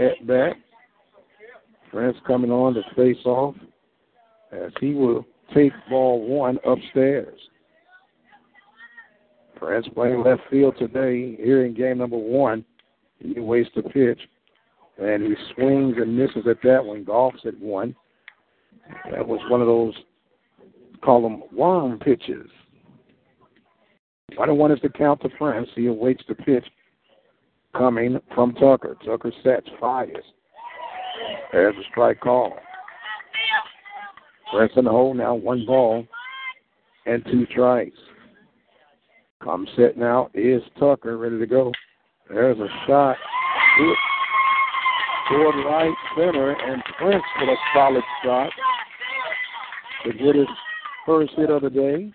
[0.00, 0.52] at bat.
[1.90, 3.54] Prince coming on to face off
[4.50, 7.38] as he will take ball one upstairs.
[9.56, 12.64] Prince playing left field today here in game number one.
[13.18, 14.20] He wastes a pitch
[14.98, 17.94] and he swings and misses at that one, golfs at one.
[19.10, 19.94] That was one of those,
[21.02, 22.48] call them worm pitches.
[24.36, 25.68] One and one is the count to Prince.
[25.74, 26.64] He awaits the pitch
[27.76, 28.96] coming from Tucker.
[29.04, 30.24] Tucker sets, fires.
[31.52, 32.56] There's a strike call.
[34.52, 36.06] Prince in the hole now, one ball
[37.06, 37.96] and two strikes.
[39.42, 41.72] Come set now is Tucker ready to go.
[42.28, 43.16] There's a shot
[45.28, 48.50] toward right center, and Prince with a solid shot
[50.04, 50.46] to get his
[51.06, 52.12] first hit of the day.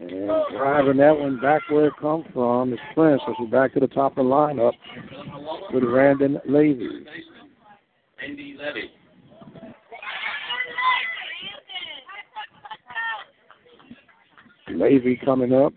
[0.00, 3.80] And driving that one back where it come from is Prince as we back to
[3.80, 4.72] the top of the lineup
[5.74, 6.88] with Randon Levy.
[8.22, 8.90] Andy Levy.
[14.72, 15.74] Levy coming up.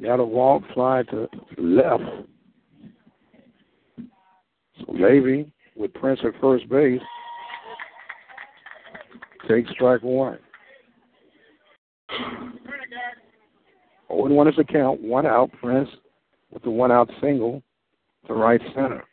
[0.00, 1.28] Got a walk, fly to
[1.58, 2.02] left.
[4.78, 7.00] So Levy with Prince at first base
[9.48, 10.38] takes strike one.
[14.08, 15.00] 0 1 is the count.
[15.00, 15.50] One out.
[15.60, 15.88] Prince
[16.52, 17.62] with the one out single
[18.26, 19.04] to right center.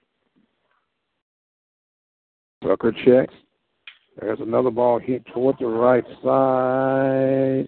[2.64, 3.34] Tucker checks.
[4.20, 7.68] There's another ball hit toward the right side,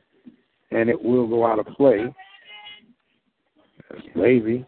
[0.72, 2.14] and it will go out of play.
[3.91, 4.65] As Levy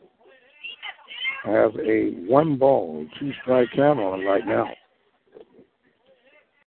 [1.43, 4.67] has a one ball, two strike count on him right now.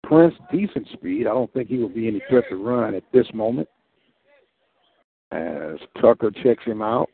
[0.03, 1.27] Prince, decent speed.
[1.27, 3.67] I don't think he will be any threat to run at this moment.
[5.33, 7.09] As Tucker checks him out,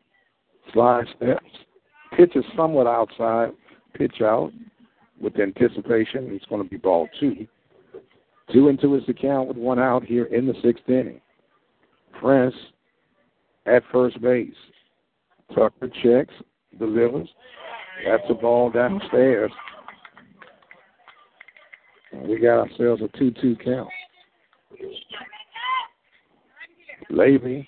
[0.74, 1.46] slide steps,
[2.18, 3.52] pitches somewhat outside,
[3.94, 4.52] pitch out
[5.22, 6.28] with anticipation.
[6.32, 7.48] It's going to be ball two.
[8.52, 11.22] Two into his account with one out here in the sixth inning.
[12.20, 12.56] Prince
[13.66, 14.52] at first base.
[15.56, 16.34] Tucker checks,
[16.78, 17.30] delivers.
[18.06, 19.52] That's a ball downstairs.
[22.12, 23.90] And we got ourselves a 2 2 count.
[27.10, 27.66] Levy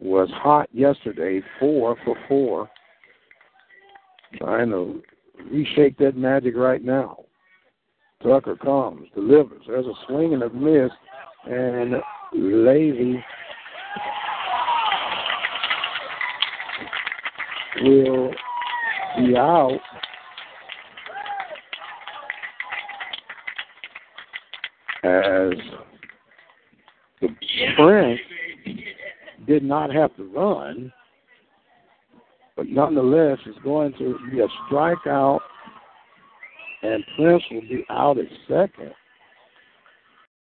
[0.00, 2.70] was hot yesterday, four for four.
[4.38, 5.02] Trying to
[5.52, 7.18] reshake that magic right now.
[8.22, 9.62] Tucker comes, delivers.
[9.66, 10.90] There's a swing and a miss,
[11.46, 11.94] and
[12.34, 13.22] Levy
[17.82, 18.30] will
[19.18, 19.80] be out.
[25.02, 25.52] As
[27.22, 27.28] the
[27.76, 28.20] Prince
[29.50, 30.92] did not have to run,
[32.56, 35.40] but nonetheless it's going to be a strikeout,
[36.82, 38.92] and Prince will be out at second.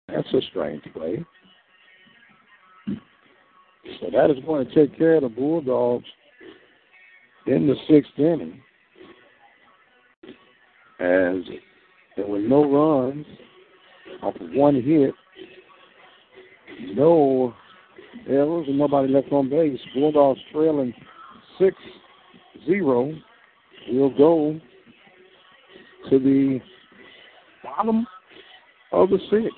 [0.08, 1.24] That's a strange play.
[2.88, 6.06] So that is going to take care of the Bulldogs
[7.46, 8.60] in the sixth inning.
[10.98, 11.44] As
[12.16, 13.24] there were no runs
[14.20, 15.14] off of one hit,
[16.96, 17.54] no
[18.28, 19.78] errors, and nobody left on base.
[19.94, 20.94] Bulldogs trailing
[21.58, 21.76] 6
[22.66, 23.14] 0.
[23.88, 24.60] We'll go
[26.10, 26.60] to the
[27.62, 28.06] bottom
[28.92, 29.54] of the six.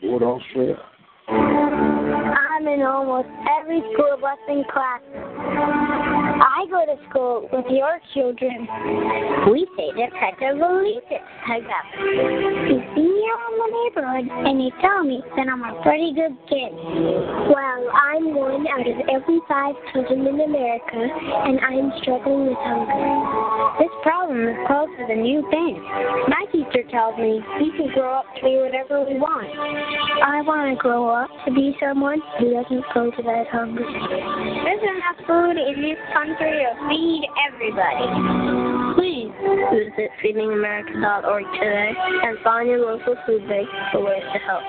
[0.00, 0.76] Bulldogs trail.
[1.28, 3.28] I'm in almost
[3.60, 6.07] every school bus and class.
[6.68, 8.68] Go to school with your children.
[9.48, 11.00] We say the pet of Elite
[11.48, 11.86] Hookup.
[11.96, 16.36] You see me around the neighborhood and you tell me that I'm a pretty good
[16.44, 16.76] kid.
[17.48, 23.00] Well, I'm one out of every five children in America and I'm struggling with hunger.
[23.80, 25.80] This problem is closer than you think.
[26.28, 29.48] My teacher tells me we can grow up to be whatever we want.
[30.20, 33.88] I want to grow up to be someone who doesn't go to bed hungry.
[33.88, 38.10] There's enough food in this country to feed everybody.
[38.98, 39.30] Please
[39.70, 44.62] visit feedingamerica.org today and find your local food bank for ways to help.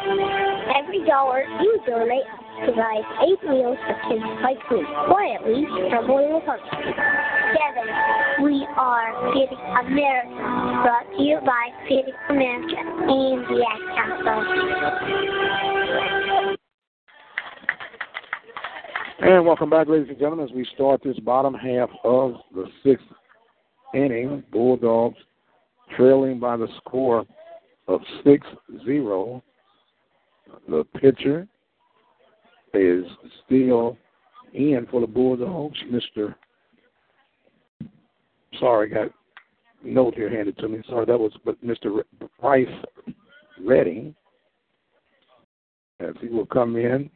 [0.77, 2.29] Every dollar you donate
[2.63, 6.61] provides eight meals for kids like me, quietly struggling with hunger.
[6.77, 7.87] Together,
[8.43, 10.29] we are Feeding America,
[10.85, 14.39] brought to you by Feeding America and the Ad Council.
[19.21, 23.05] And welcome back, ladies and gentlemen, as we start this bottom half of the sixth
[23.93, 24.45] inning.
[24.49, 25.17] Bulldogs
[25.97, 27.25] trailing by the score
[27.89, 28.47] of 6
[28.85, 29.43] 0.
[30.69, 31.49] The pitcher
[32.73, 33.03] is
[33.45, 33.97] still
[34.53, 36.33] in for the Bulldogs, Mr.
[38.57, 39.09] Sorry, got
[39.83, 40.81] note here handed to me.
[40.87, 42.03] Sorry, that was but Mr.
[42.39, 42.67] Bryce
[43.61, 44.15] Redding.
[45.99, 47.09] As he will come in,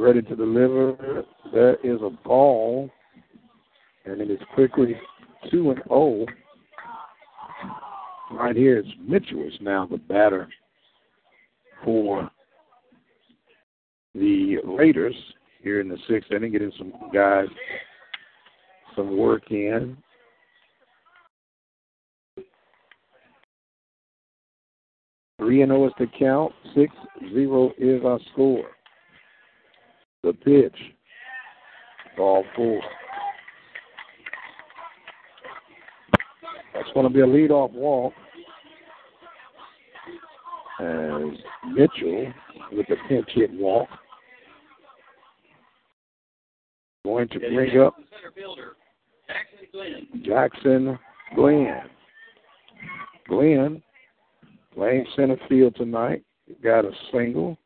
[0.00, 1.24] ready to deliver.
[1.52, 2.90] There is a ball,
[4.04, 4.96] and it is quickly
[5.50, 6.26] 2 and 0.
[8.32, 10.48] Right here is Mitchell is now the batter
[11.84, 12.30] for
[14.14, 15.14] the Raiders
[15.62, 17.48] here in the sixth inning, getting some guys
[18.96, 19.96] some work in.
[25.38, 26.52] Three and zero is the count.
[26.74, 26.94] Six
[27.32, 28.68] zero is our score.
[30.22, 30.76] The pitch,
[32.16, 32.80] ball four.
[36.74, 38.12] That's going to be a leadoff walk
[40.80, 41.22] as
[41.72, 42.32] Mitchell
[42.72, 43.88] with the pinch hit walk.
[47.04, 47.96] Going to bring up
[50.22, 50.98] Jackson
[51.34, 51.82] Glenn.
[53.28, 53.82] Glenn
[54.74, 56.22] playing center field tonight.
[56.62, 57.56] Got a single.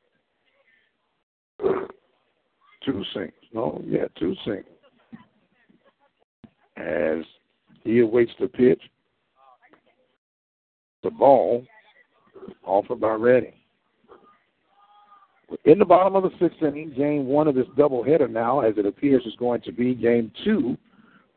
[2.84, 3.32] Two singles.
[3.52, 4.66] No, yeah, two singles.
[6.76, 7.24] As
[7.84, 8.80] he awaits the pitch.
[11.02, 11.64] The ball
[12.64, 13.52] offered by Redding.
[15.66, 18.86] In the bottom of the sixth inning, game one of this doubleheader now, as it
[18.86, 20.76] appears is going to be game two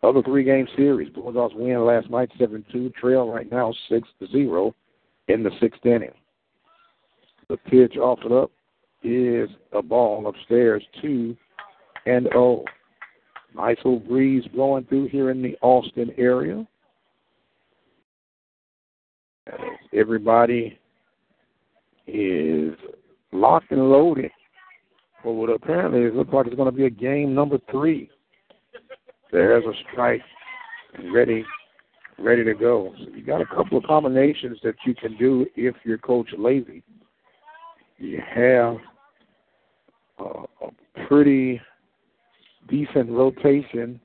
[0.01, 1.09] of the three game series.
[1.09, 4.75] Bulldogs win last night 7 2, trail right now 6 0
[5.27, 6.13] in the sixth inning.
[7.49, 8.51] The pitch offered up
[9.03, 11.35] is a ball upstairs, 2
[12.05, 12.63] and oh.
[13.55, 16.67] Nice little breeze blowing through here in the Austin area.
[19.93, 20.77] Everybody
[22.05, 22.73] is
[23.31, 24.29] locked and loaded
[25.23, 28.09] for what apparently it looks like it's going to be a game number three.
[29.31, 30.21] There's a strike
[31.11, 31.43] ready
[32.19, 32.93] ready to go.
[32.97, 36.83] So you got a couple of combinations that you can do if you're Coach Lazy.
[37.97, 38.77] You have
[40.19, 41.59] uh, a pretty
[42.69, 43.99] decent rotation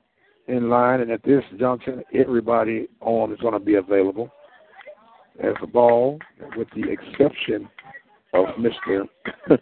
[0.47, 4.29] in line, and at this junction, everybody on is going to be available.
[5.43, 6.19] As a ball,
[6.55, 7.67] with the exception
[8.33, 9.07] of Mr.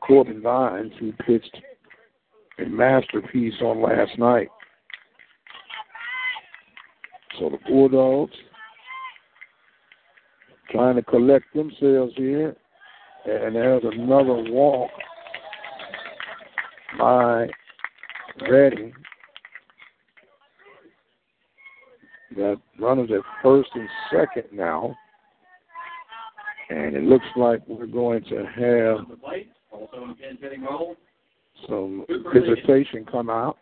[0.00, 1.56] Corbin Vines, who pitched
[2.58, 4.48] a masterpiece on last night.
[7.38, 8.36] So the Bulldogs
[10.70, 12.56] trying to collect themselves here.
[13.28, 14.90] And there's another walk
[16.96, 17.48] by
[18.48, 18.92] Redding.
[22.36, 24.94] That runners at first and second now.
[26.70, 29.06] And it looks like we're going to have
[31.68, 33.56] some visitation come out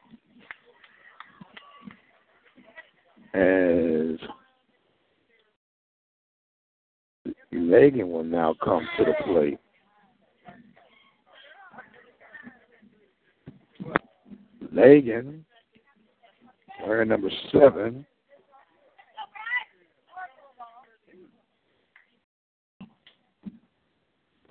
[3.32, 4.18] as
[7.54, 9.58] Megan will now come to the plate.
[14.72, 15.44] Lagan,
[16.84, 18.04] wearing number seven.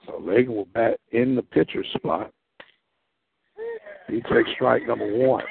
[0.06, 2.32] So Lagan will bat in the pitcher spot.
[4.08, 5.44] He takes strike number one.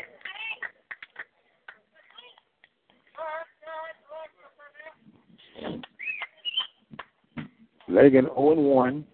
[7.88, 9.04] Lagan 0 1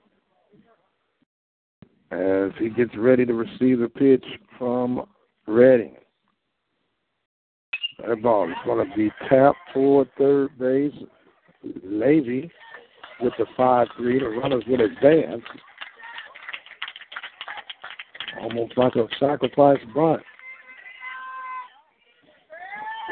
[2.10, 4.24] as he gets ready to receive the pitch
[4.58, 5.04] from
[5.46, 5.96] Redding.
[8.06, 10.94] That ball is going to be tapped toward third base.
[11.82, 12.50] Levy
[13.20, 14.18] with the 5 3.
[14.20, 15.42] The runners will advance.
[18.40, 20.22] Almost like a sacrifice bunt.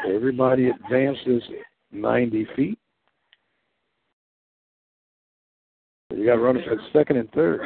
[0.07, 1.43] Everybody advances
[1.91, 2.79] 90 feet.
[6.15, 7.61] You got runners at second and third.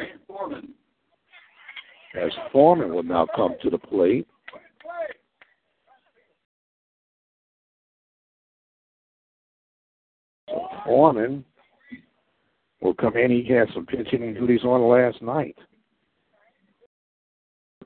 [2.20, 4.26] As Foreman will now come to the plate.
[10.48, 11.44] So Foreman
[12.80, 13.30] will come in.
[13.30, 15.56] He had some pitch hitting duties on last night.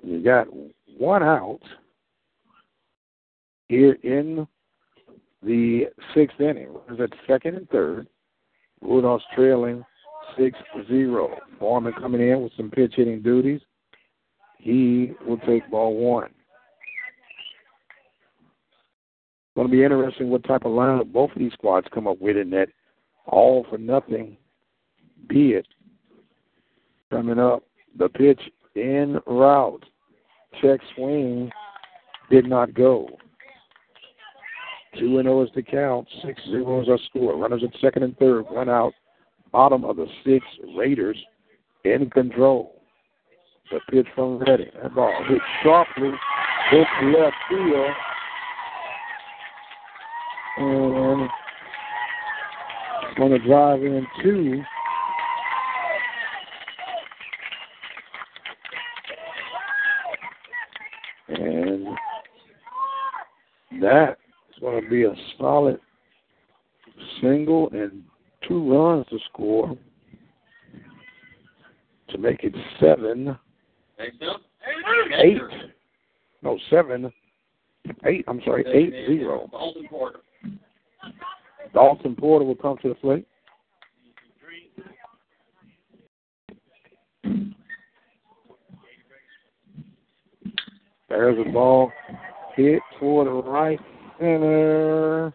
[0.03, 0.47] You got
[0.99, 1.61] one out
[3.69, 4.47] here in
[5.43, 5.85] the
[6.15, 6.73] sixth inning.
[6.89, 8.09] Runners at second and third.
[8.81, 9.85] Bulldogs trailing
[10.39, 10.59] 6
[10.89, 11.39] 0.
[11.59, 13.61] Foreman coming in with some pitch hitting duties.
[14.59, 16.31] He will take ball one.
[19.55, 22.37] Going to be interesting what type of lineup both of these squads come up with
[22.37, 22.69] in that
[23.27, 24.37] all for nothing
[25.29, 25.67] be it.
[27.11, 27.63] Coming up,
[27.99, 28.41] the pitch
[28.75, 29.85] in route.
[30.61, 31.51] Check swing
[32.31, 33.09] did not go.
[34.99, 36.09] 2 and 0 is the count.
[36.25, 37.37] 6 0 is our score.
[37.37, 38.43] Runners at second and third.
[38.49, 38.95] One out.
[39.57, 40.45] Bottom of the six.
[40.77, 41.17] Raiders
[41.85, 42.83] in control.
[43.71, 44.67] The pitch from Redding.
[44.83, 46.11] That ball hit sharply.
[46.71, 47.91] Hit left field.
[50.59, 51.31] And
[53.17, 54.63] going to drive in two.
[61.29, 61.87] And
[63.81, 64.19] that
[64.51, 65.81] is going to be a solid
[67.23, 68.03] single and
[68.47, 69.77] two runs to score
[72.09, 73.37] to make it seven.
[73.99, 75.41] Eight.
[76.43, 77.13] No, seven.
[78.05, 78.25] Eight.
[78.29, 79.49] I'm sorry, eight zero.
[79.51, 80.21] Dalton Porter.
[81.75, 83.27] Dalton Porter will come to the plate.
[91.09, 91.93] There's a ball
[92.57, 93.79] hit toward the right
[94.19, 95.33] center.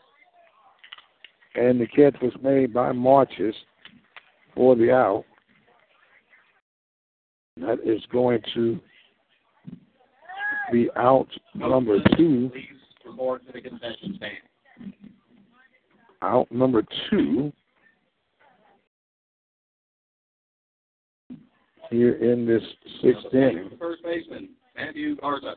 [1.56, 3.56] And the catch was made by Marches
[4.56, 5.26] for the out.
[7.57, 8.80] That is going to
[10.72, 12.49] be out number two.
[12.53, 12.65] Please
[13.06, 14.94] report to the concession stand.
[16.22, 17.52] Out number two.
[21.90, 22.64] Here in this
[23.02, 23.72] sixth inning.
[23.78, 25.56] First baseman, Matthew Garza.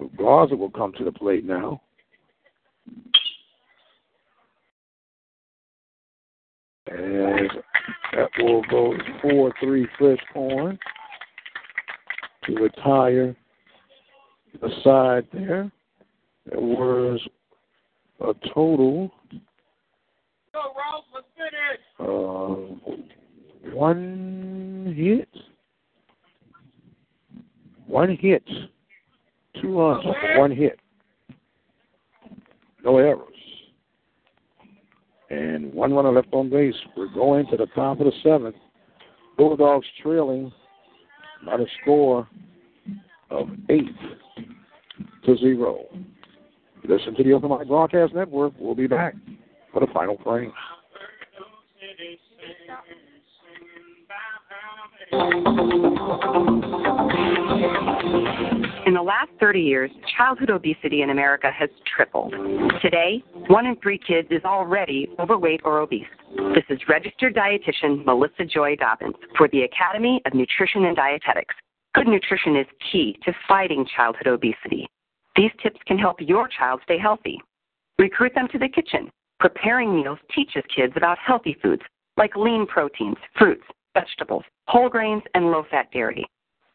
[0.00, 1.82] So Garza will come to the plate now.
[6.86, 7.50] And
[8.12, 10.78] that will go 4 3 fresh corn
[12.44, 13.36] to retire
[14.60, 15.70] the side there.
[16.46, 17.20] There was
[18.20, 19.12] a total
[21.98, 22.56] uh,
[23.74, 25.28] one hit,
[27.86, 28.42] one hit,
[29.60, 30.04] two runs
[30.36, 30.78] one hit,
[32.84, 33.26] no errors,
[35.30, 36.74] and one runner left on base.
[36.96, 38.56] We're going to the top of the seventh.
[39.36, 40.52] Bulldogs trailing
[41.46, 42.28] by the score
[43.30, 43.86] of eight
[45.24, 45.84] to zero.
[46.86, 48.52] Listen to the Open Mic Broadcast Network.
[48.58, 49.14] We'll be back
[49.72, 50.52] for the final frame.
[55.12, 55.18] In
[58.32, 58.59] the
[59.10, 62.32] last 30 years, childhood obesity in America has tripled.
[62.80, 66.06] Today, one in three kids is already overweight or obese.
[66.54, 71.56] This is registered dietitian Melissa Joy Dobbins for the Academy of Nutrition and Dietetics.
[71.92, 74.86] Good nutrition is key to fighting childhood obesity.
[75.34, 77.40] These tips can help your child stay healthy.
[77.98, 79.10] Recruit them to the kitchen.
[79.40, 81.82] Preparing meals teaches kids about healthy foods
[82.16, 86.24] like lean proteins, fruits, vegetables, whole grains, and low fat dairy.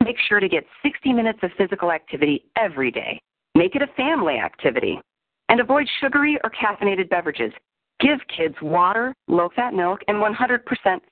[0.06, 3.20] Make sure to get 60 minutes of physical activity every day.
[3.56, 5.02] Make it a family activity.
[5.50, 7.52] And avoid sugary or caffeinated beverages.
[8.00, 10.60] Give kids water, low fat milk, and 100%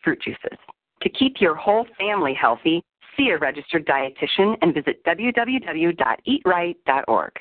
[0.03, 0.59] fruit juices.
[1.01, 2.83] To keep your whole family healthy,
[3.17, 7.31] see a registered dietitian and visit www.eatright.org.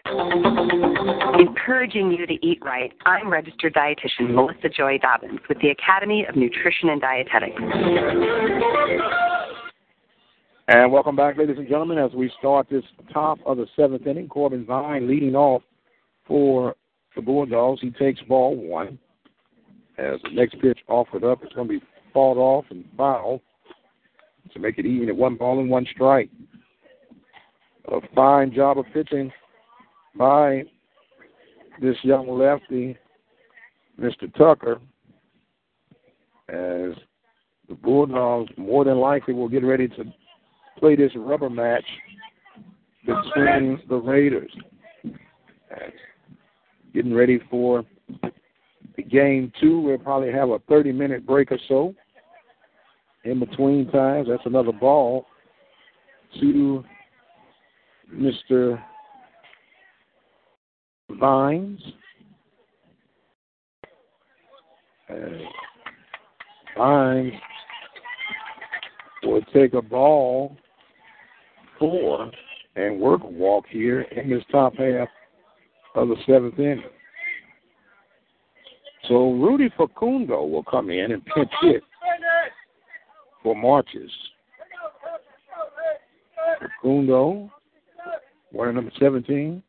[1.39, 6.35] Encouraging you to eat right, I'm registered dietitian Melissa Joy Dobbins with the Academy of
[6.35, 7.61] Nutrition and Dietetics.
[10.73, 12.83] And welcome back, ladies and gentlemen, as we start this
[13.13, 14.27] top of the seventh inning.
[14.27, 15.61] Corbin Vine leading off
[16.27, 16.75] for
[17.15, 17.83] the Bulldogs.
[17.83, 18.99] He takes ball one.
[19.99, 21.85] As the next pitch offered up, it's going to be
[22.15, 23.43] fought off and fouled
[24.55, 26.31] to make it even at one ball and one strike.
[27.93, 29.31] A fine job of pitching
[30.17, 30.63] by
[31.83, 32.97] this young lefty,
[34.01, 34.35] Mr.
[34.39, 34.81] Tucker,
[36.49, 36.97] as
[37.69, 40.05] the Bulldogs more than likely will get ready to
[40.79, 41.85] play this rubber match
[43.05, 44.53] between the Raiders.
[45.05, 45.93] And
[46.95, 47.85] getting ready for
[48.97, 49.81] the game two.
[49.81, 51.95] We'll probably have a 30 minute break or so
[53.25, 54.29] in between times.
[54.29, 55.27] That's another ball
[56.41, 56.85] to
[58.15, 58.83] Mr.
[61.11, 61.81] Vines.
[66.77, 67.33] Vines
[69.23, 70.57] will take a ball
[71.83, 72.31] four
[72.77, 75.09] and work walk here in this top half
[75.97, 76.85] of the seventh inning.
[79.09, 81.83] So Rudy Facundo will come in and pinch hit
[83.43, 84.13] for Marches.
[86.61, 87.51] Facundo,
[88.53, 89.61] wearing number 17.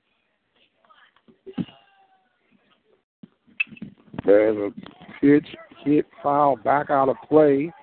[4.23, 4.72] There's a
[5.19, 5.48] pitch
[5.84, 7.73] hit foul back out of play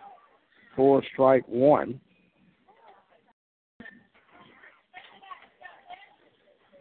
[0.77, 2.01] for strike one.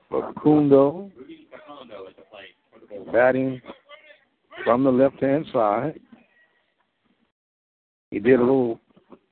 [0.09, 1.11] Facundo
[3.11, 3.61] batting
[4.63, 5.99] from the left hand side.
[8.11, 8.79] He did a little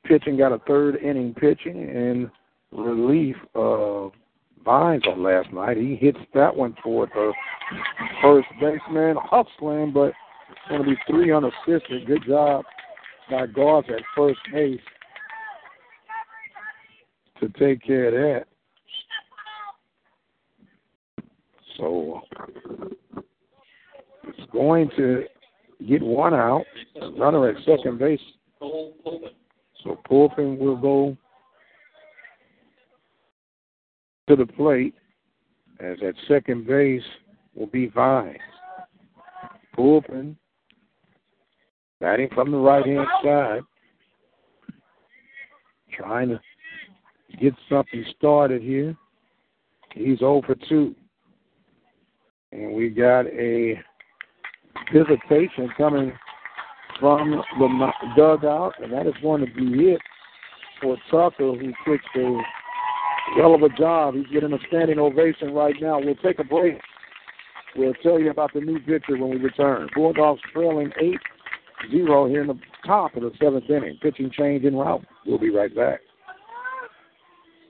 [0.06, 2.32] pitching, got a third inning pitching in
[2.72, 4.12] relief of
[4.64, 5.78] Vines on last night.
[5.78, 7.32] He hits that one toward the
[8.22, 10.14] first baseman, hustling, but
[10.50, 12.06] it's going to be three unassisted.
[12.06, 12.66] Good job
[13.30, 14.80] by Garza at first base
[17.40, 18.48] to take care of that.
[21.78, 22.22] So
[24.24, 25.24] it's going to
[25.88, 26.66] get one out.
[27.18, 28.20] Runner at second base.
[28.60, 31.16] So Pulpin will go
[34.28, 34.96] to the plate
[35.80, 37.04] as at second base
[37.56, 38.38] will be Vines.
[39.76, 40.36] Pulpin
[42.00, 43.62] batting from the right hand side.
[45.94, 46.40] Trying to
[47.40, 48.96] get something started here.
[49.94, 50.96] He's oh over 2.
[52.52, 53.76] And we got a
[54.94, 56.14] visitation coming
[57.00, 60.02] from the dugout, and that is going to be it
[60.82, 62.42] for Tucker, who pitched a
[63.36, 64.16] hell of a job.
[64.16, 66.00] He's getting a standing ovation right now.
[66.00, 66.80] We'll take a break.
[67.76, 69.90] We'll tell you about the new pitcher when we return.
[69.94, 71.20] Bulldogs trailing 8
[71.92, 74.00] 0 here in the top of the seventh inning.
[74.02, 75.06] Pitching change in route.
[75.26, 76.00] We'll be right back.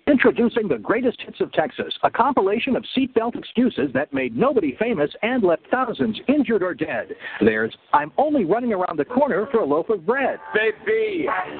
[0.08, 5.12] Introducing the greatest hits of Texas, a compilation of seatbelt excuses that made nobody famous
[5.22, 7.10] and left thousands injured or dead.
[7.42, 10.40] There's I'm only running around the corner for a loaf of bread.
[10.54, 11.26] Baby.
[11.28, 11.52] Yeah,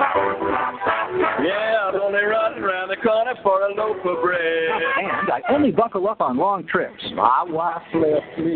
[1.92, 4.70] I'm only running around the corner for a loaf of bread.
[4.98, 7.04] And I only buckle up on long trips.
[7.16, 8.56] My wife left me.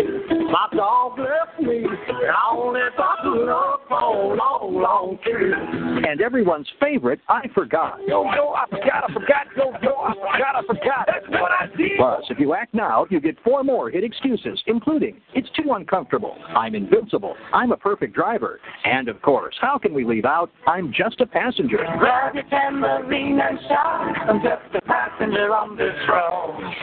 [0.51, 1.83] My dog left me.
[1.85, 6.07] I only buckle up on long, long trips.
[6.07, 7.99] And everyone's favorite, I forgot.
[8.07, 11.07] Yo, yo, I forgot, I forgot, yo, yo, I forgot, I forgot.
[11.07, 11.91] That's what I did.
[11.97, 16.35] Plus, if you act now, you get four more hit excuses, including It's Too Uncomfortable,
[16.55, 20.93] I'm Invincible, I'm a Perfect Driver, and of course, how can we leave out I'm
[20.93, 21.79] Just a Passenger?
[21.99, 24.29] Grab your tambourine and shout.
[24.29, 26.73] I'm just a passenger on this road.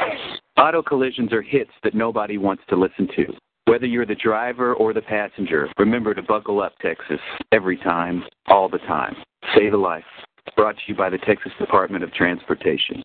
[0.57, 3.27] Auto collisions are hits that nobody wants to listen to.
[3.67, 7.21] Whether you're the driver or the passenger, remember to buckle up, Texas.
[7.53, 9.15] Every time, all the time.
[9.55, 10.05] Save a life.
[10.57, 13.03] Brought to you by the Texas Department of Transportation.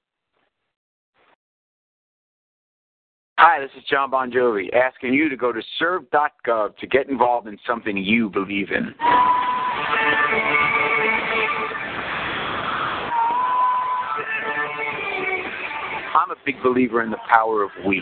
[3.38, 7.48] Hi, this is Jon Bon Jovi asking you to go to serve.gov to get involved
[7.48, 8.94] in something you believe in.
[16.16, 18.02] I'm a big believer in the power of we.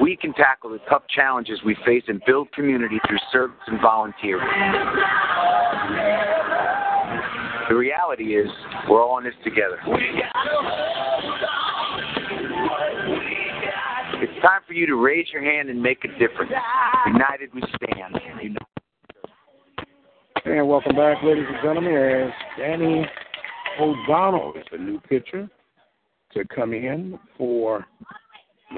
[0.00, 4.46] We can tackle the tough challenges we face and build community through service and volunteering.
[7.68, 8.48] The reality is,
[8.88, 9.78] we're all in this together.
[14.18, 16.52] It's time for you to raise your hand and make a difference.
[17.06, 18.20] United we stand.
[18.40, 18.58] United.
[20.44, 23.04] And welcome back, ladies and gentlemen, as Danny
[23.80, 25.48] O'Donnell is the new pitcher
[26.34, 27.84] to come in for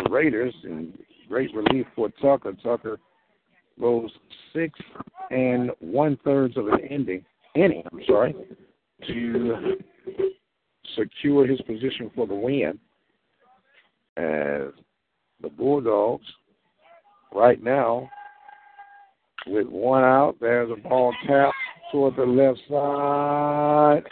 [0.03, 0.99] the Raiders and
[1.29, 2.55] great relief for Tucker.
[2.63, 2.99] Tucker
[3.79, 4.11] goes
[4.55, 4.81] six
[5.31, 7.23] and one thirds of an ending
[7.55, 8.35] inning, I'm sorry,
[9.07, 9.77] to
[10.97, 12.79] secure his position for the win.
[14.17, 14.73] As
[15.41, 16.27] the Bulldogs,
[17.33, 18.09] right now,
[19.47, 21.53] with one out, there's a ball tap
[21.93, 24.03] toward the left side.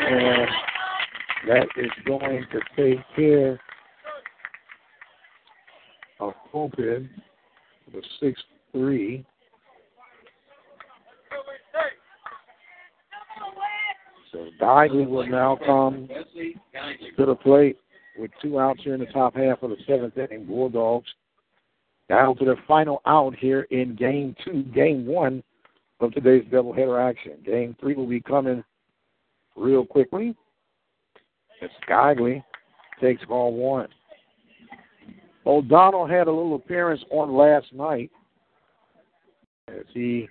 [0.00, 0.48] And
[1.48, 3.60] that is going to take care
[6.20, 7.08] of Pulpin,
[7.92, 9.24] the 6 3.
[14.34, 16.08] So, Tigers will now come
[17.16, 17.78] to the plate
[18.18, 20.44] with two outs here in the top half of the seventh inning.
[20.44, 21.06] Bulldogs
[22.08, 25.44] down to their final out here in game two, game one
[26.00, 27.34] of today's doubleheader action.
[27.46, 28.64] Game three will be coming
[29.54, 30.34] real quickly.
[31.62, 32.42] As Skygley
[33.00, 33.88] takes ball one.
[35.46, 38.10] O'Donnell had a little appearance on last night
[39.68, 40.28] as he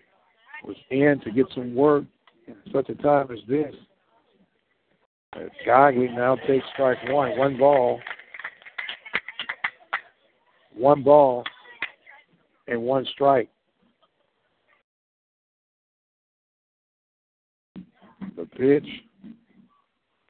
[0.65, 2.03] was in to get some work
[2.47, 3.73] in such a time as this.
[5.35, 7.37] As Gogley now takes strike one.
[7.37, 7.99] One ball.
[10.75, 11.43] One ball
[12.67, 13.49] and one strike.
[18.35, 18.87] The pitch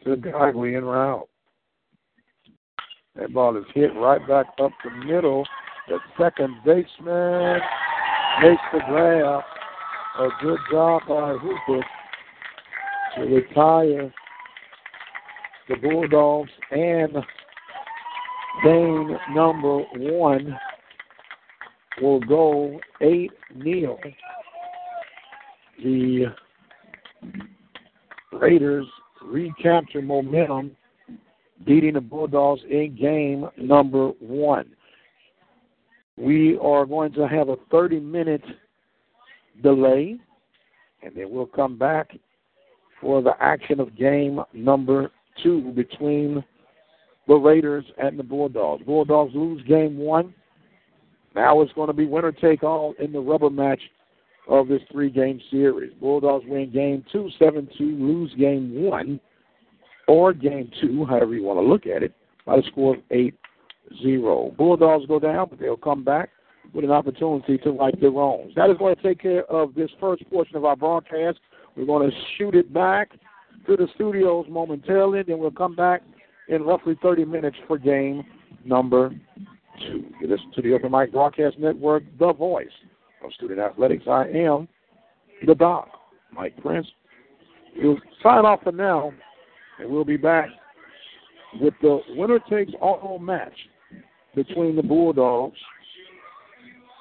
[0.05, 1.27] to Gogley in route.
[3.15, 5.45] That ball is hit right back up the middle.
[5.88, 7.59] The second baseman
[8.41, 9.43] makes the grab.
[10.19, 11.85] A good job by Hooper
[13.15, 14.13] to retire
[15.69, 17.14] the Bulldogs and
[18.64, 20.57] game number one
[22.02, 23.98] will go eight nil.
[25.84, 26.26] The
[28.34, 28.88] Raiders
[29.23, 30.76] recapture momentum,
[31.65, 34.76] beating the Bulldogs in game number one.
[36.18, 38.44] We are going to have a 30 minute
[39.61, 40.18] delay,
[41.02, 42.11] and then we'll come back
[43.02, 45.11] for the action of game number
[45.41, 46.43] two between
[47.27, 48.84] the Raiders and the Bulldogs.
[48.85, 50.34] Bulldogs lose game one.
[51.35, 53.81] Now it's going to be winner take all in the rubber match
[54.47, 55.93] of this three game series.
[55.99, 59.19] Bulldogs win game two, 7 2, lose game one,
[60.07, 62.14] or game two, however you want to look at it,
[62.45, 63.34] by the score of 8
[64.01, 64.53] 0.
[64.57, 66.30] Bulldogs go down, but they'll come back
[66.73, 68.53] with an opportunity to right their wrongs.
[68.55, 71.39] That is going to take care of this first portion of our broadcast.
[71.76, 73.11] We're going to shoot it back
[73.68, 76.02] to the studios momentarily, then we'll come back
[76.48, 78.23] in roughly 30 minutes for game
[78.65, 79.10] number
[79.80, 80.03] two.
[80.22, 82.68] You listen to the Open Mic Broadcast Network, the voice
[83.23, 84.03] of student athletics.
[84.07, 84.68] I am
[85.45, 85.90] the doc,
[86.31, 86.88] Mike Prince.
[87.76, 89.11] We'll sign off for now,
[89.80, 90.49] and we'll be back
[91.60, 93.53] with the winner takes all match
[94.35, 95.57] between the Bulldogs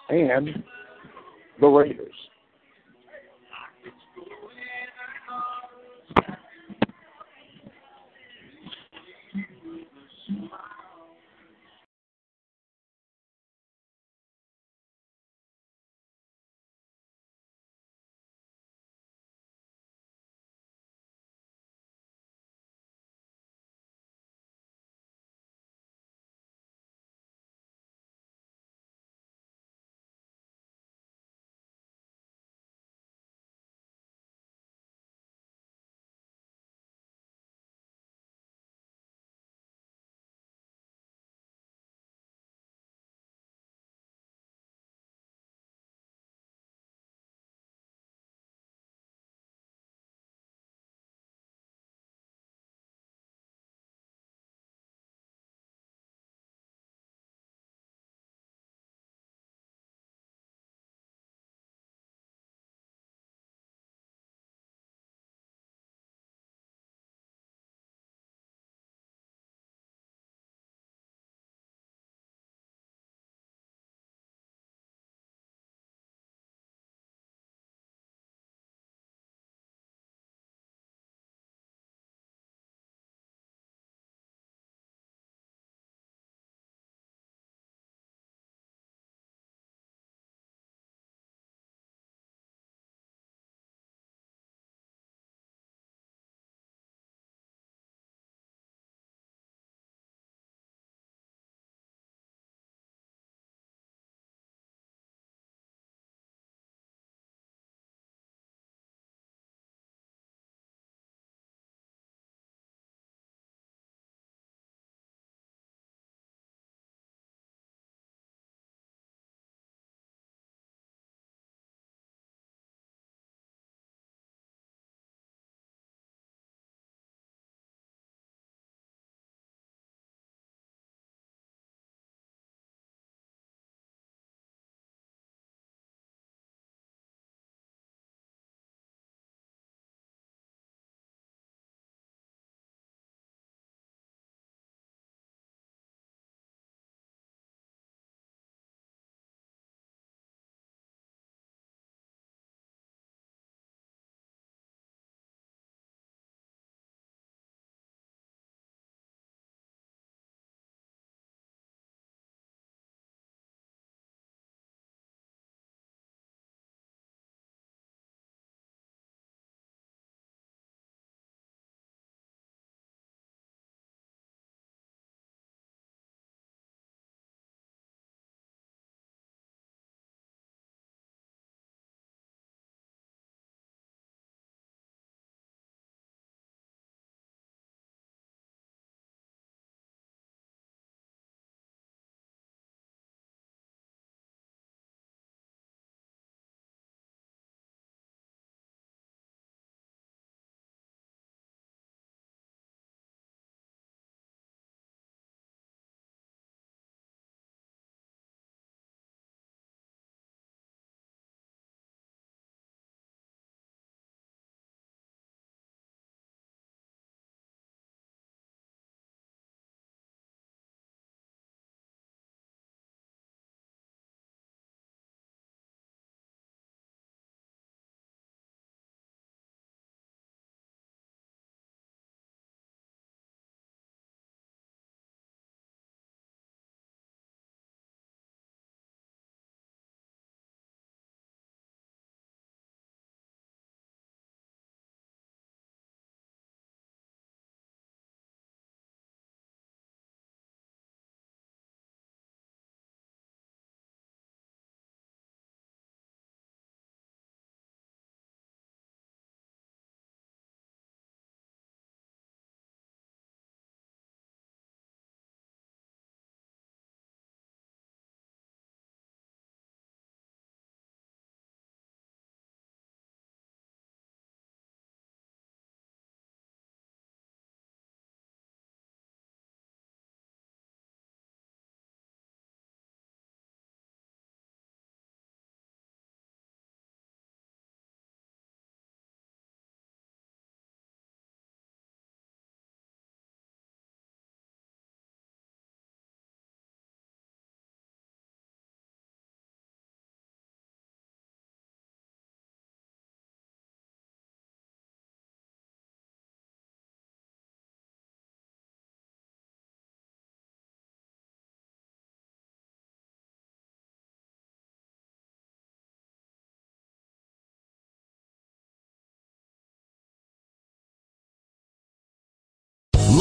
[0.09, 0.62] and
[1.60, 2.12] the Raiders.
[10.32, 10.61] Mm-hmm.